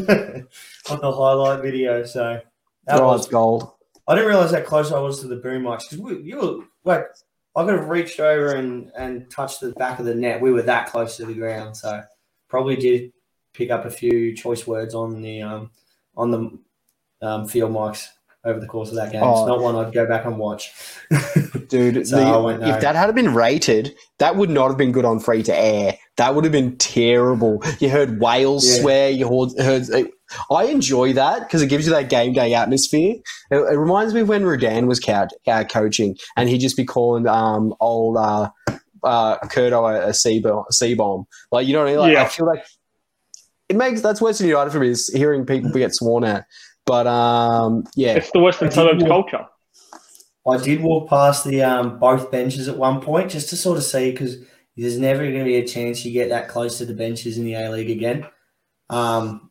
on 0.90 1.00
the 1.00 1.12
highlight 1.12 1.62
video. 1.62 2.04
So 2.04 2.40
that 2.86 3.00
Oh, 3.00 3.06
was, 3.06 3.28
gold. 3.28 3.70
I 4.08 4.14
didn't 4.14 4.28
realize 4.28 4.52
how 4.52 4.60
close 4.62 4.90
I 4.90 4.98
was 4.98 5.20
to 5.20 5.28
the 5.28 5.36
boom 5.36 5.62
mics 5.64 5.90
because 5.90 6.22
you 6.24 6.38
were 6.40 6.64
like, 6.84 7.04
I 7.58 7.64
could 7.64 7.74
have 7.74 7.88
reached 7.88 8.20
over 8.20 8.54
and, 8.54 8.92
and 8.96 9.28
touched 9.30 9.60
the 9.60 9.72
back 9.72 9.98
of 9.98 10.06
the 10.06 10.14
net. 10.14 10.40
We 10.40 10.52
were 10.52 10.62
that 10.62 10.90
close 10.90 11.16
to 11.16 11.26
the 11.26 11.34
ground. 11.34 11.76
So 11.76 12.02
probably 12.48 12.76
did 12.76 13.12
pick 13.52 13.70
up 13.70 13.84
a 13.84 13.90
few 13.90 14.34
choice 14.36 14.64
words 14.64 14.94
on 14.94 15.20
the 15.22 15.42
um, 15.42 15.70
on 16.16 16.30
the 16.30 17.26
um, 17.26 17.48
field 17.48 17.72
mics 17.72 18.06
over 18.48 18.58
the 18.60 18.66
course 18.66 18.88
of 18.88 18.96
that 18.96 19.12
game. 19.12 19.22
Oh. 19.22 19.40
It's 19.40 19.48
not 19.48 19.60
one 19.60 19.76
I'd 19.76 19.92
go 19.92 20.06
back 20.06 20.24
and 20.24 20.38
watch. 20.38 20.72
Dude, 21.68 22.06
So 22.06 22.16
the- 22.16 22.22
I 22.22 22.36
went, 22.38 22.60
no. 22.60 22.68
if 22.74 22.80
that 22.80 22.96
had 22.96 23.14
been 23.14 23.34
rated, 23.34 23.94
that 24.18 24.36
would 24.36 24.50
not 24.50 24.68
have 24.68 24.76
been 24.78 24.92
good 24.92 25.04
on 25.04 25.20
free 25.20 25.42
to 25.44 25.54
air. 25.54 25.98
That 26.16 26.34
would 26.34 26.44
have 26.44 26.52
been 26.52 26.76
terrible. 26.78 27.62
You 27.78 27.90
heard 27.90 28.20
Wales 28.20 28.66
Yeah. 28.68 28.80
swear. 28.80 29.10
You 29.10 29.28
heard. 29.28 29.88
heard 29.90 30.08
I 30.50 30.64
enjoy 30.64 31.14
that 31.14 31.40
because 31.40 31.62
it 31.62 31.68
gives 31.68 31.86
you 31.86 31.92
that 31.92 32.10
game 32.10 32.32
day 32.32 32.52
atmosphere. 32.54 33.14
It, 33.50 33.56
it 33.56 33.78
reminds 33.78 34.12
me 34.14 34.20
of 34.20 34.28
when 34.28 34.44
Rudan 34.44 34.86
was 34.86 35.00
couch, 35.00 35.32
uh, 35.46 35.64
coaching 35.64 36.16
and 36.36 36.48
he'd 36.48 36.58
just 36.58 36.76
be 36.76 36.84
calling 36.84 37.26
um, 37.26 37.74
old 37.80 38.16
uh, 38.18 38.50
uh, 39.04 39.38
Curto 39.46 39.88
a, 40.04 40.08
a 40.08 40.14
C 40.14 40.40
bomb. 40.40 40.64
Bomb. 40.96 41.26
Like 41.52 41.66
you 41.66 41.72
know 41.72 41.80
what 41.80 41.88
I 41.88 41.90
mean? 41.92 42.00
Like, 42.00 42.12
Yeah. 42.12 42.22
I 42.24 42.28
feel 42.28 42.46
like 42.46 42.62
it 43.68 43.76
makes 43.76 44.00
that's 44.00 44.20
worse 44.20 44.32
Western 44.32 44.48
United 44.48 44.70
for 44.70 44.80
me 44.80 44.88
is 44.88 45.08
hearing 45.08 45.44
people 45.46 45.70
get 45.70 45.94
sworn 45.94 46.24
at. 46.24 46.44
But 46.88 47.06
um, 47.06 47.84
yeah, 47.94 48.14
It's 48.14 48.30
the 48.30 48.40
Western 48.40 48.70
suburbs 48.70 49.04
culture. 49.04 49.46
I 50.48 50.56
did 50.56 50.80
walk 50.80 51.10
past 51.10 51.44
the 51.44 51.62
um, 51.62 51.98
both 51.98 52.30
benches 52.30 52.66
at 52.66 52.78
one 52.78 53.02
point 53.02 53.30
just 53.30 53.50
to 53.50 53.56
sort 53.56 53.76
of 53.76 53.84
see 53.84 54.10
because 54.10 54.38
there's 54.74 54.98
never 54.98 55.22
going 55.22 55.40
to 55.40 55.44
be 55.44 55.56
a 55.56 55.66
chance 55.66 56.02
you 56.02 56.12
get 56.12 56.30
that 56.30 56.48
close 56.48 56.78
to 56.78 56.86
the 56.86 56.94
benches 56.94 57.36
in 57.36 57.44
the 57.44 57.54
A 57.54 57.70
League 57.70 57.90
again. 57.90 58.26
Um, 58.88 59.50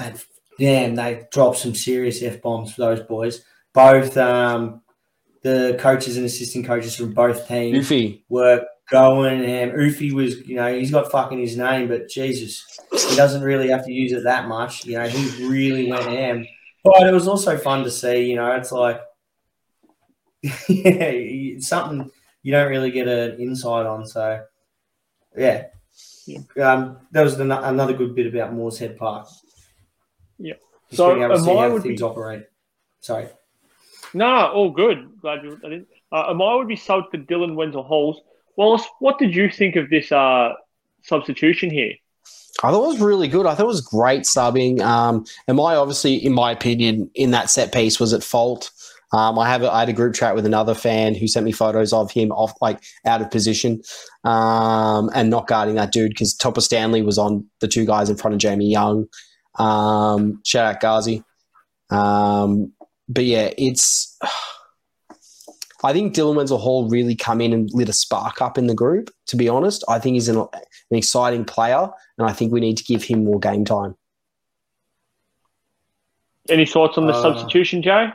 and 0.00 0.18
damn, 0.58 0.94
they 0.94 1.26
dropped 1.30 1.58
some 1.58 1.74
serious 1.74 2.22
f 2.22 2.40
bombs 2.40 2.72
for 2.72 2.80
those 2.80 3.00
boys. 3.00 3.44
Both 3.74 4.16
um, 4.16 4.80
the 5.42 5.76
coaches 5.78 6.16
and 6.16 6.24
assistant 6.24 6.64
coaches 6.64 6.96
from 6.96 7.12
both 7.12 7.46
teams 7.46 7.80
Goofy. 7.80 8.24
were 8.30 8.64
going 8.90 9.44
ham. 9.44 9.72
Oofy 9.72 10.12
was, 10.12 10.46
you 10.48 10.56
know, 10.56 10.74
he's 10.74 10.90
got 10.90 11.10
fucking 11.10 11.38
his 11.38 11.58
name, 11.58 11.88
but 11.88 12.08
Jesus, 12.08 12.64
he 12.92 13.16
doesn't 13.16 13.42
really 13.42 13.68
have 13.68 13.84
to 13.84 13.92
use 13.92 14.12
it 14.12 14.24
that 14.24 14.48
much. 14.48 14.86
You 14.86 14.98
know, 14.98 15.08
he 15.08 15.46
really 15.46 15.90
went 15.90 16.04
ham. 16.04 16.46
But 16.84 17.06
it 17.06 17.12
was 17.12 17.28
also 17.28 17.56
fun 17.56 17.84
to 17.84 17.90
see. 17.90 18.24
You 18.24 18.36
know, 18.36 18.52
it's 18.52 18.72
like, 18.72 19.00
yeah, 20.42 20.50
it's 20.68 21.68
something 21.68 22.10
you 22.42 22.52
don't 22.52 22.70
really 22.70 22.90
get 22.90 23.06
an 23.08 23.40
insight 23.40 23.86
on. 23.86 24.06
So, 24.06 24.42
yeah. 25.36 25.66
Um, 26.60 26.98
that 27.12 27.22
was 27.22 27.38
an- 27.38 27.52
another 27.52 27.92
good 27.92 28.14
bit 28.14 28.26
about 28.32 28.52
Morshead 28.54 28.96
Park. 28.96 29.28
Yeah. 30.38 30.54
Just 30.88 30.96
So, 30.96 31.14
being 31.14 31.24
able 31.24 31.36
to 31.36 31.40
see 31.42 31.54
how 31.56 31.70
would 31.70 31.82
be- 31.82 31.90
things 31.90 32.02
operate. 32.02 32.46
Sorry. 33.00 33.28
No, 34.14 34.48
all 34.52 34.70
good. 34.70 35.20
Glad 35.20 35.42
you. 35.44 35.58
I 35.64 35.68
didn't. 35.68 35.88
Uh, 36.10 36.32
Imai 36.34 36.58
would 36.58 36.68
be 36.68 36.76
sold 36.76 37.04
for 37.10 37.16
Dylan 37.18 37.54
Wenzel 37.54 37.82
Halls. 37.82 38.20
Wallace, 38.56 38.84
what 38.98 39.18
did 39.18 39.34
you 39.34 39.48
think 39.48 39.76
of 39.76 39.88
this 39.88 40.12
uh, 40.12 40.52
substitution 41.02 41.70
here? 41.70 41.94
I 42.62 42.70
thought 42.70 42.84
it 42.84 42.88
was 42.88 43.00
really 43.00 43.28
good. 43.28 43.46
I 43.46 43.54
thought 43.54 43.64
it 43.64 43.66
was 43.66 43.80
great 43.80 44.22
subbing. 44.22 44.80
Um, 44.80 45.24
and 45.48 45.56
my 45.56 45.74
obviously, 45.74 46.14
in 46.14 46.32
my 46.32 46.52
opinion, 46.52 47.10
in 47.14 47.32
that 47.32 47.50
set 47.50 47.72
piece 47.72 47.98
was 47.98 48.12
at 48.12 48.22
fault. 48.22 48.70
Um, 49.12 49.38
I 49.38 49.48
have 49.48 49.62
a, 49.62 49.70
I 49.70 49.80
had 49.80 49.88
a 49.90 49.92
group 49.92 50.14
chat 50.14 50.34
with 50.34 50.46
another 50.46 50.74
fan 50.74 51.14
who 51.14 51.28
sent 51.28 51.44
me 51.44 51.52
photos 51.52 51.92
of 51.92 52.10
him 52.10 52.30
off 52.32 52.54
like 52.62 52.82
out 53.04 53.20
of 53.20 53.30
position 53.30 53.82
um, 54.24 55.10
and 55.14 55.28
not 55.28 55.46
guarding 55.46 55.74
that 55.74 55.92
dude 55.92 56.10
because 56.10 56.34
Topper 56.34 56.62
Stanley 56.62 57.02
was 57.02 57.18
on 57.18 57.46
the 57.60 57.68
two 57.68 57.84
guys 57.84 58.08
in 58.08 58.16
front 58.16 58.34
of 58.34 58.40
Jamie 58.40 58.70
Young. 58.70 59.06
Um, 59.58 60.40
shout 60.46 60.74
out 60.74 60.80
Ghazi. 60.80 61.22
Um, 61.90 62.72
but 63.08 63.24
yeah, 63.24 63.50
it's. 63.58 64.18
I 65.84 65.92
think 65.92 66.14
Dylan 66.14 66.36
Wenzel 66.36 66.58
Hall 66.58 66.88
really 66.88 67.16
come 67.16 67.40
in 67.40 67.52
and 67.52 67.68
lit 67.72 67.88
a 67.88 67.92
spark 67.92 68.40
up 68.40 68.56
in 68.56 68.66
the 68.68 68.74
group. 68.74 69.10
To 69.26 69.36
be 69.36 69.48
honest, 69.48 69.82
I 69.88 69.98
think 69.98 70.14
he's 70.14 70.28
an, 70.28 70.38
an 70.38 70.48
exciting 70.90 71.44
player, 71.44 71.88
and 72.18 72.28
I 72.28 72.32
think 72.32 72.52
we 72.52 72.60
need 72.60 72.76
to 72.76 72.84
give 72.84 73.02
him 73.02 73.24
more 73.24 73.40
game 73.40 73.64
time. 73.64 73.96
Any 76.48 76.66
thoughts 76.66 76.98
on 76.98 77.06
the 77.06 77.12
Uh, 77.12 77.22
substitution, 77.22 77.82
Jay? 77.82 78.08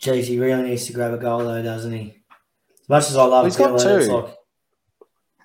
Jeez, 0.00 0.24
he 0.24 0.38
really 0.38 0.62
needs 0.62 0.86
to 0.86 0.92
grab 0.92 1.12
a 1.14 1.18
goal 1.18 1.38
though, 1.40 1.62
doesn't 1.62 1.92
he? 1.92 2.22
As 2.82 2.88
much 2.88 3.10
as 3.10 3.16
I 3.16 3.24
love 3.24 3.44
He's 3.44 3.56
got 3.56 3.70
Dylan, 3.78 3.98
it's 3.98 4.06
two. 4.06 4.12
like, 4.12 4.36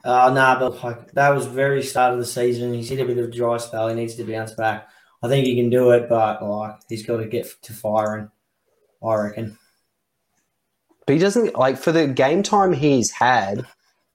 uh, 0.03 0.31
nah, 0.33 0.59
but 0.59 0.83
like 0.83 1.11
that 1.11 1.29
was 1.29 1.45
very 1.45 1.83
start 1.83 2.13
of 2.13 2.19
the 2.19 2.25
season. 2.25 2.73
He's 2.73 2.89
hit 2.89 2.99
a 2.99 3.05
bit 3.05 3.17
of 3.19 3.25
a 3.25 3.31
dry 3.31 3.57
spell. 3.57 3.87
He 3.89 3.95
needs 3.95 4.15
to 4.15 4.23
bounce 4.23 4.53
back. 4.53 4.89
I 5.21 5.27
think 5.27 5.45
he 5.45 5.55
can 5.55 5.69
do 5.69 5.91
it, 5.91 6.09
but 6.09 6.43
like 6.43 6.75
he's 6.89 7.05
got 7.05 7.17
to 7.17 7.27
get 7.27 7.47
to 7.63 7.73
firing. 7.73 8.31
I 9.03 9.15
reckon. 9.15 9.57
But 11.05 11.13
he 11.13 11.19
doesn't 11.19 11.55
like 11.57 11.77
for 11.77 11.91
the 11.91 12.07
game 12.07 12.43
time 12.43 12.73
he's 12.73 13.11
had. 13.11 13.65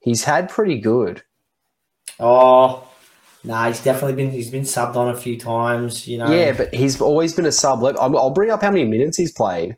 He's 0.01 0.25
had 0.25 0.49
pretty 0.51 0.79
good. 0.79 1.23
Oh, 2.21 2.87
nah, 3.45 3.69
he's 3.69 3.83
definitely 3.83 4.15
been. 4.15 4.31
He's 4.31 4.51
been 4.51 4.63
subbed 4.63 4.97
on 4.97 5.09
a 5.09 5.17
few 5.17 5.39
times. 5.39 6.07
You 6.07 6.19
know. 6.19 6.31
Yeah, 6.31 6.53
but 6.53 6.75
he's 6.75 7.01
always 7.01 7.35
been 7.35 7.47
a 7.47 7.53
sub. 7.53 7.83
Let- 7.83 7.99
I'll 8.01 8.17
I'll 8.19 8.31
bring 8.31 8.51
up 8.51 8.61
how 8.63 8.71
many 8.71 8.85
minutes 8.85 9.17
he's 9.17 9.33
played. 9.33 9.77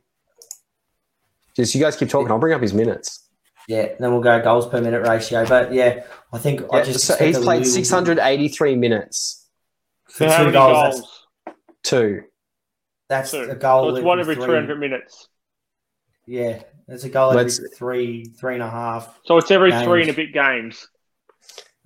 Just 1.55 1.75
you 1.75 1.81
guys 1.81 1.97
keep 1.97 2.09
talking. 2.09 2.31
I'll 2.33 2.39
bring 2.39 2.55
up 2.55 2.63
his 2.63 2.75
minutes. 2.75 3.21
Yeah, 3.69 3.95
then 3.99 4.13
we'll 4.13 4.21
go 4.21 4.43
goals 4.43 4.67
per 4.69 4.81
minute 4.81 5.07
ratio. 5.07 5.47
But 5.47 5.73
yeah, 5.73 6.05
I 6.33 6.39
think 6.39 6.63
I 6.73 6.83
just 6.83 7.07
so 7.07 7.17
he's 7.17 7.39
played 7.39 7.67
683 7.67 8.77
minutes. 8.77 9.47
for 10.09 10.29
So 10.29 10.45
two 10.47 10.53
goals. 10.53 11.01
Goals? 11.01 11.27
Two. 11.83 12.23
That's 13.09 13.31
Two. 13.33 13.43
a 13.51 13.55
goal. 13.55 13.91
So 13.91 13.97
it's 13.97 14.05
one 14.05 14.21
every 14.21 14.35
every 14.35 14.45
300 14.47 14.79
minutes. 14.81 15.29
Yeah, 16.27 16.63
that's 16.89 17.05
a 17.05 17.09
goal 17.11 17.31
every 17.31 17.43
Let's- 17.45 17.61
three, 17.77 18.25
three 18.25 18.55
and 18.55 18.63
a 18.63 18.71
half. 18.71 19.19
So 19.25 19.37
it's 19.39 19.51
every 19.51 19.71
Games. 19.71 19.85
three 19.85 20.01
and 20.03 20.11
a 20.11 20.15
bit 20.15 20.33
games. 20.33 20.89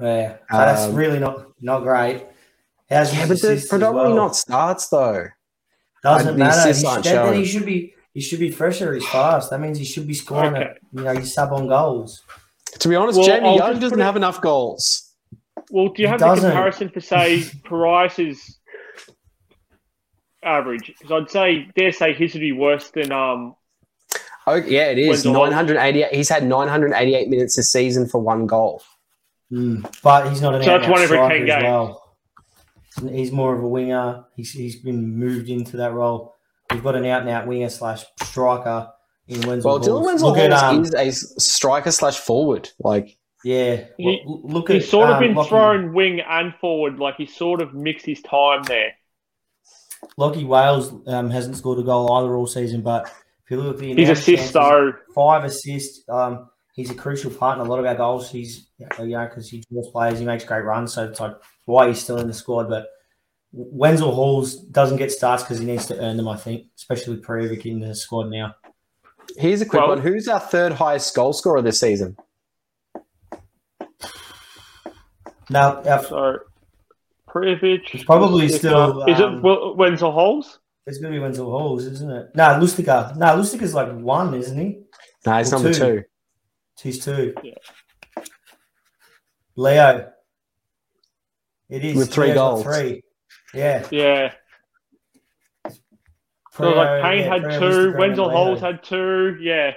Yeah, 0.01 0.37
so 0.51 0.57
that's 0.57 0.83
Um, 0.83 0.95
really 0.95 1.19
not 1.19 1.47
not 1.61 1.81
great. 1.83 2.25
How's 2.89 3.13
Yeah, 3.13 3.27
but 3.27 3.43
they're 3.43 3.61
predominantly 3.69 4.15
well? 4.15 4.27
not 4.29 4.37
starts 4.37 4.89
though. 4.89 5.27
Doesn't 6.05 6.35
the 6.35 6.39
matter. 6.39 6.63
He 6.63 6.71
assists 6.71 6.95
should, 6.95 7.05
then, 7.05 7.27
then 7.27 7.35
he 7.35 7.45
should 7.45 7.67
be 7.67 7.95
he 8.15 8.21
should 8.21 8.39
be 8.39 8.51
fresher. 8.53 8.95
He's 8.95 9.07
fast. 9.09 9.51
That 9.51 9.61
means 9.61 9.79
he 9.79 9.85
should 9.85 10.07
be 10.07 10.15
scoring. 10.15 10.55
Okay. 10.57 10.63
It, 10.71 10.79
you 10.93 11.03
know, 11.03 11.11
you 11.13 11.25
sub 11.25 11.53
on 11.53 11.67
goals. 11.69 12.23
To 12.79 12.89
be 12.89 12.95
honest, 12.95 13.19
Well, 13.19 13.27
Jamie 13.27 13.57
Young 13.57 13.79
doesn't 13.81 13.99
have 13.99 14.15
enough 14.17 14.41
goals. 14.41 15.13
Well, 15.71 15.89
do 15.89 16.03
you 16.03 16.09
have 16.09 16.21
the 16.21 16.35
comparison 16.35 16.89
for, 16.91 17.01
say, 17.01 17.43
Parise's 17.65 18.58
average? 20.43 20.93
Because 20.99 21.23
I'd 21.23 21.31
say, 21.31 21.69
dare 21.77 21.93
say, 21.93 22.13
his 22.15 22.33
would 22.35 22.41
be 22.41 22.53
worse 22.53 22.91
than 22.91 23.13
um, 23.13 23.55
Oh 24.47 24.55
yeah, 24.55 24.87
it 24.91 24.99
is 24.99 25.27
nine 25.27 25.53
hundred 25.53 25.77
eighty-eight. 25.79 26.15
He's 26.15 26.29
had 26.31 26.43
988 26.47 27.29
minutes 27.29 27.57
this 27.57 27.71
season 27.71 28.09
for 28.09 28.19
one 28.19 28.47
goal. 28.47 28.83
But 29.51 30.29
he's 30.31 30.41
not 30.43 30.55
an 30.55 30.63
So 30.63 30.75
out 30.75 30.81
that's 30.81 30.91
one 30.91 31.03
every 31.03 31.17
10 31.19 31.27
striker 31.29 31.45
games. 31.47 31.63
well. 31.65 32.05
He's 33.11 33.31
more 33.31 33.55
of 33.55 33.63
a 33.63 33.69
winger. 33.69 34.25
He's, 34.37 34.51
he's 34.53 34.77
been 34.77 35.17
moved 35.19 35.49
into 35.49 35.77
that 35.77 35.93
role. 35.93 36.35
We've 36.71 36.83
got 36.83 36.97
an 36.97 37.05
out 37.07 37.21
and 37.23 37.31
out 37.31 37.47
winger 37.47 37.69
slash 37.69 38.05
striker 38.23 38.89
in 39.29 39.41
Wenzel. 39.47 39.71
Well, 39.71 39.81
Dylan 39.81 39.87
Halls. 39.93 40.07
Wenzel 40.07 40.29
Look 40.31 40.39
at, 40.39 40.53
um, 40.53 40.83
is 40.83 40.95
a 40.95 41.07
s- 41.07 41.35
striker 41.39 41.91
slash 41.91 42.17
forward. 42.19 42.71
Like 42.81 43.17
yeah. 43.45 43.85
He- 43.99 44.23
Well, 44.27 44.41
look 44.45 44.71
at 44.71 44.77
he's 44.77 44.89
sort 44.91 45.09
of 45.11 45.17
um, 45.17 45.23
been 45.23 45.35
Lockie- 45.35 45.49
thrown 45.51 45.93
wing 45.95 46.21
and 46.21 46.55
forward. 46.61 46.99
Like 46.99 47.17
he's 47.17 47.35
sort 47.37 47.61
of 47.63 47.73
mixed 47.75 48.05
his 48.07 48.21
time 48.23 48.63
there. 48.65 48.93
Lockie 50.19 50.45
Wales 50.45 50.93
um, 51.07 51.31
hasn't 51.31 51.57
scored 51.57 51.79
a 51.79 51.83
goal 51.85 52.13
either 52.15 52.35
all 52.35 52.49
season, 52.49 52.83
but 52.83 53.07
if 53.07 53.51
you 53.53 53.57
look 53.57 53.77
at 53.77 53.81
the 53.81 53.95
His 53.95 53.97
announced 53.97 54.23
assists, 54.23 54.53
chances, 54.53 54.53
though, 54.53 54.93
five 55.15 55.45
assists. 55.45 56.09
Um, 56.09 56.51
he's 56.75 56.91
a 56.91 56.95
crucial 56.95 57.31
part 57.31 57.57
in 57.59 57.65
a 57.65 57.69
lot 57.71 57.79
of 57.79 57.87
our 57.87 57.95
goals. 57.95 58.29
He's 58.29 58.67
you 58.79 58.87
know 59.07 59.27
because 59.27 59.49
he 59.49 59.63
draws 59.71 59.89
players, 59.93 60.19
he 60.19 60.25
makes 60.25 60.45
great 60.45 60.65
runs. 60.65 60.93
So 60.93 61.09
it's 61.09 61.21
like 61.21 61.37
why 61.67 61.87
he's 61.87 62.01
still 62.01 62.19
in 62.19 62.27
the 62.27 62.35
squad. 62.35 62.69
But 62.69 62.89
Wenzel 63.53 64.13
Halls 64.13 64.57
doesn't 64.57 64.97
get 64.97 65.13
starts 65.13 65.45
because 65.45 65.61
he 65.61 65.67
needs 65.67 65.87
to 65.87 65.99
earn 66.01 66.17
them. 66.17 66.27
I 66.27 66.37
think, 66.37 66.67
especially 66.77 67.15
with 67.15 67.25
Prijović 67.25 67.65
in 67.67 67.79
the 67.79 67.95
squad 67.95 68.29
now. 68.29 68.57
here's 69.37 69.61
a 69.61 69.67
quick 69.67 69.81
Well- 69.83 69.91
one. 69.91 70.01
Who's 70.01 70.27
our 70.27 70.41
third 70.41 70.73
highest 70.73 71.15
goal 71.15 71.33
scorer 71.33 71.63
this 71.63 71.79
season? 71.79 72.17
Now, 75.51 75.81
our, 75.83 76.45
so 77.33 77.41
It's 77.43 78.05
probably 78.05 78.49
still, 78.49 79.05
Is 79.05 79.21
um, 79.21 79.45
it 79.45 79.77
Wenzel 79.77 80.13
Halls? 80.13 80.59
it's 80.87 80.99
going 80.99 81.13
to 81.13 81.19
be 81.19 81.23
Wenzel 81.23 81.51
Halls, 81.51 81.85
isn't 81.85 82.11
it? 82.11 82.31
No, 82.35 82.45
Lustica. 82.45 83.15
No, 83.17 83.27
Lustica's 83.37 83.75
like 83.75 83.93
one, 83.93 84.35
isn't 84.35 84.59
he? 84.59 84.81
No, 85.27 85.39
he's 85.39 85.53
Well, 85.53 85.63
number 85.63 85.79
two. 85.79 86.01
two. 86.01 86.05
He's 86.83 87.05
two. 87.05 87.35
Yeah. 87.43 88.23
Leo. 89.57 90.11
It 91.69 91.85
is 91.85 91.97
With 91.97 92.13
three 92.13 92.29
Leo's 92.29 92.37
goals. 92.37 92.63
Three. 92.65 93.03
Yeah. 93.53 93.87
Yeah. 93.91 94.33
So 96.53 96.71
like 96.71 96.89
Preo, 96.89 97.03
Pain 97.03 97.19
yeah, 97.19 97.29
had 97.35 97.43
Preo, 97.43 97.59
two. 97.59 97.65
Lustica, 97.65 97.99
Wenzel 97.99 98.53
and 98.53 98.61
had 98.61 98.83
two. 98.83 99.39
Yeah. 99.41 99.75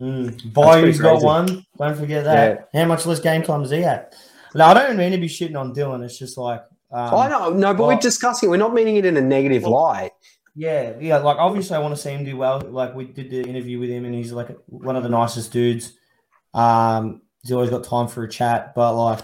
Mm. 0.00 0.52
Bayou's 0.52 1.00
got 1.00 1.22
one. 1.22 1.64
Don't 1.78 1.96
forget 1.96 2.24
that. 2.24 2.68
How 2.74 2.86
much 2.86 3.06
less 3.06 3.20
game 3.20 3.42
time 3.42 3.62
is 3.62 3.70
he 3.70 3.82
have? 3.82 4.12
No, 4.54 4.66
I 4.66 4.74
don't 4.74 4.96
mean 4.96 5.12
to 5.12 5.18
be 5.18 5.28
shitting 5.28 5.58
on 5.58 5.74
Dylan. 5.74 6.04
It's 6.04 6.18
just 6.18 6.36
like. 6.38 6.62
Um, 6.90 7.14
I 7.14 7.28
know, 7.28 7.50
no, 7.50 7.72
but 7.72 7.80
well- 7.86 7.88
we're 7.96 8.00
discussing 8.00 8.48
it. 8.48 8.50
We're 8.50 8.58
not 8.58 8.74
meaning 8.74 8.96
it 8.96 9.04
in 9.06 9.16
a 9.16 9.20
negative 9.20 9.62
Well- 9.62 9.72
light. 9.72 10.12
Yeah, 10.54 10.92
yeah. 11.00 11.16
Like 11.16 11.38
obviously, 11.38 11.76
I 11.76 11.78
want 11.78 11.94
to 11.96 12.00
see 12.00 12.10
him 12.10 12.24
do 12.26 12.36
well. 12.36 12.60
Like 12.60 12.94
we 12.94 13.06
did 13.06 13.30
the 13.30 13.40
interview 13.42 13.78
with 13.80 13.88
him, 13.88 14.04
and 14.04 14.14
he's 14.14 14.32
like 14.32 14.50
one 14.66 14.96
of 14.96 15.02
the 15.02 15.08
nicest 15.08 15.50
dudes. 15.50 15.94
Um, 16.52 17.22
he's 17.42 17.52
always 17.52 17.70
got 17.70 17.84
time 17.84 18.06
for 18.08 18.22
a 18.24 18.28
chat, 18.28 18.74
but 18.74 18.94
like 18.94 19.20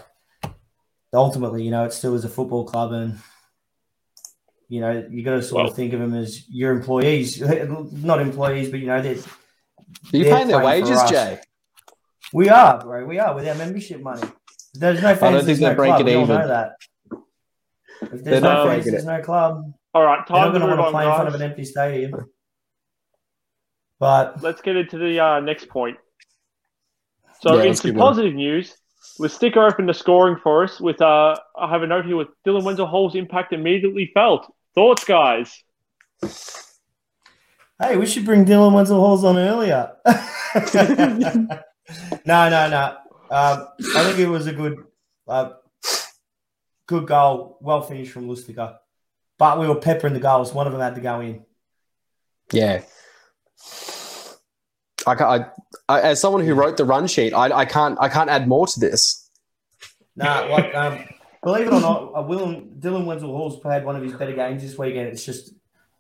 ultimately, 1.13 1.63
you 1.63 1.71
know, 1.71 1.85
it 1.85 1.93
still 1.93 2.15
is 2.15 2.25
a 2.25 2.31
football 2.31 2.65
club, 2.65 2.93
and 2.93 3.19
you 4.71 4.81
know, 4.81 5.07
you 5.11 5.23
got 5.23 5.33
to 5.33 5.43
sort 5.43 5.65
Well- 5.65 5.71
of 5.71 5.77
think 5.77 5.93
of 5.93 6.01
them 6.01 6.15
as 6.15 6.49
your 6.49 6.73
employees, 6.73 7.39
not 7.93 8.23
employees, 8.23 8.71
but 8.71 8.81
you 8.81 8.87
know, 8.87 9.03
they're 9.03 9.13
Are 9.17 9.19
you 10.13 10.25
They're 10.25 10.35
paying 10.35 10.49
their 10.49 10.65
wages. 10.65 10.99
Jay? 11.11 11.41
We 12.33 12.49
are, 12.49 12.79
bro. 12.81 13.05
We 13.05 13.19
are 13.19 13.35
with 13.35 13.47
our 13.47 13.55
membership 13.55 14.01
money. 14.01 14.23
If 14.79 14.81
there's 14.81 15.03
no 15.03 15.15
fans, 15.17 15.21
don't 15.21 15.45
think 15.45 15.47
there's 15.47 15.59
they're 15.59 15.71
no 15.71 15.75
club. 15.85 16.05
breaking 16.05 16.07
We 16.07 16.15
all 16.15 16.23
even. 16.25 16.37
know 16.39 16.49
that. 16.49 16.73
If 18.01 18.11
They're 18.11 18.19
there's 18.41 18.43
not 18.43 18.65
no 18.65 18.71
fans, 18.71 18.85
there's 18.87 19.05
no 19.05 19.21
club. 19.23 19.73
All 19.95 20.05
right, 20.05 20.25
They're 20.29 20.37
time 20.37 20.53
to 20.53 20.59
going 20.59 20.61
to 20.71 20.77
move 20.77 20.79
want 20.79 20.81
to 20.81 20.85
on, 20.87 20.93
play 20.93 21.07
in 21.07 21.11
front 21.15 21.29
of 21.29 21.35
an 21.35 21.43
empty 21.43 21.65
stadium. 21.65 22.31
But 23.99 24.43
Let's 24.43 24.61
get 24.63 24.77
into 24.77 24.99
the 24.99 25.19
uh, 25.19 25.41
next 25.41 25.69
point. 25.69 25.99
So, 27.41 27.55
Yeah, 27.55 27.63
in 27.63 27.67
let's 27.69 27.81
some 27.81 27.89
keep 27.91 27.97
going. 27.97 28.07
positive 28.09 28.35
news, 28.35 28.77
with 29.19 29.33
Sticker 29.33 29.67
open 29.67 29.87
the 29.87 29.95
scoring 29.95 30.37
for 30.43 30.63
us. 30.65 30.81
With 30.81 31.03
uh, 31.03 31.35
I 31.59 31.69
have 31.71 31.83
a 31.83 31.87
note 31.89 32.05
here 32.07 32.17
with 32.17 32.29
Dylan 32.47 32.63
Wenzel 32.63 32.87
Hall's 32.87 33.17
impact 33.17 33.53
immediately 33.53 34.11
felt. 34.15 34.53
Thoughts, 34.77 35.05
guys? 35.05 35.61
hey, 37.81 37.97
we 37.97 38.07
should 38.07 38.25
bring 38.25 38.45
Dylan 38.45 38.73
Wenzel 38.73 39.01
Halls 39.01 39.25
on 39.25 39.37
earlier. 39.37 39.91
no, 42.25 42.49
no, 42.49 42.69
no. 42.71 42.97
Um, 43.31 43.69
I 43.97 44.05
think 44.05 44.19
it 44.19 44.29
was 44.29 44.47
a 44.47 44.53
good, 44.53 44.85
uh, 45.27 45.51
good 46.87 47.07
goal. 47.07 47.59
Well 47.61 47.83
finished 47.83 48.13
from 48.13 48.29
Lustica. 48.29 48.79
But 49.39 49.61
we 49.61 49.69
were 49.69 49.77
peppering 49.77 50.15
the 50.15 50.21
goals. 50.21 50.53
One 50.53 50.67
of 50.67 50.73
them 50.73 50.83
had 50.83 50.97
to 50.97 51.01
go 51.01 51.21
in. 51.21 51.45
Yeah. 52.53 52.83
I, 55.07 55.13
I, 55.13 55.47
I, 55.89 56.01
as 56.01 56.21
someone 56.21 56.45
who 56.45 56.55
wrote 56.55 56.77
the 56.77 56.85
run 56.85 57.07
sheet, 57.07 57.33
I, 57.33 57.51
I 57.51 57.65
can't 57.65 57.97
I 58.01 58.09
can't 58.09 58.29
add 58.29 58.49
more 58.49 58.67
to 58.67 58.81
this. 58.81 59.31
Nah, 60.17 60.47
like 60.47 60.75
um, 60.75 61.05
believe 61.43 61.69
it 61.69 61.73
or 61.73 61.81
not, 61.81 62.13
uh, 62.15 62.23
Willem, 62.23 62.77
Dylan 62.79 63.05
Wenzel 63.07 63.35
Hall's 63.35 63.61
played 63.61 63.85
one 63.85 63.97
of 63.97 64.03
his 64.03 64.13
better 64.13 64.33
games 64.33 64.63
this 64.63 64.77
weekend. 64.77 65.09
It's 65.09 65.25
just 65.25 65.55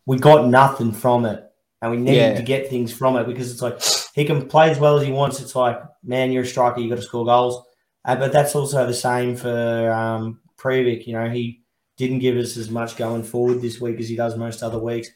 we 0.04 0.18
got 0.18 0.48
nothing 0.48 0.92
from 0.92 1.24
it, 1.24 1.47
and 1.82 1.90
we 1.90 1.96
needed 1.96 2.16
Yeah. 2.16 2.34
to 2.36 2.42
get 2.42 2.68
things 2.68 2.92
from 2.92 3.16
it 3.16 3.26
because 3.26 3.50
it's 3.52 3.62
like 3.62 3.80
he 4.14 4.24
can 4.24 4.48
play 4.48 4.70
as 4.70 4.78
well 4.78 4.98
as 4.98 5.06
he 5.06 5.12
wants. 5.12 5.40
It's 5.40 5.54
like, 5.54 5.80
man, 6.02 6.32
you're 6.32 6.42
a 6.42 6.46
striker, 6.46 6.80
you 6.80 6.88
got 6.88 6.96
to 6.96 7.02
score 7.02 7.24
goals. 7.24 7.64
Uh, 8.04 8.16
but 8.16 8.32
that's 8.32 8.54
also 8.54 8.86
the 8.86 8.94
same 8.94 9.36
for 9.36 9.92
um, 9.92 10.40
Prijović. 10.56 11.06
You 11.06 11.12
know, 11.12 11.28
he 11.28 11.62
didn't 11.96 12.20
give 12.20 12.36
us 12.36 12.56
as 12.56 12.70
much 12.70 12.96
going 12.96 13.22
forward 13.22 13.60
this 13.60 13.80
week 13.80 13.98
as 14.00 14.08
he 14.08 14.16
does 14.16 14.36
most 14.36 14.62
other 14.62 14.78
weeks. 14.78 15.08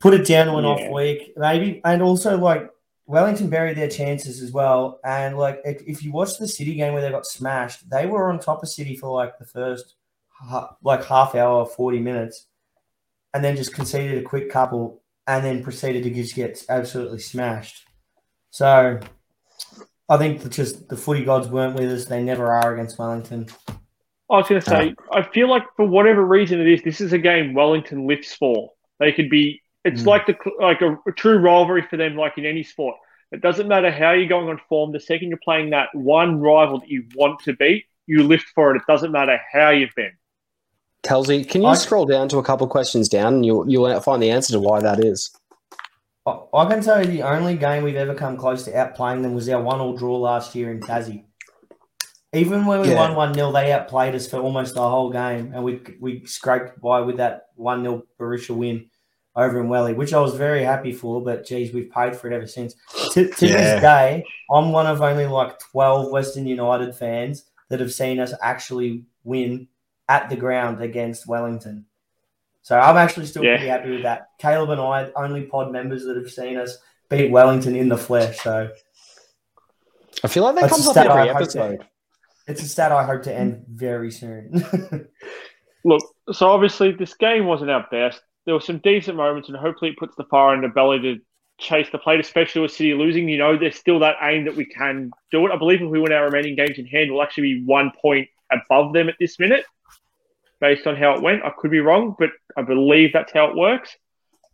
Put 0.00 0.14
it 0.14 0.26
down 0.26 0.46
to 0.46 0.56
an 0.56 0.64
Yeah. 0.64 0.70
off 0.70 0.92
week, 0.92 1.32
maybe, 1.36 1.80
and 1.84 2.02
also 2.02 2.36
like 2.36 2.68
Wellington 3.06 3.48
buried 3.48 3.76
their 3.76 3.88
chances 3.88 4.42
as 4.42 4.52
well. 4.52 4.98
And 5.04 5.38
like, 5.38 5.60
if, 5.64 5.82
if 5.86 6.02
you 6.04 6.12
watch 6.12 6.38
the 6.38 6.48
City 6.48 6.74
game 6.74 6.92
where 6.92 7.02
they 7.02 7.10
got 7.10 7.26
smashed, 7.26 7.88
they 7.90 8.06
were 8.06 8.30
on 8.30 8.38
top 8.38 8.62
of 8.62 8.68
City 8.68 8.96
for 8.96 9.08
like 9.08 9.38
the 9.38 9.46
first 9.46 9.94
like 10.82 11.04
half 11.04 11.34
hour, 11.34 11.64
forty 11.64 12.00
minutes, 12.00 12.46
and 13.32 13.42
then 13.42 13.56
just 13.56 13.72
conceded 13.72 14.18
a 14.18 14.22
quick 14.22 14.50
couple, 14.50 15.00
and 15.26 15.44
then 15.44 15.62
proceeded 15.62 16.02
to 16.04 16.10
just 16.10 16.34
get 16.34 16.64
absolutely 16.68 17.18
smashed. 17.18 17.84
So, 18.50 19.00
I 20.08 20.16
think 20.18 20.42
that 20.42 20.52
just 20.52 20.88
the 20.88 20.96
footy 20.96 21.24
gods 21.24 21.48
weren't 21.48 21.74
with 21.74 21.90
us. 21.90 22.04
They 22.04 22.22
never 22.22 22.52
are 22.52 22.74
against 22.74 22.98
Wellington. 22.98 23.46
I 24.30 24.36
was 24.38 24.48
going 24.48 24.60
to 24.60 24.68
say, 24.68 24.94
I 25.12 25.22
feel 25.22 25.48
like 25.48 25.62
for 25.76 25.86
whatever 25.86 26.24
reason 26.24 26.60
it 26.60 26.66
is, 26.68 26.82
this 26.82 27.00
is 27.00 27.12
a 27.12 27.18
game 27.18 27.54
Wellington 27.54 28.06
lifts 28.06 28.34
for. 28.34 28.70
They 28.98 29.12
could 29.12 29.28
be. 29.30 29.60
It's 29.84 30.02
Mm. 30.02 30.06
like 30.06 30.26
the 30.26 30.36
like 30.60 30.80
a, 30.80 30.96
a 31.06 31.12
true 31.12 31.36
rivalry 31.38 31.82
for 31.82 31.96
them, 31.98 32.16
like 32.16 32.38
in 32.38 32.46
any 32.46 32.62
sport. 32.62 32.96
It 33.32 33.42
doesn't 33.42 33.68
matter 33.68 33.90
how 33.90 34.12
you're 34.12 34.28
going 34.28 34.48
on 34.48 34.60
form. 34.68 34.92
The 34.92 35.00
second 35.00 35.28
you're 35.28 35.38
playing 35.44 35.70
that 35.70 35.88
one 35.94 36.40
rival 36.40 36.80
that 36.80 36.88
you 36.88 37.04
want 37.14 37.40
to 37.40 37.52
beat, 37.54 37.84
you 38.06 38.22
lift 38.22 38.46
for 38.54 38.74
it. 38.74 38.76
It 38.76 38.82
doesn't 38.86 39.12
matter 39.12 39.38
how 39.52 39.70
you've 39.70 39.94
been. 39.94 40.12
Kelsey, 41.04 41.44
can 41.44 41.62
you 41.62 41.68
I- 41.68 41.74
scroll 41.74 42.06
down 42.06 42.28
to 42.30 42.38
a 42.38 42.42
couple 42.42 42.66
questions 42.66 43.08
down 43.08 43.34
and 43.34 43.46
you'll, 43.46 43.68
you'll 43.68 44.00
find 44.00 44.22
the 44.22 44.30
answer 44.30 44.52
to 44.54 44.60
why 44.60 44.80
that 44.80 45.04
is? 45.04 45.30
I 46.26 46.38
I 46.54 46.64
can 46.66 46.80
tell 46.82 47.00
you 47.04 47.06
the 47.10 47.22
only 47.22 47.56
game 47.56 47.82
we've 47.84 47.94
ever 47.96 48.14
come 48.14 48.36
close 48.36 48.64
to 48.64 48.72
outplaying 48.72 49.22
them 49.22 49.34
was 49.34 49.48
our 49.48 49.62
one 49.62 49.80
all 49.80 49.94
draw 49.96 50.16
last 50.18 50.54
year 50.54 50.70
in 50.70 50.80
Tassie. 50.80 51.24
Even 52.32 52.64
when 52.66 52.80
we 52.80 52.88
Yeah. 52.90 52.96
won 52.96 53.14
one 53.14 53.34
0 53.34 53.52
they 53.52 53.70
outplayed 53.72 54.14
us 54.14 54.26
for 54.26 54.38
almost 54.38 54.74
the 54.74 54.80
whole 54.88 55.10
game, 55.10 55.52
and 55.54 55.62
we 55.62 55.80
we 56.00 56.24
scraped 56.24 56.80
by 56.80 57.00
with 57.02 57.18
that 57.18 57.48
one 57.56 57.82
0 57.82 58.02
Berisha 58.18 58.56
win 58.56 58.88
over 59.36 59.60
in 59.60 59.68
Welly, 59.68 59.92
which 59.94 60.14
I 60.14 60.20
was 60.20 60.34
very 60.34 60.62
happy 60.64 60.92
for. 60.92 61.20
But 61.22 61.44
geez, 61.44 61.72
we've 61.74 61.90
paid 61.90 62.16
for 62.16 62.28
it 62.30 62.34
ever 62.34 62.46
since. 62.46 62.74
To, 63.12 63.28
to 63.28 63.46
Yeah. 63.46 63.56
this 63.56 63.80
day, 63.82 64.24
I'm 64.50 64.72
one 64.72 64.86
of 64.86 65.02
only 65.02 65.26
like 65.26 65.58
12 65.58 66.10
Western 66.10 66.46
United 66.46 66.94
fans 66.96 67.44
that 67.68 67.80
have 67.80 67.92
seen 67.92 68.18
us 68.18 68.32
actually 68.40 69.04
win 69.24 69.68
at 70.08 70.28
the 70.28 70.36
ground 70.36 70.82
against 70.82 71.26
Wellington. 71.26 71.86
So 72.62 72.78
I'm 72.78 72.96
actually 72.96 73.26
still 73.26 73.44
Yeah. 73.44 73.56
pretty 73.56 73.68
happy 73.68 73.90
with 73.90 74.02
that. 74.04 74.28
Caleb 74.38 74.70
and 74.70 74.80
I, 74.80 75.10
only 75.16 75.42
pod 75.44 75.70
members 75.72 76.04
that 76.04 76.16
have 76.16 76.30
seen 76.30 76.56
us 76.56 76.78
beat 77.10 77.30
Wellington 77.30 77.76
in 77.76 77.88
the 77.88 77.96
flesh. 77.98 78.38
So 78.40 78.70
I 80.22 80.28
feel 80.28 80.44
like 80.44 80.54
that 80.56 80.62
That's 80.62 80.72
comes 80.72 80.88
up 80.88 80.96
every 80.96 81.22
I 81.22 81.26
hope 81.32 81.42
episode. 81.42 81.84
it's 82.46 82.62
a 82.62 82.68
stat 82.68 82.92
I 82.92 83.04
hope 83.04 83.22
to 83.24 83.34
end 83.34 83.64
very 83.68 84.10
soon. 84.10 84.66
Look, 85.84 86.02
so 86.32 86.48
obviously 86.48 86.92
this 86.92 87.14
game 87.14 87.46
wasn't 87.46 87.70
our 87.70 87.86
best. 87.90 88.20
There 88.46 88.54
were 88.54 88.60
some 88.60 88.78
decent 88.78 89.16
moments, 89.16 89.48
and 89.48 89.56
hopefully 89.56 89.90
it 89.90 89.98
puts 89.98 90.16
the 90.16 90.24
fire 90.24 90.54
in 90.54 90.62
the 90.62 90.68
belly 90.68 91.00
to 91.00 91.18
chase 91.58 91.88
the 91.90 91.98
plate, 91.98 92.20
especially 92.20 92.62
with 92.62 92.72
City 92.72 92.94
losing. 92.94 93.28
You 93.28 93.38
know, 93.38 93.56
there's 93.58 93.76
still 93.76 93.98
that 94.00 94.16
aim 94.22 94.44
that 94.46 94.56
we 94.56 94.64
can 94.64 95.10
do 95.30 95.46
it. 95.46 95.52
I 95.52 95.56
believe 95.56 95.82
if 95.82 95.90
we 95.90 96.00
win 96.00 96.12
our 96.12 96.24
remaining 96.24 96.56
games 96.56 96.78
in 96.78 96.86
hand, 96.86 97.10
we'll 97.10 97.22
actually 97.22 97.54
be 97.54 97.64
one 97.64 97.90
point 98.00 98.28
above 98.50 98.92
them 98.94 99.08
at 99.08 99.16
this 99.20 99.38
minute, 99.38 99.64
based 100.60 100.86
on 100.86 100.96
how 100.96 101.14
it 101.14 101.22
went. 101.22 101.44
I 101.44 101.50
could 101.58 101.70
be 101.70 101.80
wrong, 101.80 102.14
but 102.18 102.30
I 102.56 102.62
believe 102.62 103.12
that's 103.12 103.32
how 103.32 103.46
it 103.46 103.56
works. 103.56 103.96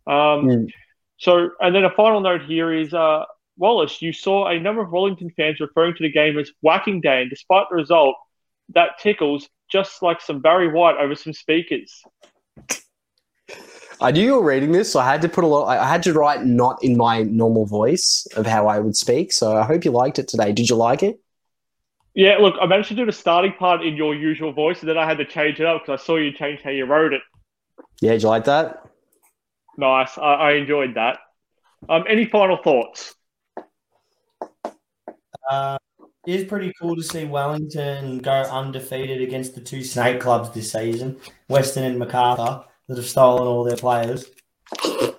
Um, 0.07 0.47
Mm. 0.47 0.71
So, 1.17 1.51
and 1.59 1.75
then 1.75 1.83
a 1.83 1.91
final 1.91 2.19
note 2.19 2.41
here 2.41 2.73
is 2.73 2.95
uh, 2.95 3.25
Wallace, 3.55 4.01
you 4.01 4.11
saw 4.11 4.47
a 4.47 4.59
number 4.59 4.81
of 4.81 4.91
Wellington 4.91 5.29
fans 5.37 5.59
referring 5.59 5.93
to 5.93 6.03
the 6.03 6.11
game 6.11 6.39
as 6.39 6.51
whacking 6.61 6.99
day, 6.99 7.21
and 7.21 7.29
despite 7.29 7.67
the 7.69 7.75
result, 7.75 8.15
that 8.69 8.97
tickles 8.99 9.47
just 9.71 10.01
like 10.01 10.19
some 10.19 10.39
Barry 10.39 10.67
White 10.67 10.97
over 10.97 11.13
some 11.13 11.33
speakers. 11.33 12.01
I 14.01 14.09
knew 14.09 14.23
you 14.23 14.33
were 14.33 14.43
reading 14.43 14.71
this, 14.71 14.91
so 14.91 14.99
I 14.99 15.05
had 15.05 15.21
to 15.21 15.29
put 15.29 15.43
a 15.43 15.47
lot. 15.47 15.67
I 15.67 15.87
had 15.87 16.01
to 16.03 16.13
write 16.13 16.43
not 16.43 16.83
in 16.83 16.97
my 16.97 17.21
normal 17.21 17.67
voice 17.67 18.25
of 18.35 18.47
how 18.47 18.65
I 18.65 18.79
would 18.79 18.95
speak. 18.95 19.31
So 19.31 19.55
I 19.55 19.63
hope 19.63 19.85
you 19.85 19.91
liked 19.91 20.17
it 20.17 20.27
today. 20.27 20.51
Did 20.51 20.71
you 20.71 20.75
like 20.75 21.03
it? 21.03 21.19
Yeah, 22.13 22.37
look, 22.37 22.55
I 22.61 22.65
managed 22.65 22.89
to 22.89 22.95
do 22.95 23.05
the 23.05 23.11
starting 23.11 23.53
part 23.53 23.85
in 23.85 23.95
your 23.95 24.13
usual 24.13 24.51
voice, 24.51 24.81
and 24.81 24.89
then 24.89 24.97
I 24.97 25.05
had 25.05 25.17
to 25.19 25.25
change 25.25 25.59
it 25.59 25.65
up 25.65 25.81
because 25.81 26.01
I 26.01 26.03
saw 26.03 26.17
you 26.17 26.33
change 26.33 26.61
how 26.61 26.69
you 26.69 26.85
wrote 26.85 27.13
it. 27.13 27.21
Yeah, 28.01 28.11
did 28.11 28.23
you 28.23 28.29
like 28.29 28.45
that? 28.45 28.85
Nice, 29.77 30.17
I, 30.17 30.33
I 30.33 30.51
enjoyed 30.53 30.95
that. 30.95 31.19
Um, 31.87 32.03
any 32.07 32.25
final 32.25 32.57
thoughts? 32.57 33.15
uh, 35.49 35.77
it 36.27 36.35
is 36.35 36.43
pretty 36.47 36.71
cool 36.79 36.95
to 36.95 37.03
see 37.03 37.25
Wellington 37.25 38.19
go 38.19 38.31
undefeated 38.31 39.21
against 39.21 39.55
the 39.55 39.61
two 39.61 39.83
snake 39.83 40.19
clubs 40.19 40.51
this 40.51 40.71
season, 40.71 41.17
Western 41.47 41.83
and 41.83 41.97
Macarthur, 41.97 42.63
that 42.87 42.97
have 42.97 43.05
stolen 43.05 43.47
all 43.47 43.63
their 43.63 43.77
players. 43.77 44.25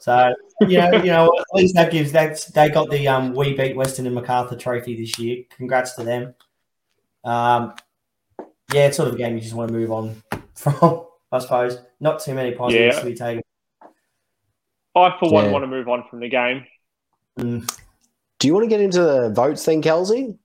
So 0.01 0.33
you 0.61 0.79
know, 0.79 0.91
you 0.93 1.11
know, 1.11 1.33
at 1.39 1.45
least 1.55 1.75
that 1.75 1.91
gives 1.91 2.13
that's 2.13 2.47
they 2.47 2.69
got 2.69 2.91
the 2.91 3.09
um 3.09 3.35
we 3.35 3.55
beat 3.55 3.77
Western 3.77 4.07
and 4.07 4.15
Macarthur 4.15 4.57
trophy 4.57 4.97
this 4.97 5.19
year. 5.19 5.45
Congrats 5.51 5.95
to 5.97 6.05
them. 6.05 6.35
Um, 7.25 7.75
yeah, 8.73 8.87
it's 8.87 8.97
sort 8.97 9.09
of 9.09 9.15
a 9.15 9.19
game 9.19 9.35
you 9.35 9.41
just 9.41 9.55
want 9.55 9.69
to 9.71 9.77
move 9.77 9.91
on 9.93 10.23
from, 10.55 11.07
I 11.31 11.39
suppose. 11.39 11.79
Not 12.01 12.21
too 12.21 12.35
many 12.35 12.53
positives 12.55 12.97
Yeah. 12.97 13.01
to 13.03 13.07
be 13.07 13.15
taken. 13.15 13.43
I, 14.95 15.17
for 15.19 15.31
one, 15.31 15.47
Yeah. 15.47 15.51
want 15.53 15.63
to 15.63 15.67
move 15.69 15.89
on 15.89 16.05
from 16.09 16.21
the 16.21 16.29
game. 16.29 16.65
Mm. 17.39 17.67
Do 18.39 18.47
you 18.49 18.55
want 18.55 18.65
to 18.65 18.69
get 18.69 18.81
into 18.81 19.01
the 19.01 19.31
votes 19.31 19.65
then, 19.65 19.81
Kelsey? 19.83 20.37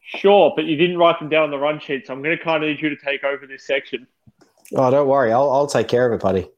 Sure, 0.00 0.52
but 0.56 0.64
you 0.64 0.76
didn't 0.76 0.98
write 0.98 1.18
them 1.18 1.28
down 1.28 1.44
on 1.44 1.50
the 1.50 1.58
run 1.58 1.78
sheet, 1.80 2.06
so 2.06 2.12
I'm 2.12 2.22
going 2.22 2.36
to 2.36 2.42
kind 2.42 2.62
of 2.62 2.68
need 2.68 2.80
you 2.82 2.88
to 2.90 2.96
take 2.96 3.24
over 3.24 3.46
this 3.46 3.64
section. 3.66 4.06
Oh, 4.74 4.90
don't 4.90 5.06
worry. 5.06 5.32
I'll, 5.32 5.50
I'll 5.50 5.66
take 5.66 5.88
care 5.88 6.06
of 6.06 6.12
it, 6.18 6.22
buddy. 6.22 6.48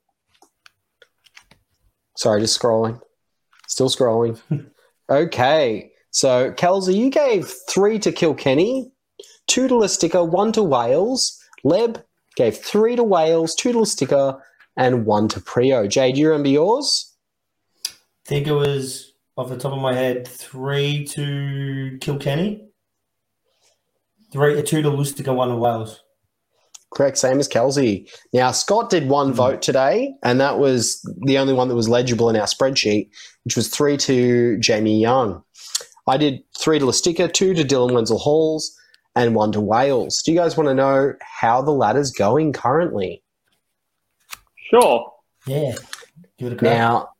Sorry, 2.16 2.40
just 2.40 2.60
scrolling. 2.60 3.00
Still 3.66 3.88
scrolling. 3.88 4.40
okay. 5.10 5.92
So, 6.14 6.52
Kelsey, 6.52 6.94
you 6.96 7.10
gave 7.10 7.52
three 7.68 7.98
to 7.98 8.12
Kilkenny, 8.12 8.88
two 9.48 9.66
to 9.66 9.74
Lustica, 9.74 10.24
one 10.26 10.52
to 10.52 10.62
Wales. 10.62 11.36
Leb 11.66 12.04
gave 12.36 12.56
three 12.56 12.94
to 12.94 13.02
Wales, 13.02 13.52
two 13.52 13.72
to 13.72 13.78
Lustica, 13.78 14.38
and 14.76 15.06
one 15.06 15.26
to 15.26 15.40
Prio. 15.40 15.88
Jay, 15.88 16.12
do 16.12 16.20
you 16.20 16.28
remember 16.28 16.50
yours? 16.50 17.12
I 17.88 17.90
think 18.26 18.46
it 18.46 18.52
was 18.52 19.12
off 19.36 19.48
the 19.48 19.56
top 19.56 19.72
of 19.72 19.80
my 19.80 19.92
head, 19.92 20.28
three 20.28 21.04
to 21.06 21.98
Kilkenny, 22.00 22.64
three 24.32 24.62
two 24.62 24.82
to 24.82 24.90
Lustica, 24.90 25.34
one 25.34 25.48
to 25.48 25.56
Wales. 25.56 26.00
Correct, 26.94 27.18
same 27.18 27.40
as 27.40 27.48
Kelsey. 27.48 28.08
Now, 28.32 28.52
Scott 28.52 28.88
did 28.88 29.08
one 29.08 29.32
Mm. 29.32 29.34
vote 29.34 29.62
today, 29.62 30.14
and 30.22 30.40
that 30.40 30.60
was 30.60 31.00
the 31.26 31.38
only 31.38 31.54
one 31.54 31.66
that 31.66 31.74
was 31.74 31.88
legible 31.88 32.30
in 32.30 32.36
our 32.36 32.46
spreadsheet, 32.46 33.10
which 33.42 33.56
was 33.56 33.66
three 33.66 33.96
to 33.96 34.56
Jamie 34.60 35.00
Young. 35.00 35.42
I 36.06 36.16
did 36.16 36.42
three 36.56 36.78
to 36.78 36.84
Lustica, 36.84 37.32
two 37.32 37.54
to 37.54 37.64
Dylan 37.64 37.92
Wenzel 37.92 38.18
Halls, 38.18 38.78
and 39.16 39.34
one 39.34 39.52
to 39.52 39.60
Wales. 39.60 40.22
Do 40.22 40.32
you 40.32 40.38
guys 40.38 40.56
want 40.56 40.68
to 40.68 40.74
know 40.74 41.14
how 41.20 41.62
the 41.62 41.70
ladder's 41.70 42.10
going 42.10 42.52
currently? 42.52 43.22
Sure. 44.70 45.12
Yeah, 45.46 45.74
give 46.38 46.52
it 46.52 46.54
a 46.54 46.56
crack. 46.56 46.78
Now, 46.78 47.10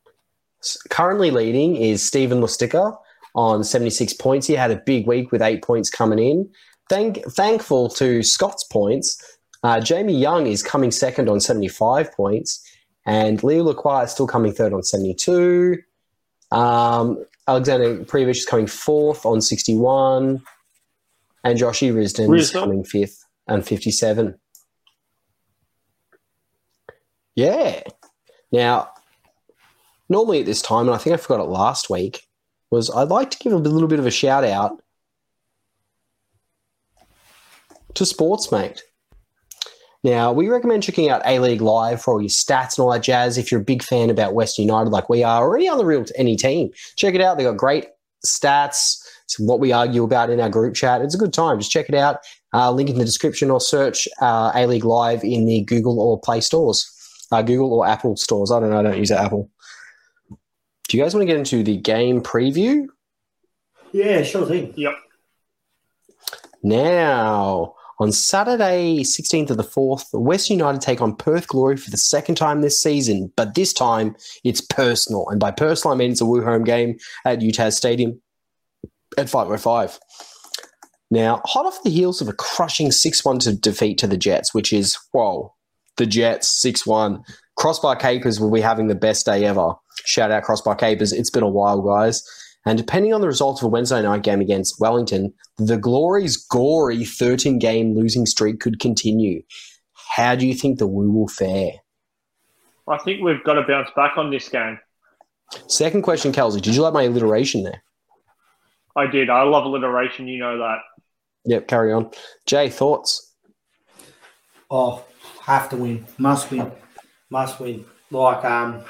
currently 0.89 1.31
leading 1.31 1.75
is 1.75 2.05
Steven 2.05 2.41
Lustica 2.41 2.97
on 3.33 3.63
76 3.63 4.13
points. 4.13 4.47
He 4.47 4.53
had 4.53 4.71
a 4.71 4.77
big 4.77 5.07
week 5.07 5.31
with 5.31 5.41
eight 5.41 5.63
points 5.63 5.89
coming 5.89 6.19
in. 6.19 6.49
Thank, 6.89 7.23
thankful 7.31 7.89
to 7.89 8.21
Scott's 8.21 8.63
points, 8.63 9.19
uh, 9.65 9.79
Jamie 9.79 10.15
Young 10.15 10.45
is 10.45 10.61
coming 10.61 10.91
second 10.91 11.27
on 11.27 11.39
75 11.39 12.13
points, 12.13 12.63
and 13.07 13.43
Leo 13.43 13.63
Lacroix 13.63 14.03
is 14.03 14.11
still 14.11 14.27
coming 14.27 14.53
third 14.53 14.73
on 14.73 14.83
72. 14.83 15.77
Um, 16.51 17.25
Alexander 17.47 18.03
Prijović 18.05 18.37
is 18.37 18.45
coming 18.45 18.67
fourth 18.67 19.25
on 19.25 19.41
61, 19.41 20.41
and 21.43 21.59
Joshy 21.59 21.93
Risdon 21.93 22.35
is 22.37 22.51
coming 22.51 22.83
fifth 22.83 23.23
and 23.47 23.65
57. 23.65 24.35
Yeah. 27.35 27.81
Now, 28.51 28.89
normally 30.09 30.39
at 30.39 30.45
this 30.45 30.61
time, 30.61 30.87
and 30.87 30.95
I 30.95 30.97
think 30.97 31.13
I 31.13 31.17
forgot 31.17 31.43
it 31.43 31.49
last 31.49 31.89
week, 31.89 32.27
was 32.71 32.89
I'd 32.89 33.09
like 33.09 33.31
to 33.31 33.37
give 33.37 33.53
a 33.53 33.57
little 33.57 33.87
bit 33.87 33.99
of 33.99 34.07
a 34.07 34.11
shout 34.11 34.43
out 34.43 34.81
to 37.93 38.03
Sportsmate. 38.03 38.81
Now, 40.05 40.31
we 40.31 40.49
recommend 40.49 40.83
checking 40.83 41.09
out 41.09 41.23
A 41.25 41.39
League 41.39 41.61
Live 41.61 41.99
for 41.99 42.13
all 42.13 42.21
your 42.21 42.29
stats 42.29 42.77
and 42.77 42.83
all 42.83 42.91
that 42.91 43.01
jazz. 43.01 43.39
If 43.39 43.51
you're 43.51 43.61
a 43.61 43.63
big 43.63 43.81
fan 43.81 44.11
about 44.11 44.35
West 44.35 44.59
United 44.59 44.91
like 44.91 45.09
we 45.09 45.23
are, 45.23 45.43
or 45.43 45.57
any 45.57 45.67
other 45.67 45.83
real 45.83 46.05
any 46.15 46.35
team, 46.35 46.69
check 46.95 47.15
it 47.15 47.21
out. 47.21 47.37
They 47.37 47.43
got 47.43 47.57
great 47.57 47.87
stats. 48.23 49.03
It's 49.23 49.39
what 49.39 49.59
we 49.59 49.71
argue 49.71 50.03
about 50.03 50.29
in 50.29 50.39
our 50.39 50.47
group 50.47 50.75
chat. 50.75 51.01
It's 51.01 51.15
a 51.15 51.17
good 51.17 51.33
time. 51.33 51.57
Just 51.57 51.71
check 51.71 51.89
it 51.89 51.95
out. 51.95 52.19
Uh, 52.53 52.69
link 52.69 52.91
in 52.91 52.99
the 52.99 53.03
description 53.03 53.49
or 53.49 53.59
search 53.59 54.07
uh, 54.21 54.51
A 54.53 54.67
League 54.67 54.85
Live 54.85 55.23
in 55.23 55.47
the 55.47 55.61
Google 55.61 55.99
or 55.99 56.21
Play 56.21 56.39
stores. 56.39 56.87
Uh, 57.31 57.41
Google 57.41 57.73
or 57.73 57.87
Apple 57.87 58.15
stores. 58.15 58.51
I 58.51 58.59
don't 58.59 58.69
know. 58.69 58.77
I 58.77 58.83
don't 58.83 58.99
use 58.99 59.09
Apple. 59.09 59.49
Do 60.87 60.97
you 60.97 61.01
guys 61.01 61.15
want 61.15 61.23
to 61.23 61.25
get 61.25 61.37
into 61.37 61.63
the 61.63 61.77
game 61.77 62.21
preview? 62.21 62.85
yeah, 63.91 64.21
sure 64.21 64.45
thing. 64.45 64.71
Yep. 64.77 64.93
Now, 66.61 67.73
on 67.99 68.11
Saturday, 68.11 68.99
16th 68.99 69.51
of 69.51 69.57
the 69.57 69.63
4th, 69.63 70.07
West 70.13 70.49
United 70.49 70.81
take 70.81 71.01
on 71.01 71.15
Perth 71.15 71.47
Glory 71.47 71.77
for 71.77 71.91
the 71.91 71.97
second 71.97 72.35
time 72.35 72.61
this 72.61 72.81
season, 72.81 73.31
but 73.35 73.55
this 73.55 73.71
time 73.71 74.15
it's 74.43 74.61
personal. 74.61 75.27
And 75.29 75.39
by 75.39 75.51
personal, 75.51 75.93
I 75.93 75.97
mean 75.97 76.11
it's 76.11 76.21
a 76.21 76.25
Woo 76.25 76.43
home 76.43 76.63
game 76.63 76.97
at 77.23 77.39
UTAS 77.39 77.73
Stadium 77.73 78.21
at 79.17 79.29
505. 79.29 79.99
Now, 81.11 81.41
hot 81.45 81.65
off 81.65 81.83
the 81.83 81.89
heels 81.89 82.19
of 82.19 82.27
a 82.27 82.33
crushing 82.33 82.91
6 82.91 83.23
1 83.23 83.39
to 83.39 83.55
defeat 83.55 83.97
to 83.99 84.07
the 84.07 84.17
Jets, 84.17 84.53
which 84.53 84.73
is, 84.73 84.97
whoa, 85.11 85.53
the 85.97 86.05
Jets 86.05 86.61
6 86.61 86.85
1. 86.85 87.23
Crossbar 87.57 87.95
Capers 87.95 88.39
will 88.39 88.51
be 88.51 88.59
having 88.59 88.87
the 88.87 88.95
best 88.95 89.25
day 89.25 89.45
ever. 89.45 89.73
Shout 90.03 90.31
out 90.31 90.43
Crossbar 90.43 90.75
Capers. 90.75 91.13
It's 91.13 91.29
been 91.29 91.43
a 91.43 91.47
while, 91.47 91.81
guys. 91.81 92.23
And 92.65 92.77
depending 92.77 93.13
on 93.13 93.21
the 93.21 93.27
result 93.27 93.61
of 93.61 93.65
a 93.65 93.69
Wednesday 93.69 94.01
night 94.01 94.23
game 94.23 94.41
against 94.41 94.79
Wellington, 94.79 95.33
the 95.57 95.77
Glory's 95.77 96.35
gory 96.35 97.05
13 97.05 97.59
game 97.59 97.95
losing 97.95 98.25
streak 98.25 98.59
could 98.59 98.79
continue. 98.79 99.43
How 100.15 100.35
do 100.35 100.47
you 100.47 100.55
think 100.55 100.79
the 100.79 100.87
Woo 100.87 101.11
will 101.11 101.27
fare? 101.27 101.71
I 102.87 102.97
think 102.99 103.21
we've 103.21 103.43
got 103.43 103.53
to 103.53 103.63
bounce 103.63 103.89
back 103.95 104.17
on 104.17 104.31
this 104.31 104.49
game. 104.49 104.79
Second 105.67 106.01
question, 106.01 106.31
Kelsey. 106.31 106.59
Did 106.59 106.75
you 106.75 106.81
like 106.81 106.93
my 106.93 107.03
alliteration 107.03 107.63
there? 107.63 107.83
I 108.95 109.07
did. 109.07 109.29
I 109.29 109.43
love 109.43 109.65
alliteration. 109.65 110.27
You 110.27 110.39
know 110.39 110.57
that. 110.57 110.77
Yep, 111.45 111.67
carry 111.67 111.93
on. 111.93 112.09
Jay, 112.45 112.69
thoughts? 112.69 113.33
Oh, 114.71 115.05
have 115.41 115.69
to 115.69 115.75
win. 115.75 116.05
Must 116.17 116.49
win. 116.49 116.71
Must 117.29 117.59
win. 117.59 117.85
Like 118.09 118.43
um 118.45 118.83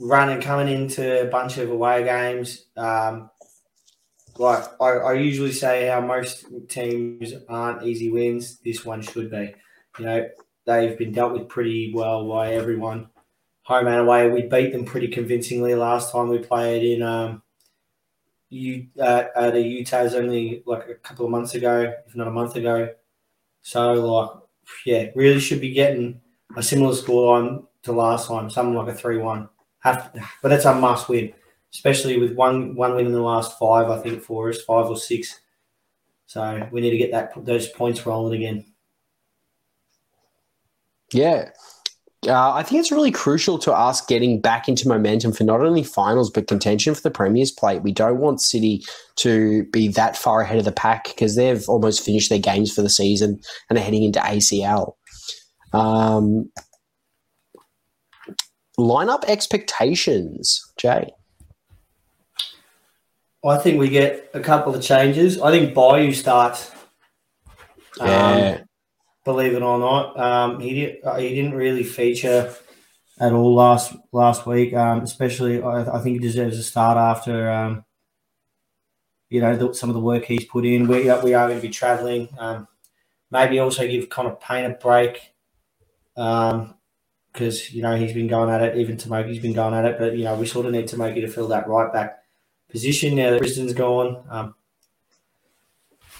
running 0.00 0.40
coming 0.40 0.68
into 0.68 1.22
a 1.22 1.30
bunch 1.30 1.58
of 1.58 1.70
away 1.70 2.02
games. 2.02 2.66
Um 2.76 3.30
like 4.38 4.64
I, 4.80 4.86
I 4.86 5.12
usually 5.14 5.52
say 5.52 5.86
how 5.88 6.00
most 6.00 6.46
teams 6.68 7.34
aren't 7.48 7.82
easy 7.82 8.10
wins. 8.10 8.58
This 8.58 8.84
one 8.84 9.02
should 9.02 9.30
be. 9.30 9.54
You 9.98 10.04
know, 10.06 10.28
they've 10.64 10.96
been 10.96 11.12
dealt 11.12 11.34
with 11.34 11.48
pretty 11.48 11.92
well 11.94 12.26
by 12.28 12.54
everyone. 12.54 13.10
Home 13.64 13.86
and 13.86 14.00
away. 14.00 14.28
We 14.30 14.42
beat 14.42 14.72
them 14.72 14.86
pretty 14.86 15.08
convincingly 15.08 15.74
last 15.74 16.10
time 16.10 16.28
we 16.28 16.38
played 16.38 16.82
in 16.82 17.02
um 17.02 17.42
uh, 18.52 19.24
at 19.36 19.54
a 19.54 19.62
UTAS 19.62 20.14
only 20.14 20.62
like 20.66 20.88
a 20.88 20.94
couple 20.94 21.24
of 21.24 21.30
months 21.30 21.54
ago, 21.54 21.92
if 22.06 22.16
not 22.16 22.26
a 22.26 22.32
month 22.32 22.56
ago. 22.56 22.88
So 23.62 23.92
like 23.92 24.30
yeah, 24.86 25.06
really 25.14 25.40
should 25.40 25.60
be 25.60 25.72
getting 25.72 26.20
a 26.56 26.62
similar 26.62 26.94
scoreline 26.94 27.66
to 27.82 27.92
last 27.92 28.28
time, 28.28 28.50
something 28.50 28.74
like 28.74 28.88
a 28.88 28.94
three-one. 28.94 29.48
Have, 29.80 30.10
but 30.42 30.50
that's 30.50 30.64
a 30.64 30.74
must 30.74 31.08
win, 31.08 31.32
especially 31.72 32.18
with 32.18 32.34
one 32.34 32.74
one 32.74 32.94
win 32.94 33.06
in 33.06 33.12
the 33.12 33.20
last 33.20 33.58
five. 33.58 33.88
I 33.90 33.98
think 33.98 34.22
for 34.22 34.48
us, 34.48 34.62
five 34.62 34.86
or 34.86 34.96
six. 34.96 35.40
So 36.26 36.68
we 36.70 36.80
need 36.80 36.90
to 36.90 36.98
get 36.98 37.10
that 37.12 37.32
those 37.44 37.68
points 37.68 38.06
rolling 38.06 38.34
again. 38.34 38.64
Yeah. 41.12 41.50
Uh, 42.28 42.52
I 42.52 42.62
think 42.62 42.80
it's 42.80 42.92
really 42.92 43.10
crucial 43.10 43.58
to 43.60 43.72
us 43.72 44.04
getting 44.04 44.42
back 44.42 44.68
into 44.68 44.86
momentum 44.86 45.32
for 45.32 45.44
not 45.44 45.62
only 45.62 45.82
finals 45.82 46.28
but 46.28 46.48
contention 46.48 46.94
for 46.94 47.00
the 47.00 47.10
Premier's 47.10 47.50
plate. 47.50 47.82
We 47.82 47.92
don't 47.92 48.18
want 48.18 48.42
City 48.42 48.84
to 49.16 49.64
be 49.72 49.88
that 49.88 50.18
far 50.18 50.42
ahead 50.42 50.58
of 50.58 50.66
the 50.66 50.72
pack 50.72 51.04
because 51.04 51.34
they've 51.34 51.66
almost 51.66 52.04
finished 52.04 52.28
their 52.28 52.38
games 52.38 52.74
for 52.74 52.82
the 52.82 52.90
season 52.90 53.40
and 53.70 53.78
are 53.78 53.82
heading 53.82 54.02
into 54.02 54.20
ACL. 54.20 54.96
Um, 55.72 56.50
lineup 58.80 59.24
expectations, 59.26 60.72
Jay. 60.76 61.10
I 63.44 63.56
think 63.56 63.78
we 63.78 63.88
get 63.88 64.30
a 64.34 64.40
couple 64.40 64.74
of 64.74 64.82
changes. 64.82 65.40
I 65.40 65.50
think 65.50 65.74
Bayou 65.74 66.12
starts. 66.12 66.70
Um, 67.98 68.08
Yeah. 68.08 68.62
believe 69.24 69.54
it 69.54 69.62
or 69.62 69.78
not. 69.78 70.18
Um, 70.18 70.60
he 70.60 70.74
did. 70.74 71.04
Uh, 71.04 71.16
he 71.16 71.34
didn't 71.34 71.54
really 71.54 71.84
feature 71.84 72.54
at 73.18 73.32
all 73.32 73.54
last 73.54 73.94
last 74.12 74.46
week. 74.46 74.74
Um, 74.74 75.00
especially, 75.00 75.62
I, 75.62 75.96
I 75.96 76.00
think 76.00 76.14
he 76.14 76.18
deserves 76.18 76.58
a 76.58 76.62
start 76.62 76.98
after. 76.98 77.50
Um, 77.50 77.84
you 79.30 79.40
know 79.40 79.56
the, 79.56 79.72
some 79.72 79.88
of 79.88 79.94
the 79.94 80.00
work 80.00 80.24
he's 80.24 80.44
put 80.44 80.66
in. 80.66 80.88
We 80.88 81.08
are, 81.08 81.22
we 81.22 81.34
are 81.34 81.46
going 81.48 81.60
to 81.60 81.66
be 81.66 81.72
travelling. 81.72 82.28
Um, 82.36 82.66
maybe 83.30 83.60
also 83.60 83.86
give 83.86 84.10
Connor 84.10 84.36
Pain 84.36 84.64
a 84.64 84.74
break. 84.74 85.32
Um, 86.16 86.74
because 87.32 87.72
you 87.72 87.82
know 87.82 87.96
he's 87.96 88.12
been 88.12 88.26
going 88.26 88.50
at 88.50 88.62
it. 88.62 88.76
Even 88.76 88.96
Tomoki's 88.96 89.38
been 89.38 89.52
going 89.52 89.74
at 89.74 89.84
it, 89.84 89.98
but 89.98 90.16
you 90.16 90.24
know 90.24 90.34
we 90.34 90.46
sort 90.46 90.66
of 90.66 90.72
need 90.72 90.88
Tomoki 90.88 91.20
to 91.20 91.28
fill 91.28 91.48
that 91.48 91.68
right 91.68 91.92
back 91.92 92.22
position 92.68 93.16
now 93.16 93.30
that 93.30 93.40
Brisbane's 93.40 93.72
gone. 93.72 94.22
Um, 94.28 94.54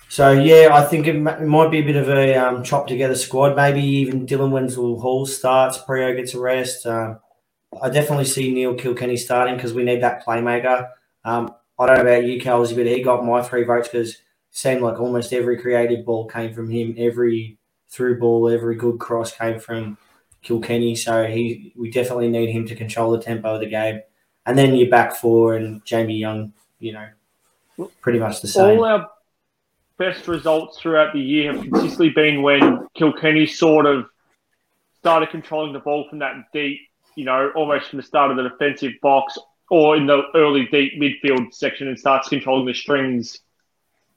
so 0.09 0.33
yeah, 0.33 0.71
I 0.73 0.85
think 0.85 1.07
it, 1.07 1.15
might 1.15 1.71
be 1.71 1.79
a 1.79 1.85
bit 1.85 1.97
of 1.97 2.09
a 2.09 2.35
um, 2.35 2.65
chop 2.65 2.89
together 2.89 3.15
squad. 3.15 3.55
Maybe 3.55 3.81
even 3.81 4.27
Dylan 4.27 4.51
Wenzel 4.51 5.01
Hall 5.01 5.25
starts. 5.25 5.79
Prio 5.79 6.17
gets 6.17 6.35
a 6.35 6.41
rest. 6.41 6.87
Um, 6.87 7.21
I 7.81 7.91
definitely 7.91 8.25
see 8.25 8.53
Neil 8.53 8.75
Kilkenny 8.75 9.17
starting 9.17 9.55
because 9.55 9.73
we 9.73 9.85
need 9.85 10.03
that 10.03 10.27
playmaker. 10.27 10.91
Um, 11.25 11.55
I 11.79 11.87
don't 11.87 11.97
know 11.97 12.03
about 12.03 12.25
you, 12.25 12.41
Kelsey, 12.41 12.75
but 12.75 12.87
he 12.87 13.03
got 13.03 13.25
my 13.25 13.43
three 13.43 13.63
votes 13.63 13.89
because 13.89 14.17
seemed 14.51 14.83
like 14.83 14.99
almost 14.99 15.33
every 15.33 15.61
creative 15.61 16.05
ball 16.05 16.27
came 16.27 16.53
from 16.53 16.71
him. 16.71 16.97
Every 16.99 17.59
through 17.89 18.19
ball, 18.19 18.49
every 18.49 18.75
good 18.75 18.99
cross 18.99 19.33
came 19.33 19.61
from 19.61 19.97
Kilkenny. 20.43 20.95
So 20.97 21.27
he, 21.27 21.73
we 21.77 21.91
definitely 21.91 22.29
need 22.29 22.51
him 22.51 22.67
to 22.67 22.75
control 22.75 23.13
the 23.13 23.21
tempo 23.21 23.55
of 23.55 23.61
the 23.61 23.67
game. 23.67 24.01
And 24.47 24.57
then 24.57 24.75
your 24.75 24.91
back 24.91 25.15
four 25.15 25.55
and 25.55 25.85
Jamie 25.85 26.17
Young, 26.17 26.53
you 26.79 26.93
know, 26.93 27.09
pretty 28.01 28.19
much 28.19 28.41
the 28.41 28.49
same. 28.49 28.79
All 28.79 28.85
our 28.85 29.11
best 29.99 30.29
results 30.29 30.81
throughout 30.81 31.13
the 31.13 31.21
year 31.21 31.53
have 31.53 31.63
consistently 31.63 32.09
been 32.11 32.43
when 32.43 32.87
Kilkenny 32.95 33.47
sort 33.47 33.87
of 33.87 34.07
started 34.99 35.31
controlling 35.31 35.73
the 35.73 35.79
ball 35.79 36.07
from 36.09 36.19
that 36.21 36.35
deep, 36.53 36.81
you 37.17 37.25
know, 37.25 37.51
almost 37.55 37.91
from 37.91 37.99
the 37.99 38.03
start 38.03 38.31
of 38.31 38.37
the 38.37 38.49
defensive 38.49 38.93
box 39.03 39.39
or 39.71 39.97
in 39.97 40.07
the 40.07 40.23
early 40.35 40.67
deep 40.73 41.01
midfield 41.01 41.53
section 41.55 41.89
and 41.89 41.99
starts 41.99 42.29
controlling 42.29 42.67
the 42.67 42.75
strings 42.75 43.41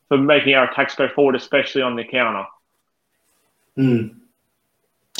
for 0.07 0.17
making 0.17 0.53
our 0.55 0.69
attacks 0.69 0.95
go 0.95 1.07
forward, 1.09 1.35
especially 1.35 1.81
on 1.81 1.95
the 1.95 2.03
counter. 2.03 2.45
Mm. 3.77 4.15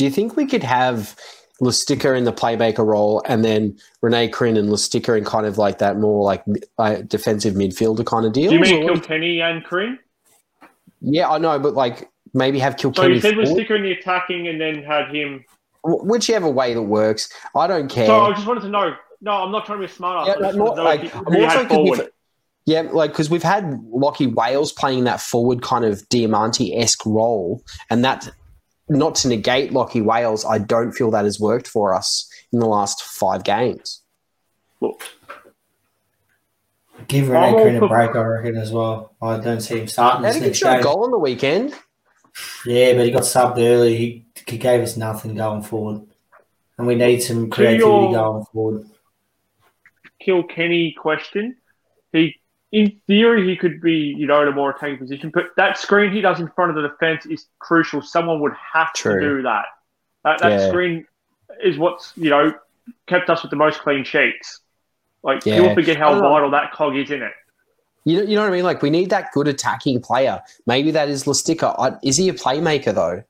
Do 0.03 0.07
you 0.07 0.11
think 0.11 0.35
we 0.35 0.45
could 0.45 0.63
have 0.63 1.15
Lustica 1.61 2.17
in 2.17 2.25
the 2.25 2.33
playmaker 2.33 2.85
role, 2.85 3.23
and 3.25 3.45
then 3.45 3.79
Rene 4.01 4.27
Krhin 4.27 4.57
and 4.57 4.67
Lustica 4.67 5.17
in 5.17 5.23
kind 5.23 5.45
of 5.45 5.57
like 5.57 5.77
that 5.77 5.97
more 5.97 6.25
like 6.25 6.43
uh, 6.77 6.95
defensive 7.07 7.53
midfielder 7.53 8.05
kind 8.05 8.25
of 8.25 8.33
deal. 8.33 8.49
Do 8.49 8.57
you 8.57 8.61
mean 8.61 8.85
Kilkenny 8.85 9.41
and 9.41 9.63
Krhin? 9.63 9.97
Yeah, 10.99 11.29
I 11.29 11.37
know, 11.37 11.57
but 11.57 11.73
like 11.73 12.09
maybe 12.33 12.59
have 12.59 12.73
So 12.73 12.91
Kilkenny. 12.91 13.13
you 13.13 13.21
said. 13.21 13.35
Lustica 13.35 13.77
in 13.77 13.83
the 13.83 13.93
attacking 13.93 14.49
and 14.49 14.59
then 14.59 14.83
had 14.83 15.15
him. 15.15 15.45
Wh- 15.83 16.03
whichever 16.03 16.49
way 16.49 16.73
that 16.73 16.81
works. 16.81 17.31
I 17.55 17.65
don't 17.67 17.87
care. 17.87 18.07
So 18.07 18.25
I 18.25 18.33
just 18.33 18.45
wanted 18.45 18.63
to 18.63 18.69
know. 18.69 18.97
No, 19.21 19.31
I'm 19.31 19.53
not 19.53 19.65
trying 19.65 19.79
to 19.79 19.87
be 19.87 19.93
smart. 19.93 20.27
Yeah, 20.27 20.33
I 20.33 20.47
just 20.47 20.57
no, 20.57 20.65
wanted 20.65 20.75
to 20.75 20.81
know 20.81 20.83
like, 20.83 21.15
I'm 21.15 21.49
also 21.49 21.65
forward. 21.65 22.09
Yeah, 22.65 22.81
like 22.81 23.11
because 23.11 23.29
we've 23.29 23.41
had 23.41 23.79
Lockie 23.85 24.27
Wales 24.27 24.73
playing 24.73 25.05
that 25.05 25.21
forward 25.21 25.61
kind 25.61 25.85
of 25.85 26.01
Diamanti 26.09 26.77
esque 26.77 27.05
role, 27.05 27.63
and 27.89 28.03
that 28.03 28.29
not 28.89 29.15
to 29.15 29.27
negate 29.27 29.71
Lockie 29.71 30.01
Wales, 30.01 30.45
I 30.45 30.57
don't 30.57 30.91
feel 30.91 31.11
that 31.11 31.25
has 31.25 31.39
worked 31.39 31.67
for 31.67 31.93
us 31.93 32.29
in 32.51 32.59
the 32.59 32.65
last 32.67 33.01
five 33.03 33.43
games. 33.43 34.01
Look, 34.81 35.01
Give 37.07 37.29
I'm 37.31 37.55
Rene 37.55 37.79
Krhin 37.79 37.83
a 37.83 37.87
break, 37.87 38.15
I 38.15 38.21
reckon, 38.23 38.55
as 38.57 38.71
well. 38.71 39.13
I 39.21 39.37
don't 39.39 39.61
see 39.61 39.79
him 39.79 39.87
starting 39.87 40.23
How 40.25 40.31
did 40.31 40.41
he 40.41 40.47
next 40.47 40.61
a 40.61 40.65
game. 40.65 40.81
goal 40.81 41.03
on 41.03 41.11
the 41.11 41.17
weekend? 41.17 41.73
Yeah, 42.65 42.93
but 42.93 43.05
he 43.05 43.11
got 43.11 43.23
subbed 43.23 43.57
early. 43.59 43.95
He, 43.97 44.25
he 44.47 44.57
gave 44.57 44.81
us 44.81 44.95
nothing 44.97 45.35
going 45.35 45.63
forward. 45.63 46.01
And 46.77 46.87
we 46.87 46.95
need 46.95 47.21
some 47.21 47.49
creativity 47.49 47.83
your- 47.85 48.13
going 48.13 48.45
forward. 48.45 48.85
Kilkenny 50.19 50.93
question. 50.93 51.57
He, 52.11 52.39
in 52.73 52.99
theory, 53.05 53.47
he 53.47 53.55
could 53.55 53.79
be, 53.81 54.15
you 54.17 54.25
know, 54.25 54.41
in 54.41 54.47
a 54.47 54.51
more 54.51 54.71
attacking 54.71 54.97
position, 54.97 55.29
but 55.31 55.51
that 55.57 55.77
screen 55.77 56.11
he 56.11 56.21
does 56.21 56.39
in 56.39 56.49
front 56.49 56.75
of 56.75 56.75
the 56.81 56.89
defense 56.89 57.25
is 57.27 57.45
crucial. 57.59 58.01
Someone 58.01 58.41
would 58.41 58.53
have 58.73 58.91
True. 58.93 59.19
to 59.21 59.27
do 59.27 59.41
that. 59.43 59.65
That, 60.23 60.39
that 60.39 60.51
Yeah. 60.59 60.67
screen 60.69 61.05
is 61.63 61.77
what's, 61.77 62.13
you 62.17 62.31
know, 62.31 62.51
kept 63.05 63.29
us 63.29 63.43
with 63.43 63.51
the 63.51 63.55
most 63.57 63.79
clean 63.81 64.03
sheets. 64.03 64.61
Like, 65.21 65.45
Yeah. 65.45 65.57
people 65.59 65.75
forget 65.75 65.97
how 65.97 66.19
vital 66.19 66.49
that 66.49 66.71
cog 66.73 66.97
is 66.97 67.11
in 67.11 67.21
it. 67.21 67.33
You 68.05 68.17
know, 68.17 68.23
you 68.23 68.35
know 68.35 68.41
what 68.41 68.49
I 68.49 68.55
mean? 68.55 68.65
Like 68.65 68.81
we 68.81 68.89
need 68.89 69.11
that 69.11 69.31
good 69.33 69.47
attacking 69.47 70.01
player. 70.01 70.41
Maybe 70.65 70.89
that 70.91 71.09
is 71.09 71.25
Lustica. 71.25 71.75
I, 71.77 71.97
is 72.03 72.17
he 72.17 72.27
a 72.27 72.33
playmaker 72.33 72.93
though? 72.93 73.23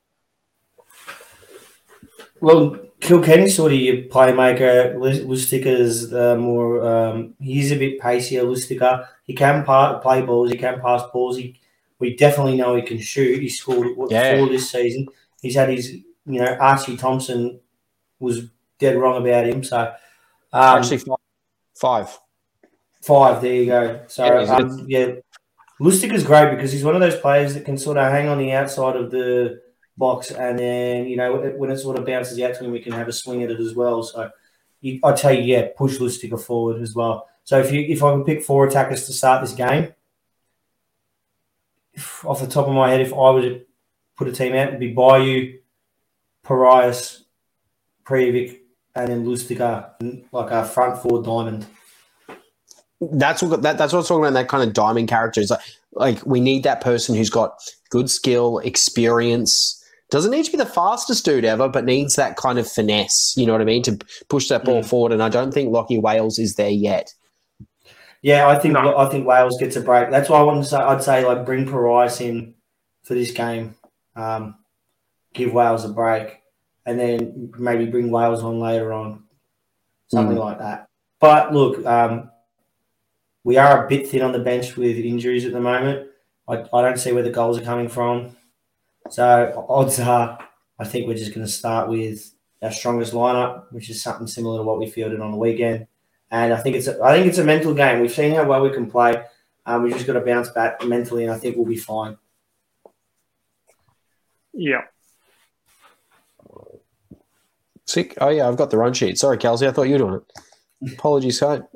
Well, 2.40 2.78
Kilkenny's 3.04 3.54
sort 3.54 3.72
of 3.72 3.78
your 3.78 3.96
playmaker. 4.04 4.94
Lustica's 4.96 6.12
uh, 6.12 6.36
more. 6.36 6.82
Um, 6.86 7.34
he's 7.38 7.70
a 7.70 7.76
bit 7.76 8.00
pacier. 8.00 8.42
Lustica. 8.44 9.06
He 9.24 9.34
can 9.34 9.62
pa- 9.62 9.98
play 9.98 10.22
balls. 10.22 10.50
He 10.50 10.56
can 10.56 10.80
pass 10.80 11.02
balls. 11.12 11.36
He, 11.36 11.60
we 11.98 12.16
definitely 12.16 12.56
know 12.56 12.74
he 12.76 12.82
can 12.82 12.98
shoot. 12.98 13.40
He 13.40 13.48
scored 13.50 13.94
what, 13.96 14.10
Yeah. 14.10 14.38
four 14.38 14.48
this 14.48 14.70
season. 14.70 15.06
He's 15.42 15.54
had 15.54 15.68
his. 15.68 15.92
You 15.92 16.40
know, 16.40 16.56
Archie 16.58 16.96
Thompson 16.96 17.60
was 18.18 18.46
dead 18.78 18.96
wrong 18.96 19.20
about 19.20 19.46
him. 19.46 19.62
So, 19.62 19.78
um, 20.54 20.78
Actually, 20.78 20.98
five. 20.98 21.18
five. 21.74 22.18
Five, 23.02 23.42
there 23.42 23.52
you 23.52 23.66
go. 23.66 24.00
So 24.06 24.24
Yeah, 24.24 24.54
um, 24.54 24.86
yeah, 24.88 25.06
Lustig 25.78 26.10
is 26.14 26.24
great 26.24 26.54
because 26.54 26.72
he's 26.72 26.84
one 26.84 26.94
of 26.94 27.02
those 27.02 27.20
players 27.20 27.52
that 27.52 27.66
can 27.66 27.76
sort 27.76 27.98
of 27.98 28.10
hang 28.10 28.28
on 28.28 28.38
the 28.38 28.52
outside 28.52 28.96
of 28.96 29.10
the 29.10 29.60
box, 29.96 30.30
and 30.30 30.58
then 30.58 31.06
you 31.06 31.16
know 31.16 31.36
when 31.56 31.70
it 31.70 31.78
sort 31.78 31.98
of 31.98 32.06
bounces 32.06 32.40
out 32.40 32.54
to 32.54 32.64
him, 32.64 32.72
we 32.72 32.80
can 32.80 32.92
have 32.92 33.08
a 33.08 33.12
swing 33.12 33.42
at 33.42 33.50
it 33.50 33.60
as 33.60 33.74
well. 33.74 34.02
So 34.02 34.30
you, 34.80 35.00
I 35.04 35.12
tell 35.12 35.32
you, 35.32 35.42
yeah, 35.42 35.68
push 35.76 35.98
Lustig 35.98 36.38
forward 36.40 36.82
as 36.82 36.94
well. 36.94 37.28
So 37.44 37.58
if 37.58 37.72
you 37.72 37.80
if 37.82 38.02
I 38.02 38.14
could 38.14 38.26
pick 38.26 38.42
four 38.42 38.66
attackers 38.66 39.06
to 39.06 39.12
start 39.12 39.42
this 39.42 39.54
game, 39.54 39.94
off 42.24 42.40
the 42.40 42.46
top 42.46 42.68
of 42.68 42.74
my 42.74 42.90
head, 42.90 43.00
if 43.00 43.12
I 43.12 43.30
were 43.30 43.42
to 43.42 43.60
put 44.16 44.28
a 44.28 44.32
team 44.32 44.54
out, 44.54 44.68
it'd 44.68 44.80
be 44.80 44.92
Bayou, 44.92 45.58
Parias, 46.42 47.24
Prijovic, 48.04 48.60
and 48.94 49.08
then 49.08 49.24
Lustig, 49.24 49.60
like 50.32 50.50
a 50.50 50.64
front 50.64 51.02
four 51.02 51.22
diamond. 51.22 51.66
That's 53.00 53.42
what 53.42 53.62
that, 53.62 53.76
that's 53.76 53.92
what 53.92 54.00
I'm 54.00 54.04
talking 54.04 54.24
about. 54.24 54.34
That 54.34 54.48
kind 54.48 54.66
of 54.66 54.72
diamond 54.72 55.08
character 55.08 55.40
is 55.40 55.50
like, 55.50 55.60
like 55.92 56.26
we 56.26 56.40
need 56.40 56.62
that 56.62 56.80
person 56.80 57.14
who's 57.14 57.30
got 57.30 57.58
good 57.90 58.08
skill, 58.08 58.58
experience. 58.58 59.83
Doesn't 60.14 60.30
need 60.30 60.44
to 60.44 60.52
be 60.52 60.58
the 60.58 60.64
fastest 60.64 61.24
dude 61.24 61.44
ever, 61.44 61.68
but 61.68 61.84
needs 61.84 62.14
that 62.14 62.36
kind 62.36 62.56
of 62.56 62.70
finesse. 62.70 63.34
You 63.36 63.46
know 63.46 63.52
what 63.52 63.60
I 63.60 63.64
mean 63.64 63.82
to 63.82 63.98
push 64.28 64.46
that 64.46 64.64
ball 64.64 64.80
Mm. 64.80 64.86
forward. 64.86 65.10
And 65.10 65.20
I 65.20 65.28
don't 65.28 65.52
think 65.52 65.72
Lockie 65.72 65.98
Wales 65.98 66.38
is 66.38 66.54
there 66.54 66.70
yet. 66.70 67.12
Yeah, 68.22 68.46
I 68.46 68.56
think 68.56 68.74
No. 68.74 68.96
I 68.96 69.08
think 69.08 69.26
Wales 69.26 69.58
gets 69.58 69.74
a 69.74 69.80
break. 69.80 70.10
That's 70.10 70.28
why 70.28 70.38
I 70.38 70.42
wanted 70.44 70.62
to 70.62 70.68
say 70.68 70.76
I'd 70.76 71.02
say 71.02 71.26
like 71.26 71.44
bring 71.44 71.66
Parias 71.66 72.20
in 72.20 72.54
for 73.02 73.14
this 73.14 73.32
game, 73.32 73.74
um, 74.14 74.54
give 75.32 75.52
Wales 75.52 75.84
a 75.84 75.88
break, 75.88 76.42
and 76.86 76.96
then 77.00 77.52
maybe 77.58 77.86
bring 77.86 78.12
Wales 78.12 78.44
on 78.44 78.60
later 78.60 78.92
on, 78.92 79.24
something 80.06 80.36
like 80.36 80.60
that. 80.60 80.86
But 81.18 81.52
look, 81.52 81.84
um, 81.84 82.30
we 83.42 83.56
are 83.56 83.84
a 83.84 83.88
bit 83.88 84.06
thin 84.08 84.22
on 84.22 84.30
the 84.30 84.38
bench 84.38 84.76
with 84.76 84.96
injuries 84.96 85.44
at 85.44 85.52
the 85.52 85.60
moment. 85.60 86.06
I, 86.48 86.64
I 86.72 86.82
don't 86.82 86.98
see 87.00 87.10
where 87.10 87.24
the 87.24 87.30
goals 87.30 87.58
are 87.58 87.62
coming 87.64 87.88
from, 87.88 88.36
so 89.10 89.66
odds 89.68 90.00
are 90.00 90.38
I 90.78 90.84
think 90.84 91.06
we're 91.06 91.14
just 91.14 91.34
going 91.34 91.46
to 91.46 91.52
start 91.52 91.88
with 91.88 92.34
our 92.62 92.72
strongest 92.72 93.12
lineup, 93.12 93.64
which 93.70 93.90
is 93.90 94.02
something 94.02 94.26
similar 94.26 94.58
to 94.58 94.64
what 94.64 94.78
we 94.78 94.86
fielded 94.88 95.20
on 95.20 95.30
the 95.30 95.36
weekend. 95.36 95.86
And 96.30 96.52
I 96.52 96.56
think 96.56 96.76
it's 96.76 96.88
a, 96.88 97.00
I 97.02 97.14
think 97.14 97.26
it's 97.26 97.38
a 97.38 97.44
mental 97.44 97.74
game. 97.74 98.00
We've 98.00 98.10
seen 98.10 98.34
how 98.34 98.44
well 98.44 98.62
we 98.62 98.70
can 98.70 98.90
play. 98.90 99.22
Um, 99.66 99.82
we 99.82 99.92
just 99.92 100.06
got 100.06 100.14
to 100.14 100.20
bounce 100.20 100.48
back 100.48 100.84
mentally, 100.84 101.24
and 101.24 101.32
I 101.32 101.38
think 101.38 101.56
we'll 101.56 101.66
be 101.66 101.76
fine. 101.76 102.16
Yeah. 104.52 104.82
Sick. 107.86 108.14
Oh 108.20 108.30
yeah, 108.30 108.48
I've 108.48 108.56
got 108.56 108.70
the 108.70 108.78
run 108.78 108.94
sheet. 108.94 109.18
Sorry, 109.18 109.38
Kelsey. 109.38 109.66
I 109.66 109.70
thought 109.70 109.84
you 109.84 109.92
were 109.92 109.98
doing 109.98 110.14
it. 110.14 110.94
Apologies, 110.94 111.36
Scott. 111.36 111.68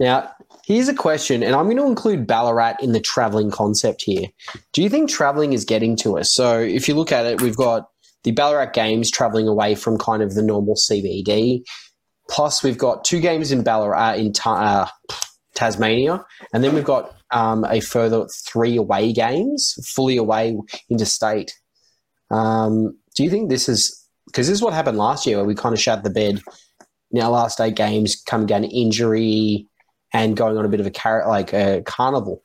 Now, 0.00 0.32
here's 0.68 0.86
a 0.86 0.94
question, 0.94 1.42
and 1.42 1.54
I'm 1.54 1.64
going 1.64 1.78
to 1.78 1.86
include 1.86 2.26
Ballarat 2.26 2.76
in 2.82 2.92
the 2.92 3.00
traveling 3.00 3.50
concept 3.50 4.02
here. 4.02 4.26
Do 4.74 4.82
you 4.82 4.90
think 4.90 5.08
traveling 5.08 5.54
is 5.54 5.64
getting 5.64 5.96
to 5.96 6.18
us? 6.18 6.30
So, 6.30 6.60
if 6.60 6.86
you 6.86 6.94
look 6.94 7.10
at 7.10 7.24
it, 7.24 7.40
we've 7.40 7.56
got 7.56 7.88
the 8.22 8.32
Ballarat 8.32 8.72
games 8.74 9.10
traveling 9.10 9.48
away 9.48 9.74
from 9.74 9.96
kind 9.96 10.22
of 10.22 10.34
the 10.34 10.42
normal 10.42 10.74
CBD. 10.74 11.62
Plus, 12.28 12.62
we've 12.62 12.76
got 12.76 13.04
two 13.04 13.20
games 13.20 13.50
in 13.50 13.62
Ballarat 13.62 14.16
in 14.16 14.34
Ta- 14.34 14.90
uh, 15.10 15.14
Tasmania, 15.54 16.22
and 16.52 16.62
then 16.62 16.74
we've 16.74 16.84
got 16.84 17.16
um, 17.30 17.64
a 17.64 17.80
further 17.80 18.26
three 18.46 18.76
away 18.76 19.12
games, 19.12 19.74
fully 19.94 20.18
away 20.18 20.54
interstate. 20.90 21.52
Um, 22.30 22.98
do 23.16 23.24
you 23.24 23.30
think 23.30 23.48
this 23.48 23.70
is 23.70 24.06
because 24.26 24.46
this 24.46 24.58
is 24.58 24.62
what 24.62 24.74
happened 24.74 24.98
last 24.98 25.26
year 25.26 25.38
where 25.38 25.46
we 25.46 25.54
kind 25.54 25.72
of 25.72 25.80
shat 25.80 26.04
the 26.04 26.10
bed 26.10 26.42
in 27.10 27.22
our 27.22 27.30
last 27.30 27.58
eight 27.58 27.74
games, 27.74 28.22
coming 28.26 28.46
down 28.46 28.64
injury 28.64 29.66
and 30.12 30.36
going 30.36 30.56
on 30.56 30.64
a 30.64 30.68
bit 30.68 30.80
of 30.80 30.86
a 30.86 30.90
car- 30.90 31.28
like 31.28 31.52
a 31.52 31.82
carnival. 31.82 32.42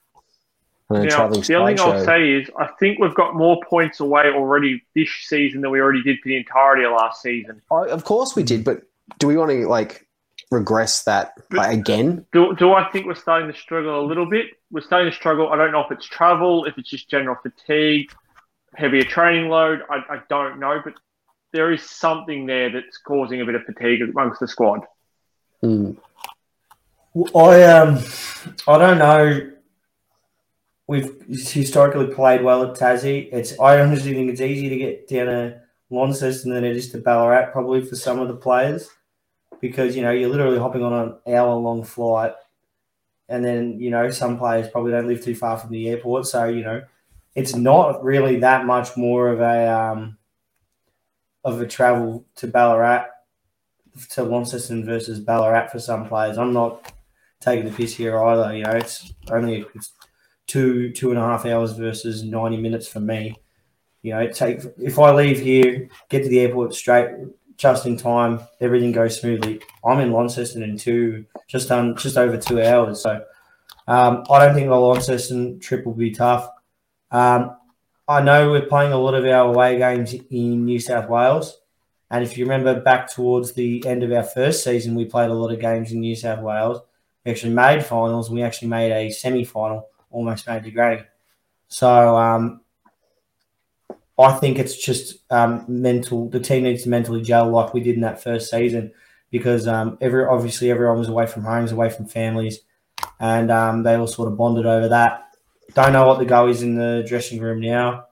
And 0.90 1.10
Now, 1.10 1.28
the 1.28 1.56
only 1.56 1.76
thing. 1.76 1.86
I'll 1.86 2.06
say 2.06 2.32
is 2.32 2.50
I 2.58 2.68
think 2.80 3.00
we've 3.00 3.16
got 3.16 3.36
more 3.36 3.60
points 3.68 4.00
away 4.00 4.26
already 4.28 4.84
this 4.94 5.10
season 5.24 5.62
than 5.62 5.72
we 5.72 5.80
already 5.80 6.04
did 6.04 6.20
for 6.20 6.30
the 6.30 6.38
entirety 6.38 6.84
of 6.84 6.92
last 6.92 7.22
season. 7.22 7.62
Oh, 7.72 7.86
of 7.86 8.04
course 8.04 8.36
we 8.36 8.44
did, 8.44 8.64
but 8.64 8.84
do 9.18 9.28
we 9.28 9.38
want 9.38 9.52
to 9.52 9.68
like 9.68 10.08
regress 10.52 11.04
that 11.04 11.34
like, 11.52 11.78
again? 11.78 12.26
Do, 12.32 12.56
do 12.56 12.74
I 12.74 12.90
think 12.92 13.06
we're 13.06 13.16
starting 13.16 13.52
to 13.52 13.58
struggle 13.58 14.00
a 14.00 14.06
little 14.06 14.30
bit? 14.30 14.48
We're 14.72 14.82
starting 14.82 15.10
to 15.10 15.16
struggle. 15.16 15.50
I 15.50 15.56
don't 15.56 15.72
know 15.72 15.82
if 15.82 15.92
it's 15.92 16.06
travel, 16.06 16.66
if 16.66 16.78
it's 16.78 16.90
just 16.90 17.10
general 17.10 17.38
fatigue, 17.42 18.12
heavier 18.76 19.04
training 19.04 19.50
load. 19.50 19.82
I, 19.90 20.16
I 20.16 20.22
don't 20.30 20.60
know, 20.60 20.82
but 20.84 20.94
there 21.54 21.72
is 21.72 21.82
something 21.82 22.46
there 22.46 22.72
that's 22.72 22.98
causing 22.98 23.42
a 23.42 23.46
bit 23.46 23.56
of 23.56 23.64
fatigue 23.64 24.02
amongst 24.02 24.40
the 24.40 24.48
squad. 24.48 24.82
Hmm. 25.62 25.92
I 27.16 27.64
um, 27.64 28.00
I 28.68 28.78
don't 28.78 28.98
know. 28.98 29.52
We've 30.88 31.16
historically 31.30 32.14
played 32.14 32.44
well 32.44 32.64
at 32.64 32.78
Tassie. 32.78 33.30
It's 33.32 33.58
I 33.60 33.80
honestly 33.80 34.14
think 34.14 34.32
it's 34.32 34.42
easier 34.42 34.70
to 34.70 34.78
get 34.78 35.08
down 35.08 35.28
to 35.28 35.62
Launceston 35.92 36.54
than 36.54 36.64
it 36.64 36.76
is 36.76 36.92
to 36.92 36.98
Ballarat, 36.98 37.52
probably 37.52 37.86
for 37.86 37.96
some 37.96 38.20
of 38.20 38.28
the 38.28 38.36
players, 38.36 38.90
because 39.62 39.96
you 39.96 40.02
know 40.02 40.12
you're 40.12 40.30
literally 40.30 40.58
hopping 40.58 40.84
on 40.84 40.94
an 40.94 41.36
hour 41.36 41.54
long 41.56 41.84
flight, 41.84 42.34
and 43.30 43.46
then 43.46 43.80
you 43.80 43.92
know 43.92 44.10
some 44.10 44.38
players 44.38 44.68
probably 44.70 44.92
don't 44.92 45.08
live 45.08 45.24
too 45.24 45.36
far 45.36 45.58
from 45.58 45.70
the 45.70 45.90
airport, 45.90 46.26
so 46.26 46.46
you 46.46 46.64
know 46.64 46.82
it's 47.36 47.56
not 47.56 48.04
really 48.04 48.40
that 48.40 48.66
much 48.66 48.98
more 48.98 49.30
of 49.30 49.40
a 49.40 49.68
um, 49.68 50.18
of 51.44 51.62
a 51.62 51.68
travel 51.68 52.26
to 52.38 52.48
Ballarat 52.48 53.06
to 54.10 54.24
Launceston 54.24 54.84
versus 54.84 55.20
Ballarat 55.20 55.68
for 55.68 55.80
some 55.80 56.08
players. 56.08 56.40
I'm 56.40 56.54
not 56.54 56.93
taking 57.44 57.66
the 57.66 57.76
piss 57.76 57.96
here 57.96 58.18
either. 58.24 58.56
You 58.56 58.64
know, 58.64 58.72
it's 58.72 59.14
only 59.32 59.66
it's 59.76 59.92
two 60.48 60.92
two 60.92 61.10
and 61.10 61.20
a 61.20 61.22
half 61.22 61.46
hours 61.46 61.74
versus 61.74 62.24
ninety 62.24 62.58
minutes 62.58 62.88
for 62.88 63.00
me. 63.00 63.36
You 64.02 64.14
know, 64.14 64.28
take 64.28 64.62
if 64.78 65.00
I 65.00 65.14
leave 65.14 65.40
here, 65.40 65.90
get 66.10 66.24
to 66.24 66.30
the 66.30 66.42
airport 66.42 66.74
straight, 66.74 67.10
just 67.58 67.86
in 67.86 67.98
time, 67.98 68.42
everything 68.60 68.92
goes 68.92 69.20
smoothly. 69.20 69.62
I'm 69.86 70.00
in 70.00 70.12
Launceston 70.12 70.64
in 70.64 70.78
two, 70.78 71.26
just 71.48 71.70
done 71.70 71.96
just 71.96 72.18
over 72.18 72.38
two 72.38 72.62
hours. 72.62 73.02
So 73.02 73.24
um, 73.88 74.24
I 74.30 74.40
don't 74.40 74.56
think 74.56 74.68
the 74.68 74.76
Launceston 74.76 75.60
trip 75.60 75.86
will 75.86 75.94
be 75.94 76.12
tough. 76.12 76.50
Um, 77.12 77.56
I 78.08 78.22
know 78.22 78.52
we're 78.52 78.66
playing 78.66 78.92
a 78.92 78.98
lot 78.98 79.14
of 79.14 79.24
our 79.24 79.54
away 79.54 79.78
games 79.78 80.14
in 80.14 80.66
New 80.66 80.80
South 80.80 81.08
Wales, 81.08 81.62
And 82.14 82.24
if 82.24 82.38
you 82.38 82.46
remember 82.46 82.80
back 82.80 83.12
towards 83.12 83.54
the 83.54 83.84
end 83.88 84.04
of 84.04 84.12
our 84.12 84.22
first 84.22 84.64
season, 84.64 84.94
we 84.94 85.06
played 85.06 85.32
a 85.32 85.34
lot 85.34 85.52
of 85.52 85.60
games 85.60 85.92
in 85.92 86.00
New 86.00 86.16
South 86.16 86.42
Wales. 86.42 86.80
We 87.26 87.32
actually 87.32 87.54
made 87.54 87.86
finals. 87.86 88.30
We 88.30 88.44
actually 88.44 88.68
made 88.70 88.92
a 88.92 89.10
semi 89.12 89.44
final, 89.44 89.90
almost 90.12 90.48
made 90.48 90.64
the 90.64 90.72
granny. 90.72 91.04
So 91.68 92.18
um, 92.18 92.62
I 94.20 94.34
think 94.34 94.60
it's 94.60 94.78
just 94.78 95.18
um, 95.32 95.66
mental. 95.68 96.30
The 96.30 96.40
team 96.40 96.64
needs 96.64 96.84
to 96.84 96.90
mentally 96.90 97.22
gel 97.22 97.50
like 97.50 97.74
we 97.74 97.82
did 97.82 97.96
in 97.96 98.02
that 98.02 98.22
first 98.22 98.50
season 98.52 98.92
because 99.32 99.68
um, 99.68 99.98
every 100.00 100.26
obviously 100.26 100.70
everyone 100.70 101.00
was 101.00 101.10
away 101.10 101.26
from 101.26 101.44
homes, 101.44 101.72
away 101.72 101.90
from 101.90 102.06
families, 102.06 102.60
and 103.20 103.50
um, 103.52 103.82
they 103.84 103.96
all 103.96 104.08
sort 104.08 104.28
of 104.28 104.38
bonded 104.38 104.68
over 104.68 104.90
that. 104.90 105.36
Don't 105.74 105.94
know 105.94 106.06
what 106.06 106.20
the 106.20 106.26
go 106.26 106.48
is 106.48 106.62
in 106.62 106.76
the 106.76 107.04
dressing 107.08 107.42
room 107.42 107.60
now, 107.60 108.06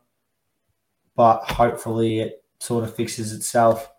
but 1.16 1.44
hopefully 1.44 2.22
it 2.22 2.44
sort 2.58 2.84
of 2.84 2.96
fixes 2.96 3.34
itself. 3.34 3.92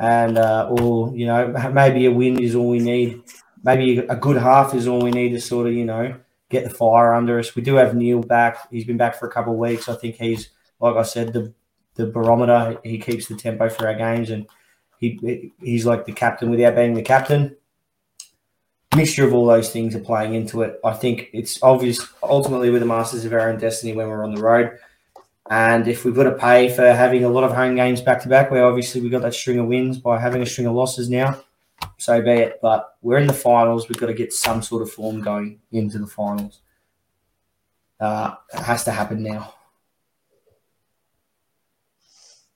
And 0.00 0.36
uh, 0.36 0.68
or 0.68 1.14
you 1.16 1.26
know 1.26 1.46
maybe 1.72 2.06
a 2.06 2.10
win 2.10 2.42
is 2.42 2.56
all 2.56 2.68
we 2.68 2.80
need. 2.80 3.22
Maybe 3.62 3.98
a 3.98 4.16
good 4.16 4.36
half 4.36 4.74
is 4.74 4.86
all 4.86 5.02
we 5.02 5.10
need 5.10 5.30
to 5.30 5.40
sort 5.40 5.66
of 5.66 5.72
you 5.72 5.84
know 5.84 6.16
get 6.48 6.64
the 6.64 6.70
fire 6.70 7.14
under 7.14 7.38
us. 7.38 7.54
We 7.54 7.62
do 7.62 7.74
have 7.76 7.94
Neil 7.94 8.20
back. 8.20 8.70
He's 8.70 8.84
been 8.84 8.96
back 8.96 9.18
for 9.18 9.26
a 9.26 9.32
couple 9.32 9.52
of 9.52 9.58
weeks. 9.58 9.88
I 9.88 9.94
think 9.94 10.16
he's 10.16 10.50
like 10.80 10.96
I 10.96 11.02
said 11.02 11.32
the 11.32 11.52
the 11.94 12.06
barometer. 12.06 12.78
He 12.84 12.98
keeps 12.98 13.26
the 13.26 13.36
tempo 13.36 13.68
for 13.68 13.86
our 13.86 13.94
games, 13.94 14.30
and 14.30 14.46
he 14.98 15.52
he's 15.60 15.84
like 15.84 16.06
the 16.06 16.12
captain 16.12 16.50
without 16.50 16.76
being 16.76 16.94
the 16.94 17.02
captain. 17.02 17.56
Mixture 18.96 19.26
of 19.26 19.34
all 19.34 19.46
those 19.46 19.70
things 19.70 19.94
are 19.94 20.00
playing 20.00 20.34
into 20.34 20.62
it. 20.62 20.80
I 20.82 20.94
think 20.94 21.28
it's 21.34 21.62
obvious. 21.62 22.00
Ultimately, 22.22 22.70
we're 22.70 22.78
the 22.78 22.86
masters 22.86 23.24
of 23.24 23.32
our 23.34 23.50
own 23.50 23.58
destiny 23.58 23.92
when 23.92 24.08
we're 24.08 24.24
on 24.24 24.34
the 24.34 24.40
road. 24.40 24.78
And 25.50 25.88
if 25.88 26.04
we've 26.04 26.14
got 26.14 26.24
to 26.24 26.34
pay 26.34 26.74
for 26.74 26.86
having 26.92 27.24
a 27.24 27.28
lot 27.28 27.44
of 27.44 27.54
home 27.54 27.74
games 27.74 28.00
back 28.00 28.22
to 28.22 28.28
back, 28.28 28.50
where 28.50 28.64
obviously 28.64 29.00
we 29.00 29.08
got 29.08 29.22
that 29.22 29.34
string 29.34 29.58
of 29.58 29.66
wins 29.66 29.98
by 29.98 30.18
having 30.18 30.42
a 30.42 30.46
string 30.46 30.66
of 30.66 30.74
losses 30.74 31.08
now, 31.08 31.40
so 31.98 32.20
be 32.22 32.30
it. 32.30 32.58
But 32.62 32.96
we're 33.02 33.18
in 33.18 33.26
the 33.26 33.32
finals. 33.32 33.88
We've 33.88 33.98
got 33.98 34.06
to 34.06 34.14
get 34.14 34.32
some 34.32 34.62
sort 34.62 34.82
of 34.82 34.90
form 34.90 35.20
going 35.20 35.60
into 35.72 35.98
the 35.98 36.06
finals. 36.06 36.60
Uh, 38.00 38.34
it 38.52 38.60
has 38.60 38.84
to 38.84 38.92
happen 38.92 39.22
now. 39.22 39.54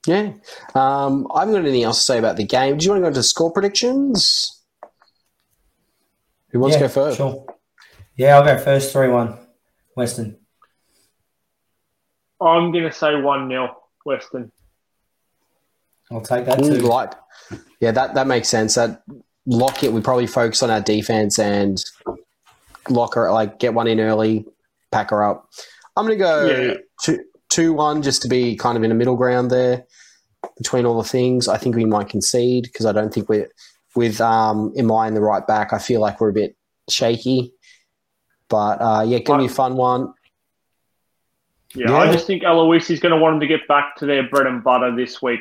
Yeah. 0.07 0.33
Um, 0.75 1.29
I 1.33 1.41
haven't 1.41 1.55
got 1.55 1.61
anything 1.61 1.85
else 1.85 1.99
to 1.99 2.05
say 2.05 2.19
about 2.19 2.37
the 2.37 2.45
game. 2.45 2.77
Do 2.77 2.85
you 2.85 2.91
want 2.91 3.01
to 3.01 3.03
go 3.03 3.09
into 3.09 3.23
score 3.23 3.53
predictions? 3.53 4.63
Who 6.49 6.61
wants 6.61 6.75
yeah, 6.77 6.83
to 6.83 6.85
go 6.87 6.93
first? 6.93 7.17
Sure. 7.17 7.47
Yeah, 8.17 8.37
I'll 8.37 8.45
go 8.45 8.59
first. 8.59 8.93
3 8.93 9.09
1. 9.09 9.39
Western. 9.97 10.37
I'm 12.41 12.73
going 12.73 12.85
to 12.85 12.93
say 12.93 13.21
1 13.21 13.49
0 13.49 13.77
Western. 14.05 14.51
I'll 16.11 16.21
take 16.21 16.45
that 16.47 16.59
too. 16.59 16.87
Right. 16.87 17.15
Yeah, 17.83 17.91
that, 17.91 18.15
that 18.15 18.29
makes 18.29 18.49
sense. 18.49 18.77
That 18.77 19.03
lock 19.45 19.83
it. 19.83 19.93
We 19.93 20.01
probably 20.01 20.29
focus 20.29 20.63
on 20.63 20.71
our 20.71 20.81
defense 20.81 21.39
and 21.39 21.83
lock 22.89 23.17
her, 23.17 23.31
like 23.33 23.59
get 23.59 23.75
one 23.75 23.89
in 23.89 23.99
early, 23.99 24.47
pack 24.93 25.11
her 25.11 25.25
up. 25.25 25.49
I'm 25.97 26.07
going 26.07 26.17
to 26.17 26.25
go 26.25 26.47
Yeah. 26.47 26.75
two, 27.03 27.25
two 27.51 27.73
one 27.73 28.03
just 28.03 28.23
to 28.23 28.29
be 28.29 28.57
kind 28.57 28.79
of 28.79 28.85
in 28.85 28.93
a 28.93 28.95
middle 28.95 29.17
ground 29.17 29.51
there 29.51 29.85
between 30.57 30.87
all 30.87 30.97
the 31.03 31.09
things. 31.09 31.49
I 31.49 31.59
think 31.59 31.75
we 31.75 31.85
might 31.85 32.09
concede 32.09 32.65
because 32.65 32.87
I 32.87 32.93
don't 32.93 33.13
think 33.13 33.29
we're 33.29 33.51
with 33.97 34.21
um 34.21 34.73
Imai 34.77 35.09
in 35.09 35.15
the 35.15 35.21
right 35.21 35.45
back. 35.45 35.73
I 35.73 35.79
feel 35.79 36.01
like 36.01 36.21
we're 36.21 36.31
a 36.31 36.33
bit 36.33 36.57
shaky, 36.89 37.53
but 38.49 38.81
uh, 38.81 39.05
yeah, 39.07 39.19
gonna 39.19 39.43
be 39.43 39.47
a 39.47 39.55
fun 39.55 39.77
one. 39.77 40.15
Yeah, 41.75 41.91
Yeah. 41.91 41.97
I 41.99 42.13
just 42.13 42.27
think 42.27 42.43
Aloisi 42.45 42.93
is 42.93 43.01
going 43.01 43.13
to 43.15 43.19
want 43.21 43.35
them 43.35 43.41
to 43.41 43.47
get 43.47 43.67
back 43.67 43.97
to 43.97 44.07
their 44.07 44.29
bread 44.29 44.47
and 44.47 44.63
butter 44.63 44.95
this 44.95 45.21
week. 45.21 45.41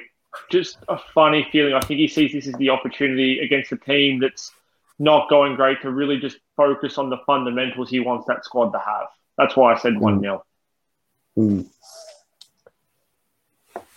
Just 0.50 0.78
a 0.88 0.98
funny 1.14 1.48
feeling. 1.52 1.74
I 1.74 1.82
think 1.82 2.00
he 2.00 2.08
sees 2.08 2.32
this 2.32 2.48
as 2.48 2.54
the 2.56 2.70
opportunity 2.70 3.40
against 3.40 3.72
a 3.72 3.78
team 3.78 4.20
that's 4.20 4.52
not 5.00 5.30
going 5.30 5.56
great 5.56 5.82
to 5.82 5.92
really 5.92 6.20
just 6.20 6.38
focus 6.56 6.98
on 6.98 7.10
the 7.10 7.18
fundamentals 7.26 7.90
he 7.90 8.00
wants 8.00 8.28
that 8.28 8.46
squad 8.46 8.72
to 8.72 8.80
have. 8.80 9.08
That's 9.38 9.56
why 9.56 9.74
I 9.74 9.78
said 9.78 10.00
1 10.00 10.22
0. 10.22 10.46
Hmm. 11.36 11.62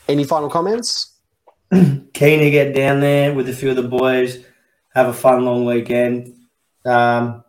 Any 0.09 0.25
final 0.25 0.49
comments? 0.49 1.13
Keen 1.73 2.41
to 2.41 2.51
get 2.51 2.75
down 2.75 3.01
there 3.01 3.35
with 3.35 3.49
a 3.49 3.53
few 3.53 3.71
of 3.71 3.77
the 3.77 3.83
boys, 3.83 4.45
have 4.95 5.09
a 5.09 5.13
fun 5.13 5.45
long 5.45 5.65
weekend. 5.65 6.35
Um, 6.85 7.45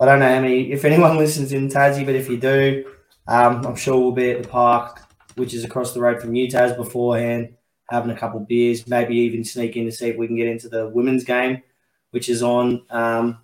I 0.00 0.04
don't 0.04 0.20
know 0.20 0.34
how 0.34 0.40
many, 0.40 0.72
if 0.72 0.84
anyone 0.84 1.16
listens 1.18 1.52
in 1.52 1.68
Tassie, 1.68 2.06
but 2.06 2.14
if 2.14 2.28
you 2.28 2.36
do, 2.36 2.84
um, 3.26 3.66
I'm 3.66 3.76
sure 3.76 3.98
we'll 3.98 4.12
be 4.12 4.30
at 4.30 4.42
the 4.42 4.48
park, 4.48 5.00
which 5.34 5.54
is 5.54 5.64
across 5.64 5.92
the 5.92 6.00
road 6.00 6.20
from 6.20 6.32
UTAS 6.32 6.76
beforehand, 6.76 7.54
having 7.90 8.10
a 8.10 8.16
couple 8.16 8.40
beers, 8.40 8.86
maybe 8.86 9.16
even 9.16 9.44
sneak 9.44 9.76
in 9.76 9.86
to 9.86 9.92
see 9.92 10.08
if 10.08 10.16
we 10.16 10.26
can 10.26 10.36
get 10.36 10.46
into 10.46 10.68
the 10.68 10.88
women's 10.88 11.24
game, 11.24 11.62
which 12.10 12.28
is 12.28 12.42
on. 12.42 12.82
Um, 12.90 13.40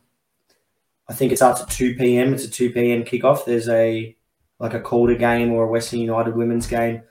I 1.08 1.12
think 1.12 1.32
it 1.32 1.36
starts 1.36 1.60
at 1.60 1.70
2 1.70 1.96
p.m. 1.96 2.32
It's 2.32 2.44
a 2.44 2.50
2 2.50 2.70
p.m. 2.70 3.04
kickoff. 3.04 3.44
There's 3.44 3.68
a 3.68 4.16
like 4.58 4.74
a 4.74 4.80
Calder 4.80 5.16
game 5.16 5.52
or 5.52 5.64
a 5.64 5.68
Western 5.68 6.00
United 6.00 6.34
women's 6.36 6.66
game 6.66 7.02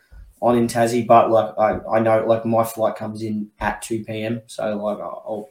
on 0.41 0.57
in 0.57 0.67
Tassie, 0.67 1.05
but 1.05 1.29
like 1.29 1.53
I, 1.57 1.79
I 1.89 1.99
know 1.99 2.25
like 2.25 2.45
my 2.45 2.63
flight 2.63 2.95
comes 2.95 3.21
in 3.21 3.49
at 3.59 3.81
2 3.81 4.03
p.m. 4.03 4.41
So 4.47 4.75
like 4.75 4.97
I'll, 4.97 5.23
I'll 5.27 5.49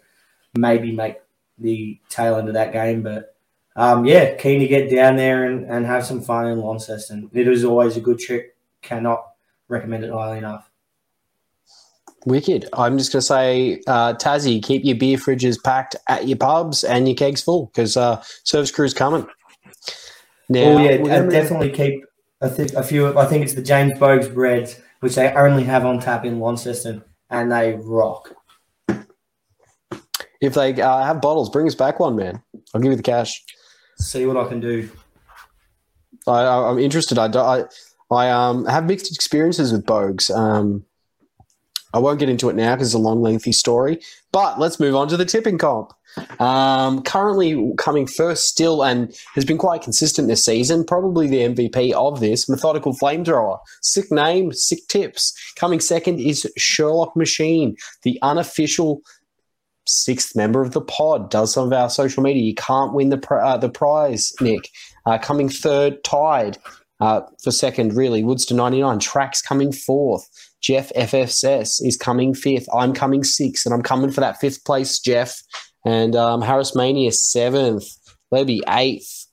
maybe 0.55 0.93
make 0.93 1.16
the 1.59 2.01
tail 2.09 2.37
end 2.37 2.49
of 2.49 2.55
that 2.55 2.72
game, 2.72 3.03
but 3.03 3.37
um, 3.74 4.05
yeah, 4.05 4.35
keen 4.35 4.61
to 4.61 4.66
get 4.66 4.91
down 4.91 5.16
there 5.16 5.47
and, 5.47 5.64
and 5.64 5.87
have 5.87 6.05
some 6.05 6.20
fun 6.20 6.47
in 6.47 6.61
Launceston. 6.61 7.30
It 7.33 7.49
is 7.49 7.64
always 7.64 7.97
a 7.97 8.01
good 8.01 8.18
trip. 8.18 8.57
Cannot 8.83 9.24
recommend 9.68 10.05
it 10.05 10.11
highly 10.11 10.39
enough. 10.39 10.70
Wicked. 12.25 12.68
I'm 12.73 12.99
just 12.99 13.12
gonna 13.12 13.23
say, 13.23 13.81
uh, 13.87 14.14
Tassie, 14.14 14.62
keep 14.62 14.85
your 14.85 14.97
beer 14.97 15.18
fridges 15.18 15.62
packed 15.62 15.97
at 16.09 16.29
your 16.29 16.39
pubs 16.39 16.85
and 16.85 17.09
your 17.09 17.16
kegs 17.16 17.43
full 17.43 17.66
because 17.66 17.97
uh, 17.97 18.23
service 18.45 18.70
crew's 18.70 18.95
coming. 18.95 19.27
Now, 20.49 20.61
oh 20.61 20.79
yeah, 20.79 20.97
gonna- 20.99 21.31
definitely 21.31 21.70
keep 21.70 22.05
I 22.41 22.49
think 22.49 22.73
a 22.73 22.83
few. 22.83 23.16
I 23.18 23.27
think 23.27 23.45
it's 23.45 23.55
the 23.55 23.62
James 23.62 23.99
Boag's 23.99 24.29
breads, 24.29 24.81
which 25.01 25.14
they 25.14 25.33
only 25.33 25.64
have 25.64 25.87
on 25.87 26.01
tap 26.01 26.25
in 26.25 26.41
Launceston, 26.41 27.03
and 27.31 27.51
they 27.51 27.75
rock. 27.75 28.35
if 30.41 30.55
they 30.55 30.81
uh, 30.81 31.05
have 31.05 31.20
bottles, 31.20 31.51
bring 31.51 31.66
us 31.66 31.75
back 31.75 32.01
one, 32.01 32.16
man. 32.16 32.43
I'll 32.75 32.81
give 32.81 32.91
you 32.91 32.97
the 32.97 33.03
cash. 33.03 33.43
See 33.99 34.27
what 34.27 34.37
I 34.37 34.49
can 34.49 34.59
do. 34.59 34.91
I, 36.27 36.41
I, 36.43 36.70
I'm 36.70 36.79
interested. 36.79 37.16
I, 37.18 37.27
I, 37.27 37.64
I 38.11 38.31
um, 38.31 38.66
have 38.66 38.87
mixed 38.87 39.12
experiences 39.12 39.73
with 39.73 39.87
Boag's. 39.87 40.31
Um, 40.31 40.85
I 41.93 41.99
won't 41.99 42.18
get 42.18 42.28
into 42.28 42.49
it 42.49 42.57
now 42.57 42.74
because 42.74 42.88
it's 42.88 42.95
a 42.95 42.99
long, 42.99 43.20
lengthy 43.22 43.53
story. 43.53 44.01
But 44.32 44.59
let's 44.59 44.80
move 44.80 44.95
on 44.95 45.09
to 45.09 45.16
the 45.16 45.24
tipping 45.24 45.59
comp. 45.59 45.93
Um, 46.40 47.03
currently 47.03 47.72
coming 47.78 48.07
first 48.07 48.47
still 48.47 48.84
and 48.84 49.14
has 49.34 49.45
been 49.45 49.59
quite 49.59 49.82
consistent 49.82 50.28
this 50.28 50.45
season. 50.45 50.84
Probably 50.84 51.26
the 51.26 51.55
MVP 51.55 51.93
of 51.93 52.20
this, 52.20 52.49
Methodical 52.49 52.93
Flamethrower. 52.95 53.59
Sick 53.80 54.11
name, 54.11 54.53
sick 54.53 54.86
tips. 54.88 55.34
Coming 55.57 55.80
second 55.80 56.20
is 56.20 56.51
Sherlock 56.57 57.16
Machine, 57.16 57.76
the 58.03 58.18
unofficial 58.22 59.01
sixth 59.86 60.36
member 60.36 60.62
of 60.62 60.72
the 60.72 60.80
pod. 60.80 61.30
Does 61.30 61.53
some 61.53 61.66
of 61.66 61.72
our 61.72 61.90
social 61.90 62.22
media. 62.22 62.43
You 62.43 62.55
can't 62.55 62.95
win 62.95 63.11
the 63.11 63.34
uh, 63.34 63.57
the 63.57 63.68
prize, 63.68 64.32
Nick. 64.40 64.68
Uh, 65.07 65.18
coming 65.18 65.49
third, 65.49 66.03
tied 66.05 66.59
uh, 67.01 67.22
for 67.43 67.51
second, 67.51 67.97
really. 67.97 68.22
Woods 68.22 68.47
to 68.47 68.55
99. 68.55 68.99
Tracks 68.99 69.43
coming 69.43 69.72
fourth. 69.72 70.28
Jeff 70.63 70.93
FFS 70.93 71.85
is 71.85 71.97
coming 71.97 72.35
fifth. 72.35 72.69
I'm 72.73 72.93
coming 72.93 73.25
sixth, 73.25 73.67
and 73.67 73.75
I'm 73.75 73.83
coming 73.83 74.11
for 74.11 74.21
that 74.21 74.41
fifth 74.41 74.65
place, 74.65 75.01
Jeff. 75.01 75.43
And 75.85 76.15
um, 76.15 76.41
Harris 76.41 76.77
Mania 76.77 77.13
seventh. 77.13 77.85
Levy 78.31 78.63
eighth. 78.69 79.27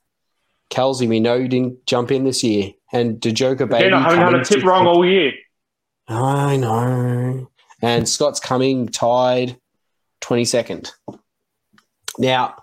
Kelsey, 0.68 1.06
we 1.06 1.20
know 1.20 1.34
you 1.34 1.48
didn't 1.48 1.86
jump 1.86 2.10
in 2.10 2.24
this 2.24 2.44
year. 2.44 2.72
And 2.92 3.20
Dejoka 3.20 3.68
Baby. 3.68 3.86
Again, 3.86 3.94
I 3.94 4.02
haven't 4.02 4.20
had 4.20 4.34
a 4.34 4.44
tip 4.44 4.64
wrong 4.64 4.86
all 4.86 5.06
year. 5.06 5.32
I 6.08 6.56
know. 6.56 7.50
And 7.82 8.08
Scott's 8.08 8.40
coming 8.40 8.88
tied 8.88 9.56
22nd. 10.22 10.90
Now, 12.18 12.56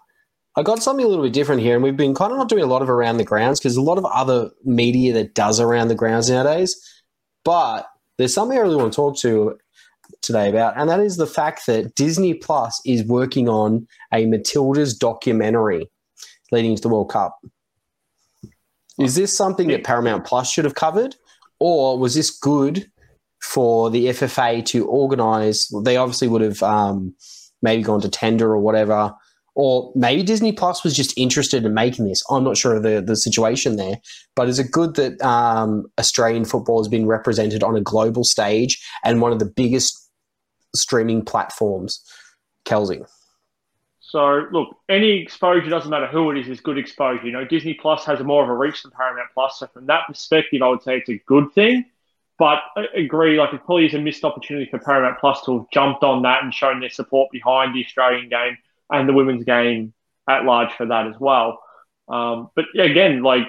I 0.55 0.63
got 0.63 0.83
something 0.83 1.05
a 1.05 1.07
little 1.07 1.23
bit 1.23 1.33
different 1.33 1.61
here, 1.61 1.75
and 1.75 1.83
we've 1.83 1.95
been 1.95 2.13
kind 2.15 2.31
of 2.31 2.37
not 2.37 2.49
doing 2.49 2.63
a 2.63 2.67
lot 2.67 2.81
of 2.81 2.89
around 2.89 3.17
the 3.17 3.23
grounds 3.23 3.59
because 3.59 3.77
a 3.77 3.81
lot 3.81 3.97
of 3.97 4.05
other 4.05 4.51
media 4.63 5.13
that 5.13 5.33
does 5.33 5.59
around 5.59 5.87
the 5.87 5.95
grounds 5.95 6.29
nowadays. 6.29 6.75
But 7.45 7.87
there's 8.17 8.33
something 8.33 8.57
I 8.57 8.61
really 8.61 8.75
want 8.75 8.91
to 8.91 8.95
talk 8.95 9.17
to 9.19 9.57
today 10.21 10.49
about, 10.49 10.77
and 10.77 10.89
that 10.89 10.99
is 10.99 11.17
the 11.17 11.27
fact 11.27 11.65
that 11.67 11.95
Disney 11.95 12.33
Plus 12.33 12.81
is 12.85 13.03
working 13.03 13.47
on 13.49 13.87
a 14.13 14.25
Matilda's 14.25 14.97
documentary 14.97 15.89
leading 16.51 16.71
into 16.71 16.81
the 16.81 16.89
World 16.89 17.09
Cup. 17.09 17.37
Is 18.99 19.15
this 19.15 19.35
something 19.35 19.67
that 19.67 19.83
Paramount 19.83 20.25
Plus 20.25 20.51
should 20.51 20.65
have 20.65 20.75
covered, 20.75 21.15
or 21.59 21.99
was 21.99 22.15
this 22.15 22.31
good 22.31 22.89
for 23.41 23.89
the 23.91 24.07
FFA 24.07 24.65
to 24.65 24.87
organise? 24.87 25.71
They 25.83 25.97
obviously 25.97 26.27
would 26.27 26.41
have 26.41 26.63
um, 26.63 27.15
maybe 27.61 27.83
gone 27.83 28.01
to 28.01 28.09
tender 28.09 28.51
or 28.51 28.59
whatever, 28.59 29.13
or 29.57 29.91
maybe 29.95 30.21
Disney 30.21 30.51
Plus 30.51 30.83
was 30.83 30.95
just 30.95 31.17
interested 31.17 31.65
in 31.65 31.73
making 31.73 32.07
this. 32.07 32.23
I'm 32.29 32.43
not 32.43 32.57
sure 32.57 32.75
of 32.75 32.83
the 32.83 33.01
the 33.01 33.15
situation 33.15 33.75
there, 33.75 33.99
but 34.35 34.47
is 34.47 34.59
it 34.59 34.71
good 34.71 34.95
that 34.95 35.19
um, 35.21 35.87
Australian 35.99 36.45
football 36.45 36.79
has 36.79 36.87
been 36.87 37.07
represented 37.07 37.63
on 37.63 37.75
a 37.75 37.81
global 37.81 38.23
stage 38.23 38.79
and 39.03 39.19
one 39.19 39.31
of 39.31 39.39
the 39.39 39.45
biggest 39.45 40.09
streaming 40.75 41.25
platforms. 41.25 42.03
Kelsey. 42.65 43.01
So 43.99 44.45
look, 44.51 44.77
any 44.89 45.21
exposure 45.21 45.69
doesn't 45.69 45.89
matter 45.89 46.07
who 46.07 46.29
it 46.31 46.37
is 46.37 46.47
is 46.47 46.61
good 46.61 46.77
exposure. 46.77 47.25
You 47.25 47.31
know, 47.31 47.45
Disney 47.45 47.73
Plus 47.73 48.05
has 48.05 48.19
more 48.21 48.43
of 48.43 48.49
a 48.49 48.53
reach 48.53 48.83
than 48.83 48.91
Paramount 48.91 49.29
Plus, 49.33 49.59
so 49.59 49.67
from 49.67 49.87
that 49.87 50.05
perspective, 50.07 50.61
I 50.61 50.69
would 50.69 50.83
say 50.83 50.97
it's 50.97 51.09
a 51.09 51.17
good 51.25 51.51
thing. 51.53 51.85
But 52.37 52.59
I 52.75 52.85
agree, 52.95 53.39
like 53.39 53.53
it 53.53 53.65
probably 53.65 53.87
is 53.87 53.95
a 53.95 53.99
missed 53.99 54.23
opportunity 54.23 54.69
for 54.69 54.77
Paramount 54.77 55.19
Plus 55.19 55.43
to 55.45 55.57
have 55.57 55.69
jumped 55.71 56.03
on 56.03 56.21
that 56.21 56.43
and 56.43 56.53
shown 56.53 56.79
their 56.79 56.91
support 56.91 57.31
behind 57.31 57.73
the 57.73 57.83
Australian 57.83 58.29
game 58.29 58.57
and 58.89 59.07
the 59.07 59.13
women's 59.13 59.43
game 59.43 59.93
at 60.29 60.43
large 60.43 60.71
for 60.73 60.85
that 60.85 61.07
as 61.07 61.15
well. 61.19 61.61
Um, 62.07 62.49
but 62.55 62.65
again, 62.77 63.21
like 63.21 63.47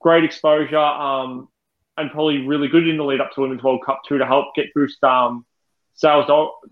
great 0.00 0.24
exposure 0.24 0.78
um, 0.78 1.48
and 1.96 2.10
probably 2.10 2.46
really 2.46 2.68
good 2.68 2.86
in 2.86 2.96
the 2.96 3.04
lead 3.04 3.20
up 3.20 3.32
to 3.32 3.40
Women's 3.40 3.62
World 3.62 3.84
Cup 3.84 4.02
too 4.06 4.18
to 4.18 4.26
help 4.26 4.54
get 4.54 4.72
boost 4.74 5.02
um, 5.02 5.46
sales. 5.94 6.26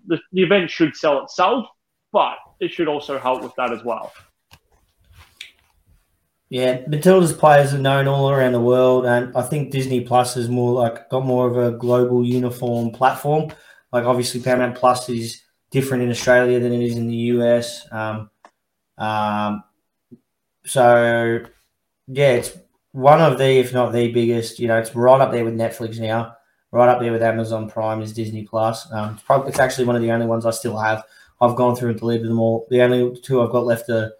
The, 0.07 0.21
the 0.33 0.43
event 0.43 0.71
should 0.71 0.95
sell 0.97 1.25
itself, 1.25 1.67
but 2.13 2.37
it 2.61 2.73
should 2.73 2.89
also 2.89 3.19
help 3.19 3.43
with 3.43 3.55
that 3.57 3.73
as 3.73 3.83
well. 3.85 4.13
Yeah, 6.51 6.83
Matilda's 6.87 7.33
players 7.33 7.75
are 7.75 7.79
known 7.79 8.07
all 8.07 8.31
around 8.31 8.53
the 8.53 8.61
world, 8.61 9.07
and 9.07 9.37
I 9.37 9.43
think 9.43 9.73
Disney 9.73 10.03
Plus 10.03 10.37
is 10.37 10.49
more 10.49 10.73
like 10.73 11.09
got 11.09 11.25
more 11.25 11.49
of 11.49 11.57
a 11.57 11.77
global 11.77 12.25
uniform 12.25 12.93
platform. 12.93 13.51
Like 13.93 14.05
obviously, 14.05 14.41
Paramount 14.41 14.77
Plus 14.77 15.09
is 15.09 15.43
different 15.75 16.05
in 16.05 16.11
Australia 16.11 16.61
than 16.61 16.73
it 16.73 16.83
is 16.83 16.97
in 16.97 17.09
the 17.09 17.17
US. 17.35 17.85
Um, 17.91 18.31
um, 18.97 19.65
so 20.65 21.45
yeah, 22.07 22.31
it's 22.35 22.57
one 22.93 23.21
of 23.21 23.39
the, 23.39 23.59
if 23.59 23.75
not 23.75 23.93
the 23.93 24.13
biggest. 24.13 24.61
You 24.61 24.69
know, 24.69 24.79
it's 24.79 24.95
right 24.95 25.21
up 25.21 25.33
there 25.33 25.45
with 25.45 25.57
Netflix 25.57 25.99
now, 25.99 26.37
right 26.71 26.89
up 26.89 27.01
there 27.01 27.11
with 27.11 27.25
Amazon 27.25 27.69
Prime 27.69 28.01
is 28.03 28.13
Disney 28.13 28.45
Plus. 28.45 28.91
Um, 28.93 29.15
it's, 29.15 29.25
probably, 29.25 29.49
it's 29.49 29.59
actually 29.59 29.87
one 29.87 29.97
of 29.97 30.03
the 30.03 30.13
only 30.13 30.27
ones 30.27 30.47
I 30.47 30.53
still 30.53 30.79
have. 30.79 31.03
I've 31.41 31.57
gone 31.57 31.75
through 31.75 31.91
and 31.91 31.99
deleted 31.99 32.29
them 32.29 32.39
all. 32.39 32.69
The 32.71 32.81
only 32.81 33.21
two 33.21 33.43
I've 33.43 33.51
got 33.51 33.67
left 33.67 33.91
are, 33.91 34.13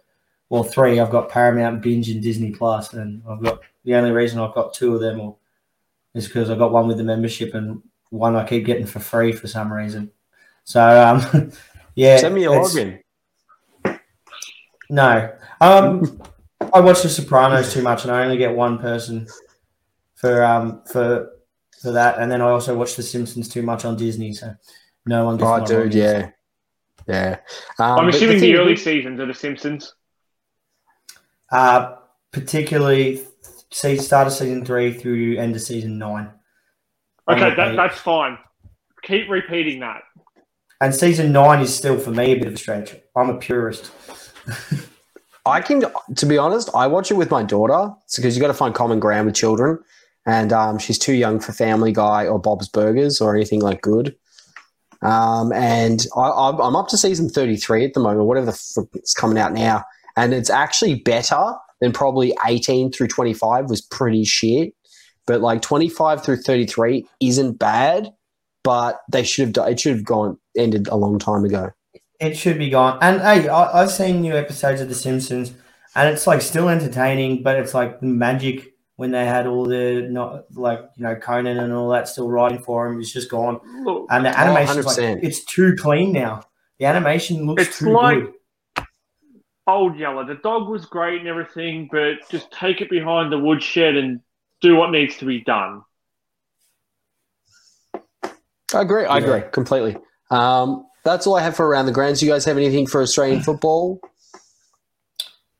well, 0.49 0.63
three. 0.65 0.99
I've 0.99 1.09
got 1.09 1.29
Paramount, 1.29 1.81
Binge, 1.81 2.09
and 2.09 2.21
Disney 2.21 2.51
Plus, 2.51 2.91
and 2.93 3.23
I've 3.29 3.41
got 3.41 3.61
the 3.85 3.95
only 3.95 4.11
reason 4.11 4.39
I've 4.39 4.53
got 4.53 4.73
two 4.73 4.93
of 4.93 4.99
them 4.99 5.35
is 6.13 6.27
because 6.27 6.49
I 6.49 6.57
got 6.57 6.73
one 6.73 6.89
with 6.89 6.97
the 6.97 7.03
membership 7.03 7.53
and 7.53 7.81
one 8.09 8.35
I 8.35 8.45
keep 8.45 8.65
getting 8.65 8.85
for 8.85 8.99
free 8.99 9.31
for 9.31 9.47
some 9.47 9.71
reason. 9.71 10.11
So 10.65 10.81
um, 10.81 11.51
yeah, 11.95 12.17
send 12.17 12.35
me 12.35 12.43
a 12.43 12.49
login. 12.49 12.99
No, 14.89 15.31
um, 15.61 16.21
I 16.73 16.79
watch 16.79 17.01
The 17.01 17.09
Sopranos 17.09 17.73
too 17.73 17.81
much, 17.81 18.03
and 18.03 18.11
I 18.11 18.23
only 18.23 18.37
get 18.37 18.53
one 18.53 18.77
person 18.77 19.27
for 20.15 20.43
um 20.43 20.83
for 20.91 21.31
for 21.81 21.91
that, 21.91 22.19
and 22.19 22.31
then 22.31 22.41
I 22.41 22.49
also 22.49 22.75
watch 22.77 22.95
The 22.95 23.03
Simpsons 23.03 23.47
too 23.47 23.61
much 23.61 23.85
on 23.85 23.95
Disney, 23.95 24.33
so 24.33 24.53
no 25.05 25.25
one. 25.25 25.37
Gets 25.37 25.71
oh, 25.71 25.83
dude, 25.83 25.93
yeah. 25.93 26.31
Yeah. 27.07 27.37
Um, 27.77 27.99
I'm 27.99 28.09
assuming 28.09 28.39
the, 28.39 28.51
the 28.53 28.57
early 28.57 28.75
seasons 28.75 29.19
of 29.19 29.27
The 29.27 29.33
Simpsons. 29.33 29.93
Uh, 31.51 31.97
particularly 32.31 33.21
see 33.71 33.97
start 33.97 34.27
of 34.27 34.33
season 34.33 34.65
three 34.65 34.93
through 34.93 35.37
end 35.37 35.55
of 35.55 35.61
season 35.61 35.97
nine. 35.97 36.31
Okay, 37.27 37.55
that, 37.55 37.75
that's 37.75 37.99
fine. 37.99 38.37
Keep 39.03 39.29
repeating 39.29 39.79
that. 39.81 40.03
And 40.81 40.93
season 40.93 41.31
nine 41.31 41.61
is 41.61 41.75
still 41.75 41.97
for 41.97 42.11
me 42.11 42.31
a 42.31 42.35
bit 42.35 42.47
of 42.47 42.53
a 42.53 42.57
stretch. 42.57 42.95
I'm 43.15 43.29
a 43.29 43.37
purist. 43.37 43.91
I 45.45 45.61
can, 45.61 45.83
to 46.15 46.25
be 46.25 46.37
honest, 46.37 46.69
I 46.75 46.87
watch 46.87 47.11
it 47.11 47.15
with 47.15 47.31
my 47.31 47.43
daughter 47.43 47.93
because 48.15 48.35
you 48.35 48.41
got 48.41 48.47
to 48.47 48.53
find 48.53 48.73
common 48.73 48.99
ground 48.99 49.27
with 49.27 49.35
children, 49.35 49.79
and 50.25 50.51
um, 50.51 50.79
she's 50.79 50.97
too 50.97 51.13
young 51.13 51.39
for 51.39 51.53
Family 51.53 51.91
Guy 51.91 52.27
or 52.27 52.39
Bob's 52.39 52.67
Burgers 52.67 53.21
or 53.21 53.35
anything 53.35 53.61
like 53.61 53.81
good. 53.81 54.15
Um, 55.01 55.53
and 55.53 56.05
I, 56.15 56.49
am 56.49 56.75
up 56.75 56.87
to 56.89 56.97
season 56.97 57.29
33 57.29 57.85
at 57.85 57.93
the 57.93 57.99
moment, 57.99 58.25
whatever 58.25 58.47
the 58.47 58.53
frick 58.53 58.87
is 58.95 59.13
coming 59.13 59.37
out 59.37 59.53
now. 59.53 59.83
And 60.17 60.33
it's 60.33 60.49
actually 60.49 60.95
better 60.95 61.53
than 61.79 61.91
probably 61.91 62.33
18 62.45 62.91
through 62.91 63.07
25 63.07 63.69
was 63.69 63.81
pretty 63.81 64.23
shit. 64.23 64.73
But 65.27 65.41
like 65.41 65.61
25 65.61 66.23
through 66.23 66.37
33 66.37 67.07
isn't 67.19 67.59
bad, 67.59 68.11
but 68.65 68.99
they 69.09 69.23
should 69.23 69.55
have, 69.55 69.69
it 69.69 69.79
should 69.79 69.95
have 69.95 70.03
gone, 70.03 70.37
ended 70.57 70.89
a 70.89 70.97
long 70.97 71.19
time 71.19 71.45
ago. 71.45 71.69
It 72.19 72.35
should 72.35 72.57
be 72.57 72.69
gone. 72.69 72.97
And 73.01 73.21
hey, 73.21 73.47
I, 73.47 73.81
I've 73.81 73.91
seen 73.91 74.21
new 74.21 74.35
episodes 74.35 74.81
of 74.81 74.89
The 74.89 74.95
Simpsons 74.95 75.53
and 75.95 76.09
it's 76.09 76.27
like 76.27 76.41
still 76.41 76.67
entertaining, 76.69 77.41
but 77.41 77.57
it's 77.57 77.73
like 77.73 78.01
magic 78.03 78.73
when 78.97 79.11
they 79.11 79.25
had 79.25 79.47
all 79.47 79.65
the 79.65 80.07
not 80.09 80.45
like 80.53 80.81
you 80.97 81.03
know 81.03 81.15
Conan 81.15 81.57
and 81.57 81.73
all 81.73 81.89
that 81.89 82.07
still 82.07 82.29
writing 82.29 82.59
for 82.59 82.87
him. 82.87 82.99
It's 82.99 83.11
just 83.11 83.31
gone, 83.31 83.59
Look, 83.83 84.07
and 84.09 84.25
the 84.25 84.29
oh, 84.29 84.33
animation 84.33 84.83
oh, 84.85 84.87
like, 84.87 85.23
it's 85.23 85.43
too 85.45 85.75
clean 85.75 86.11
now. 86.11 86.43
The 86.79 86.85
animation 86.85 87.47
looks 87.47 87.63
it's 87.63 87.79
too 87.79 87.91
like 87.91 88.19
good. 88.19 88.85
Old 89.67 89.97
Yeller. 89.97 90.25
The 90.25 90.35
dog 90.35 90.69
was 90.69 90.85
great 90.85 91.21
and 91.21 91.29
everything, 91.29 91.87
but 91.89 92.29
just 92.29 92.51
take 92.51 92.81
it 92.81 92.89
behind 92.89 93.31
the 93.31 93.39
woodshed 93.39 93.95
and 93.95 94.19
do 94.61 94.75
what 94.75 94.91
needs 94.91 95.17
to 95.17 95.25
be 95.25 95.41
done. 95.41 95.81
I 98.75 98.81
agree. 98.81 99.05
I 99.05 99.19
yeah. 99.19 99.25
agree 99.25 99.49
completely. 99.51 99.97
Um, 100.29 100.85
that's 101.03 101.27
all 101.27 101.35
I 101.35 101.41
have 101.41 101.55
for 101.55 101.67
around 101.67 101.85
the 101.85 101.91
grounds. 101.91 102.21
You 102.21 102.29
guys 102.29 102.45
have 102.45 102.57
anything 102.57 102.87
for 102.87 103.01
Australian 103.01 103.41
football? 103.41 104.01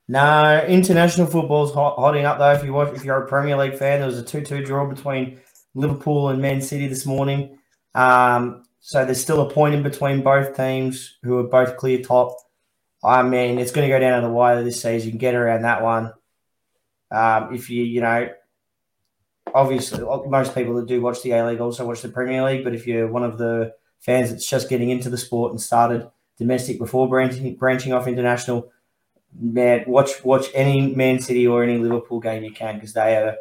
No, 0.07 0.63
international 0.67 1.27
football's 1.27 1.73
hot, 1.73 1.95
hotting 1.97 2.25
up 2.25 2.37
though. 2.37 2.51
If 2.51 2.63
you 2.63 2.73
watch, 2.73 2.93
if 2.93 3.03
you're 3.03 3.23
a 3.23 3.27
Premier 3.27 3.57
League 3.57 3.77
fan, 3.77 3.99
there 3.99 4.07
was 4.07 4.19
a 4.19 4.23
two-two 4.23 4.63
draw 4.63 4.87
between 4.87 5.39
Liverpool 5.73 6.29
and 6.29 6.41
Man 6.41 6.61
City 6.61 6.87
this 6.87 7.05
morning. 7.05 7.57
Um, 7.95 8.63
so 8.81 9.03
there's 9.03 9.21
still 9.21 9.41
a 9.41 9.49
point 9.49 9.73
in 9.73 9.81
between 9.81 10.21
both 10.21 10.55
teams 10.55 11.17
who 11.23 11.37
are 11.37 11.43
both 11.43 11.77
clear 11.77 12.03
top. 12.03 12.37
I 13.03 13.23
mean, 13.23 13.57
it's 13.57 13.71
going 13.71 13.87
to 13.87 13.93
go 13.93 13.99
down 13.99 14.21
to 14.21 14.27
the 14.27 14.33
wire 14.33 14.63
this 14.63 14.81
season. 14.81 15.07
You 15.07 15.11
can 15.11 15.19
Get 15.19 15.35
around 15.35 15.63
that 15.63 15.81
one. 15.81 16.13
Um, 17.11 17.53
if 17.53 17.69
you, 17.69 17.83
you 17.83 18.01
know, 18.01 18.29
obviously 19.55 20.03
most 20.27 20.53
people 20.53 20.75
that 20.75 20.85
do 20.85 21.01
watch 21.01 21.23
the 21.23 21.31
A 21.31 21.47
League 21.47 21.61
also 21.61 21.87
watch 21.87 22.01
the 22.01 22.09
Premier 22.09 22.43
League. 22.43 22.63
But 22.63 22.75
if 22.75 22.85
you're 22.85 23.07
one 23.07 23.23
of 23.23 23.37
the 23.37 23.73
fans 24.01 24.29
that's 24.29 24.47
just 24.47 24.69
getting 24.69 24.89
into 24.89 25.09
the 25.09 25.17
sport 25.17 25.51
and 25.51 25.59
started 25.59 26.07
domestic 26.37 26.77
before 26.77 27.09
branching 27.09 27.55
branching 27.55 27.93
off 27.93 28.07
international, 28.07 28.71
man, 29.39 29.85
watch 29.87 30.23
watch 30.23 30.47
any 30.53 30.93
Man 30.93 31.19
City 31.19 31.47
or 31.47 31.63
any 31.63 31.77
Liverpool 31.77 32.19
game 32.19 32.43
you 32.43 32.51
can 32.51 32.75
because 32.75 32.93
they 32.93 33.15
are 33.15 33.37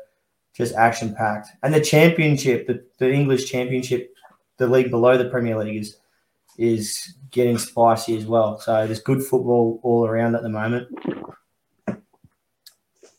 just 0.54 0.74
action 0.74 1.14
packed. 1.14 1.48
And 1.64 1.74
the 1.74 1.80
championship, 1.80 2.68
the, 2.68 2.84
the 2.98 3.12
English 3.12 3.50
championship, 3.50 4.14
the 4.56 4.68
league 4.68 4.90
below 4.90 5.18
the 5.18 5.28
Premier 5.28 5.58
League 5.58 5.80
is 5.80 5.96
is 6.56 7.16
getting 7.32 7.58
spicy 7.58 8.16
as 8.16 8.24
well. 8.24 8.60
So 8.60 8.86
there's 8.86 9.00
good 9.00 9.20
football 9.20 9.80
all 9.82 10.06
around 10.06 10.36
at 10.36 10.42
the 10.42 10.48
moment. 10.48 10.86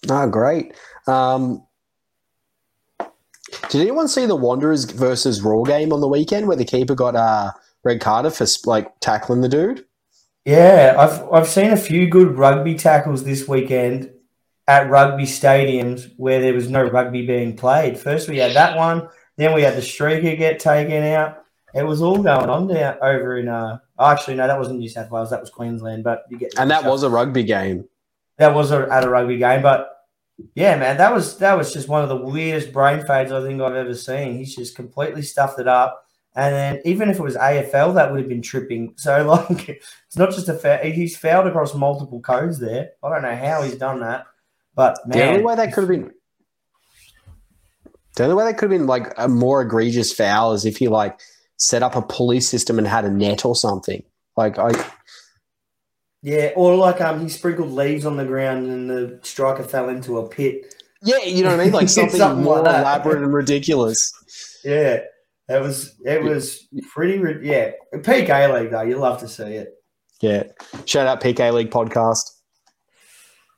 Oh, 0.07 0.29
great. 0.29 0.73
Um, 1.07 1.65
did 3.75 3.81
anyone 3.81 4.07
see 4.07 4.25
the 4.25 4.37
Wanderers 4.37 4.85
versus 4.85 5.41
Roar 5.41 5.65
game 5.65 5.91
on 5.91 5.99
the 5.99 6.07
weekend 6.07 6.47
where 6.47 6.55
the 6.55 6.63
keeper 6.63 6.95
got 6.95 7.13
a 7.15 7.19
uh, 7.19 7.51
red 7.83 7.99
carded 7.99 8.33
for 8.33 8.45
like 8.65 8.99
tackling 9.01 9.41
the 9.41 9.49
dude? 9.49 9.85
Yeah, 10.45 10.95
I've 10.97 11.33
I've 11.33 11.47
seen 11.47 11.71
a 11.71 11.77
few 11.77 12.07
good 12.07 12.37
rugby 12.37 12.75
tackles 12.75 13.25
this 13.25 13.49
weekend 13.49 14.11
at 14.65 14.89
rugby 14.89 15.23
stadiums 15.23 16.09
where 16.15 16.39
there 16.39 16.53
was 16.53 16.69
no 16.69 16.83
rugby 16.83 17.25
being 17.25 17.57
played. 17.57 17.97
First 17.97 18.29
we 18.29 18.37
had 18.37 18.53
that 18.53 18.77
one, 18.77 19.09
then 19.35 19.53
we 19.53 19.63
had 19.63 19.75
the 19.75 19.81
streaker 19.81 20.37
get 20.37 20.59
taken 20.59 21.03
out. 21.03 21.43
It 21.73 21.83
was 21.83 22.01
all 22.01 22.23
going 22.23 22.49
on 22.49 22.67
down 22.67 22.97
over 23.01 23.37
in 23.37 23.49
uh 23.49 23.79
oh, 23.99 24.05
actually 24.05 24.35
no, 24.35 24.47
that 24.47 24.57
wasn't 24.57 24.79
New 24.79 24.87
South 24.87 25.11
Wales, 25.11 25.31
that 25.31 25.41
was 25.41 25.49
Queensland, 25.49 26.05
but 26.05 26.23
you 26.29 26.37
get 26.37 26.53
And 26.57 26.71
that 26.71 26.85
was 26.85 27.03
a 27.03 27.09
rugby 27.09 27.43
game. 27.43 27.89
That 28.37 28.53
was 28.55 28.71
a, 28.71 28.87
at 28.89 29.03
a 29.03 29.09
rugby 29.09 29.37
game, 29.37 29.61
but 29.61 29.94
yeah, 30.53 30.77
man, 30.77 30.97
that 30.97 31.13
was 31.13 31.37
that 31.37 31.57
was 31.57 31.73
just 31.73 31.87
one 31.87 32.03
of 32.03 32.09
the 32.09 32.17
weirdest 32.17 32.73
brain 32.73 33.05
fades 33.05 33.31
I 33.31 33.41
think 33.41 33.61
I've 33.61 33.75
ever 33.75 33.93
seen. 33.93 34.37
He's 34.37 34.55
just 34.55 34.75
completely 34.75 35.21
stuffed 35.21 35.59
it 35.59 35.67
up. 35.67 36.01
And 36.35 36.53
then 36.53 36.81
even 36.83 37.09
if 37.09 37.17
it 37.17 37.23
was 37.23 37.37
AFL, 37.37 37.95
that 37.95 38.11
would 38.11 38.19
have 38.19 38.27
been 38.27 38.41
tripping. 38.41 38.93
So 38.97 39.25
like, 39.25 39.69
it's 39.69 40.17
not 40.17 40.31
just 40.31 40.49
a 40.49 40.53
foul. 40.53 40.79
He's 40.83 41.17
fouled 41.17 41.47
across 41.47 41.73
multiple 41.73 42.19
codes 42.19 42.59
there. 42.59 42.91
I 43.01 43.09
don't 43.09 43.21
know 43.21 43.35
how 43.35 43.61
he's 43.61 43.77
done 43.77 44.01
that, 44.01 44.25
but 44.75 44.97
man, 45.07 45.17
the 45.17 45.27
only 45.27 45.43
way 45.43 45.55
that 45.55 45.73
could 45.73 45.81
have 45.81 45.89
been. 45.89 46.11
The 48.15 48.23
only 48.23 48.35
way 48.35 48.45
that 48.45 48.57
could 48.57 48.71
have 48.71 48.79
been 48.79 48.87
like 48.87 49.13
a 49.17 49.27
more 49.27 49.61
egregious 49.61 50.13
foul 50.13 50.53
is 50.53 50.65
if 50.65 50.77
he 50.77 50.87
like 50.87 51.19
set 51.57 51.83
up 51.83 51.95
a 51.95 52.01
pulley 52.01 52.39
system 52.39 52.77
and 52.77 52.87
had 52.87 53.05
a 53.05 53.09
net 53.09 53.45
or 53.45 53.55
something. 53.55 54.03
Like 54.37 54.57
I, 54.57 54.71
yeah, 56.25 56.49
or 56.55 56.75
like 56.75 57.01
um, 57.01 57.21
he 57.21 57.29
sprinkled 57.29 57.69
leaves 57.69 58.03
on 58.03 58.17
the 58.17 58.25
ground 58.25 58.65
and 58.65 58.89
the 58.89 59.19
striker 59.21 59.61
fell 59.61 59.89
into 59.89 60.17
a 60.17 60.27
pit. 60.27 60.73
Yeah, 61.03 61.19
you 61.19 61.43
know 61.43 61.51
what 61.51 61.59
I 61.59 61.65
mean, 61.65 61.73
like 61.73 61.87
something, 61.89 62.17
something 62.17 62.43
more 62.43 62.63
like 62.63 62.79
elaborate 62.79 63.21
and 63.21 63.31
ridiculous. 63.31 64.11
Yeah, 64.65 65.01
that 65.47 65.61
was 65.61 65.95
it 66.03 66.23
was 66.23 66.67
pretty 66.91 67.45
yeah. 67.45 67.73
PK 67.93 68.59
League 68.59 68.71
though, 68.71 68.81
you 68.81 68.97
love 68.97 69.19
to 69.19 69.27
see 69.27 69.43
it. 69.43 69.75
Yeah. 70.19 70.45
Shout 70.85 71.05
out 71.05 71.21
PK 71.21 71.53
League 71.53 71.69
podcast. 71.69 72.31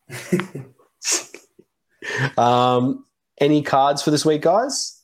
um, 2.37 3.05
any 3.39 3.61
cards 3.61 4.01
for 4.01 4.11
this 4.11 4.25
week, 4.25 4.41
guys? 4.41 5.01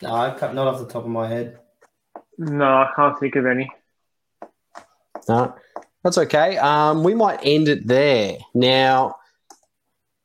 No, 0.00 0.10
not 0.10 0.58
off 0.58 0.78
the 0.78 0.86
top 0.86 1.02
of 1.02 1.10
my 1.10 1.26
head. 1.26 1.58
No, 2.38 2.64
I 2.64 2.92
can't 2.94 3.18
think 3.18 3.34
of 3.34 3.46
any. 3.46 3.68
No, 5.28 5.54
that's 6.02 6.18
okay. 6.18 6.56
Um, 6.58 7.02
we 7.04 7.14
might 7.14 7.40
end 7.42 7.68
it 7.68 7.86
there. 7.86 8.38
Now, 8.54 9.16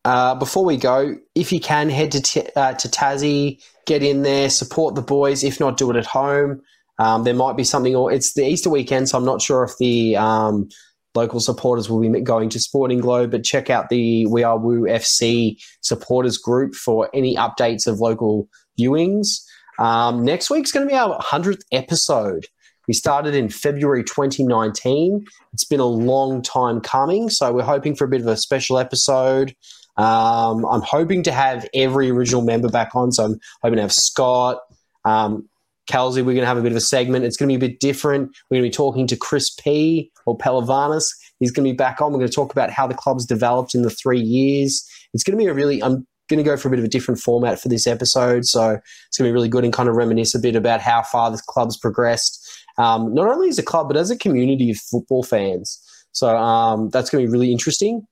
uh, 0.05 0.35
before 0.35 0.65
we 0.65 0.77
go, 0.77 1.15
if 1.35 1.51
you 1.51 1.59
can, 1.59 1.89
head 1.89 2.11
to, 2.11 2.21
t- 2.21 2.49
uh, 2.55 2.73
to 2.73 2.87
Tassie, 2.87 3.61
get 3.85 4.03
in 4.03 4.23
there, 4.23 4.49
support 4.49 4.95
the 4.95 5.01
boys. 5.01 5.43
If 5.43 5.59
not, 5.59 5.77
do 5.77 5.89
it 5.91 5.97
at 5.97 6.05
home. 6.05 6.61
Um, 6.99 7.23
there 7.23 7.33
might 7.33 7.55
be 7.55 7.63
something, 7.63 7.95
or 7.95 8.11
it's 8.11 8.33
the 8.33 8.45
Easter 8.45 8.69
weekend, 8.69 9.07
so 9.07 9.17
I'm 9.17 9.25
not 9.25 9.41
sure 9.41 9.63
if 9.63 9.71
the 9.79 10.17
um, 10.17 10.67
local 11.15 11.39
supporters 11.39 11.89
will 11.89 11.99
be 12.01 12.21
going 12.21 12.49
to 12.49 12.59
Sporting 12.59 12.99
Globe, 12.99 13.31
but 13.31 13.43
check 13.43 13.69
out 13.69 13.89
the 13.89 14.25
We 14.25 14.43
Are 14.43 14.57
Woo 14.57 14.81
FC 14.81 15.57
supporters 15.81 16.37
group 16.37 16.75
for 16.75 17.09
any 17.13 17.35
updates 17.35 17.87
of 17.87 17.99
local 17.99 18.49
viewings. 18.77 19.41
Um, 19.79 20.25
next 20.25 20.49
week's 20.49 20.71
going 20.71 20.85
to 20.85 20.91
be 20.91 20.97
our 20.97 21.17
100th 21.19 21.61
episode. 21.71 22.47
We 22.89 22.93
started 22.95 23.35
in 23.35 23.49
February 23.49 24.03
2019. 24.03 25.23
It's 25.53 25.63
been 25.63 25.79
a 25.79 25.85
long 25.85 26.41
time 26.41 26.81
coming, 26.81 27.29
so 27.29 27.53
we're 27.53 27.61
hoping 27.61 27.95
for 27.95 28.05
a 28.05 28.07
bit 28.07 28.19
of 28.19 28.25
a 28.25 28.35
special 28.35 28.79
episode. 28.79 29.55
Um, 29.97 30.65
I'm 30.65 30.81
hoping 30.81 31.21
to 31.21 31.31
have 31.31 31.69
every 31.75 32.09
original 32.09 32.41
member 32.41 32.67
back 32.67 32.95
on, 32.95 33.11
so 33.11 33.25
I'm 33.25 33.39
hoping 33.61 33.75
to 33.75 33.83
have 33.83 33.93
Scott, 33.93 34.61
um, 35.05 35.47
Kelsey, 35.85 36.23
we're 36.23 36.33
going 36.33 36.41
to 36.41 36.47
have 36.47 36.57
a 36.57 36.63
bit 36.63 36.71
of 36.71 36.77
a 36.77 36.81
segment. 36.81 37.25
It's 37.25 37.37
going 37.37 37.49
to 37.49 37.59
be 37.59 37.63
a 37.63 37.69
bit 37.69 37.79
different. 37.79 38.31
We're 38.49 38.55
going 38.55 38.63
to 38.63 38.69
be 38.69 38.75
talking 38.75 39.05
to 39.05 39.15
Chris 39.15 39.51
P 39.51 40.11
or 40.25 40.35
Pelavanis. 40.35 41.05
He's 41.37 41.51
going 41.51 41.67
to 41.67 41.71
be 41.71 41.77
back 41.77 42.01
on. 42.01 42.11
We're 42.11 42.17
going 42.17 42.29
to 42.29 42.35
talk 42.35 42.51
about 42.51 42.71
how 42.71 42.87
the 42.87 42.95
club's 42.95 43.27
developed 43.27 43.75
in 43.75 43.83
the 43.83 43.91
three 43.91 44.19
years. 44.19 44.83
It's 45.13 45.23
going 45.23 45.37
to 45.37 45.43
be 45.43 45.47
a 45.47 45.53
really, 45.53 45.83
I'm 45.83 46.07
going 46.29 46.37
to 46.37 46.43
go 46.43 46.55
for 46.55 46.69
a 46.69 46.71
bit 46.71 46.79
of 46.79 46.85
a 46.85 46.89
different 46.89 47.19
format 47.19 47.59
for 47.59 47.67
this 47.67 47.87
episode. 47.87 48.45
So 48.45 48.79
it's 49.07 49.17
going 49.17 49.27
to 49.27 49.31
be 49.31 49.33
really 49.33 49.49
good 49.49 49.63
and 49.63 49.73
kind 49.73 49.89
of 49.89 49.95
reminisce 49.95 50.35
a 50.35 50.39
bit 50.39 50.55
about 50.55 50.79
how 50.79 51.01
far 51.01 51.31
the 51.31 51.41
club's 51.47 51.75
progressed, 51.75 52.48
um, 52.79 53.13
not 53.13 53.27
only 53.27 53.49
as 53.49 53.59
a 53.59 53.63
club, 53.63 53.89
but 53.89 53.97
as 53.97 54.09
a 54.09 54.17
community 54.17 54.71
of 54.71 54.77
football 54.77 55.21
fans. 55.21 55.85
So 56.13 56.35
um, 56.35 56.89
that's 56.89 57.09
going 57.09 57.23
to 57.23 57.27
be 57.27 57.31
really 57.31 57.51
interesting. 57.51 58.07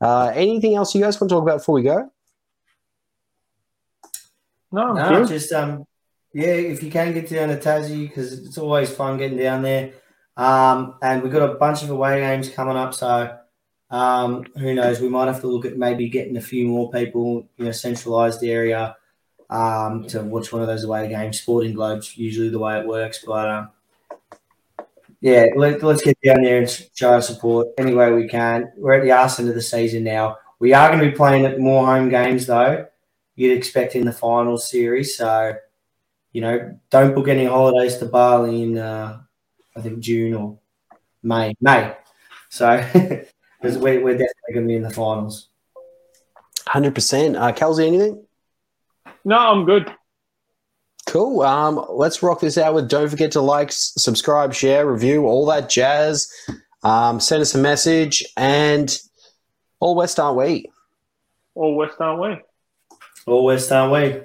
Uh, 0.00 0.32
anything 0.34 0.74
else 0.74 0.94
you 0.94 1.00
guys 1.00 1.20
want 1.20 1.28
to 1.28 1.34
talk 1.34 1.42
about 1.42 1.58
before 1.58 1.74
we 1.74 1.82
go? 1.82 2.10
No, 4.72 4.92
no 4.92 5.24
just 5.26 5.52
um, 5.52 5.84
yeah, 6.32 6.46
if 6.46 6.82
you 6.82 6.90
can 6.90 7.12
get 7.12 7.28
down 7.28 7.48
to 7.48 7.56
Tassie, 7.56 8.08
because 8.08 8.32
it's 8.32 8.58
always 8.58 8.90
fun 8.90 9.18
getting 9.18 9.38
down 9.38 9.62
there. 9.62 9.92
Um, 10.36 10.96
and 11.02 11.22
we've 11.22 11.32
got 11.32 11.48
a 11.48 11.54
bunch 11.54 11.82
of 11.82 11.90
away 11.90 12.20
games 12.20 12.48
coming 12.48 12.76
up, 12.76 12.94
so 12.94 13.36
um, 13.90 14.44
who 14.56 14.74
knows? 14.74 15.00
We 15.00 15.08
might 15.08 15.26
have 15.26 15.40
to 15.42 15.46
look 15.46 15.64
at 15.64 15.76
maybe 15.76 16.08
getting 16.08 16.36
a 16.36 16.40
few 16.40 16.66
more 16.66 16.90
people 16.90 17.48
in 17.58 17.66
a 17.66 17.72
centralised 17.72 18.42
area 18.42 18.96
um, 19.50 20.06
to 20.08 20.22
watch 20.22 20.52
one 20.52 20.62
of 20.62 20.68
those 20.68 20.84
away 20.84 21.08
games. 21.08 21.40
Sporting 21.40 21.74
Globe's 21.74 22.16
usually 22.16 22.48
the 22.48 22.58
way 22.58 22.78
it 22.80 22.86
works, 22.86 23.24
but 23.24 23.48
um, 23.48 23.70
yeah, 25.24 25.46
let, 25.56 25.82
us 25.82 26.02
get 26.02 26.18
down 26.22 26.42
there 26.42 26.58
and 26.58 26.88
show 26.94 27.14
our 27.14 27.22
support 27.22 27.68
any 27.78 27.94
way 27.94 28.12
we 28.12 28.28
can. 28.28 28.70
We're 28.76 28.92
at 28.92 29.04
the 29.04 29.12
arse 29.12 29.40
end 29.40 29.48
of 29.48 29.54
the 29.54 29.62
season 29.62 30.04
now. 30.04 30.36
We 30.58 30.74
are 30.74 30.88
going 30.90 31.02
to 31.02 31.10
be 31.10 31.16
playing 31.16 31.46
at 31.46 31.58
more 31.58 31.86
home 31.86 32.10
games 32.10 32.44
though. 32.44 32.86
You'd 33.34 33.56
expect 33.56 33.96
in 33.96 34.04
the 34.04 34.12
final 34.12 34.58
series, 34.58 35.16
so 35.16 35.54
you 36.32 36.42
know, 36.42 36.78
don't 36.90 37.14
book 37.14 37.28
any 37.28 37.46
holidays 37.46 37.96
to 37.98 38.04
Bali 38.04 38.64
in, 38.64 38.76
uh, 38.76 39.22
I 39.74 39.80
think 39.80 40.00
June 40.00 40.34
or 40.34 40.58
May. 41.22 41.54
May. 41.58 41.96
So 42.50 42.86
because 42.92 43.78
we're, 43.78 44.04
we're 44.04 44.18
definitely 44.18 44.52
going 44.52 44.66
to 44.66 44.68
be 44.68 44.76
in 44.76 44.82
the 44.82 44.90
finals. 44.90 45.48
Hundred 46.66 46.94
percent. 46.94 47.34
uh, 47.34 47.40
percent. 47.40 47.56
Kelsey, 47.56 47.86
anything? 47.86 48.26
No, 49.24 49.38
I'm 49.38 49.64
good. 49.64 49.90
Cool. 51.14 51.42
Um, 51.42 51.86
let's 51.90 52.24
rock 52.24 52.40
this 52.40 52.58
out 52.58 52.74
with. 52.74 52.88
Don't 52.88 53.08
forget 53.08 53.30
to 53.32 53.40
like, 53.40 53.70
subscribe, 53.70 54.52
share, 54.52 54.84
review, 54.84 55.26
all 55.26 55.46
that 55.46 55.68
jazz. 55.68 56.28
Um, 56.82 57.20
send 57.20 57.40
us 57.40 57.54
a 57.54 57.58
message, 57.58 58.24
and 58.36 58.98
all 59.78 59.94
West 59.94 60.18
aren't 60.18 60.38
we? 60.38 60.72
All 61.54 61.76
West 61.76 62.00
aren't 62.00 62.20
we? 62.20 62.42
All 63.32 63.44
West 63.44 63.70
aren't 63.70 63.92
we? 63.92 64.22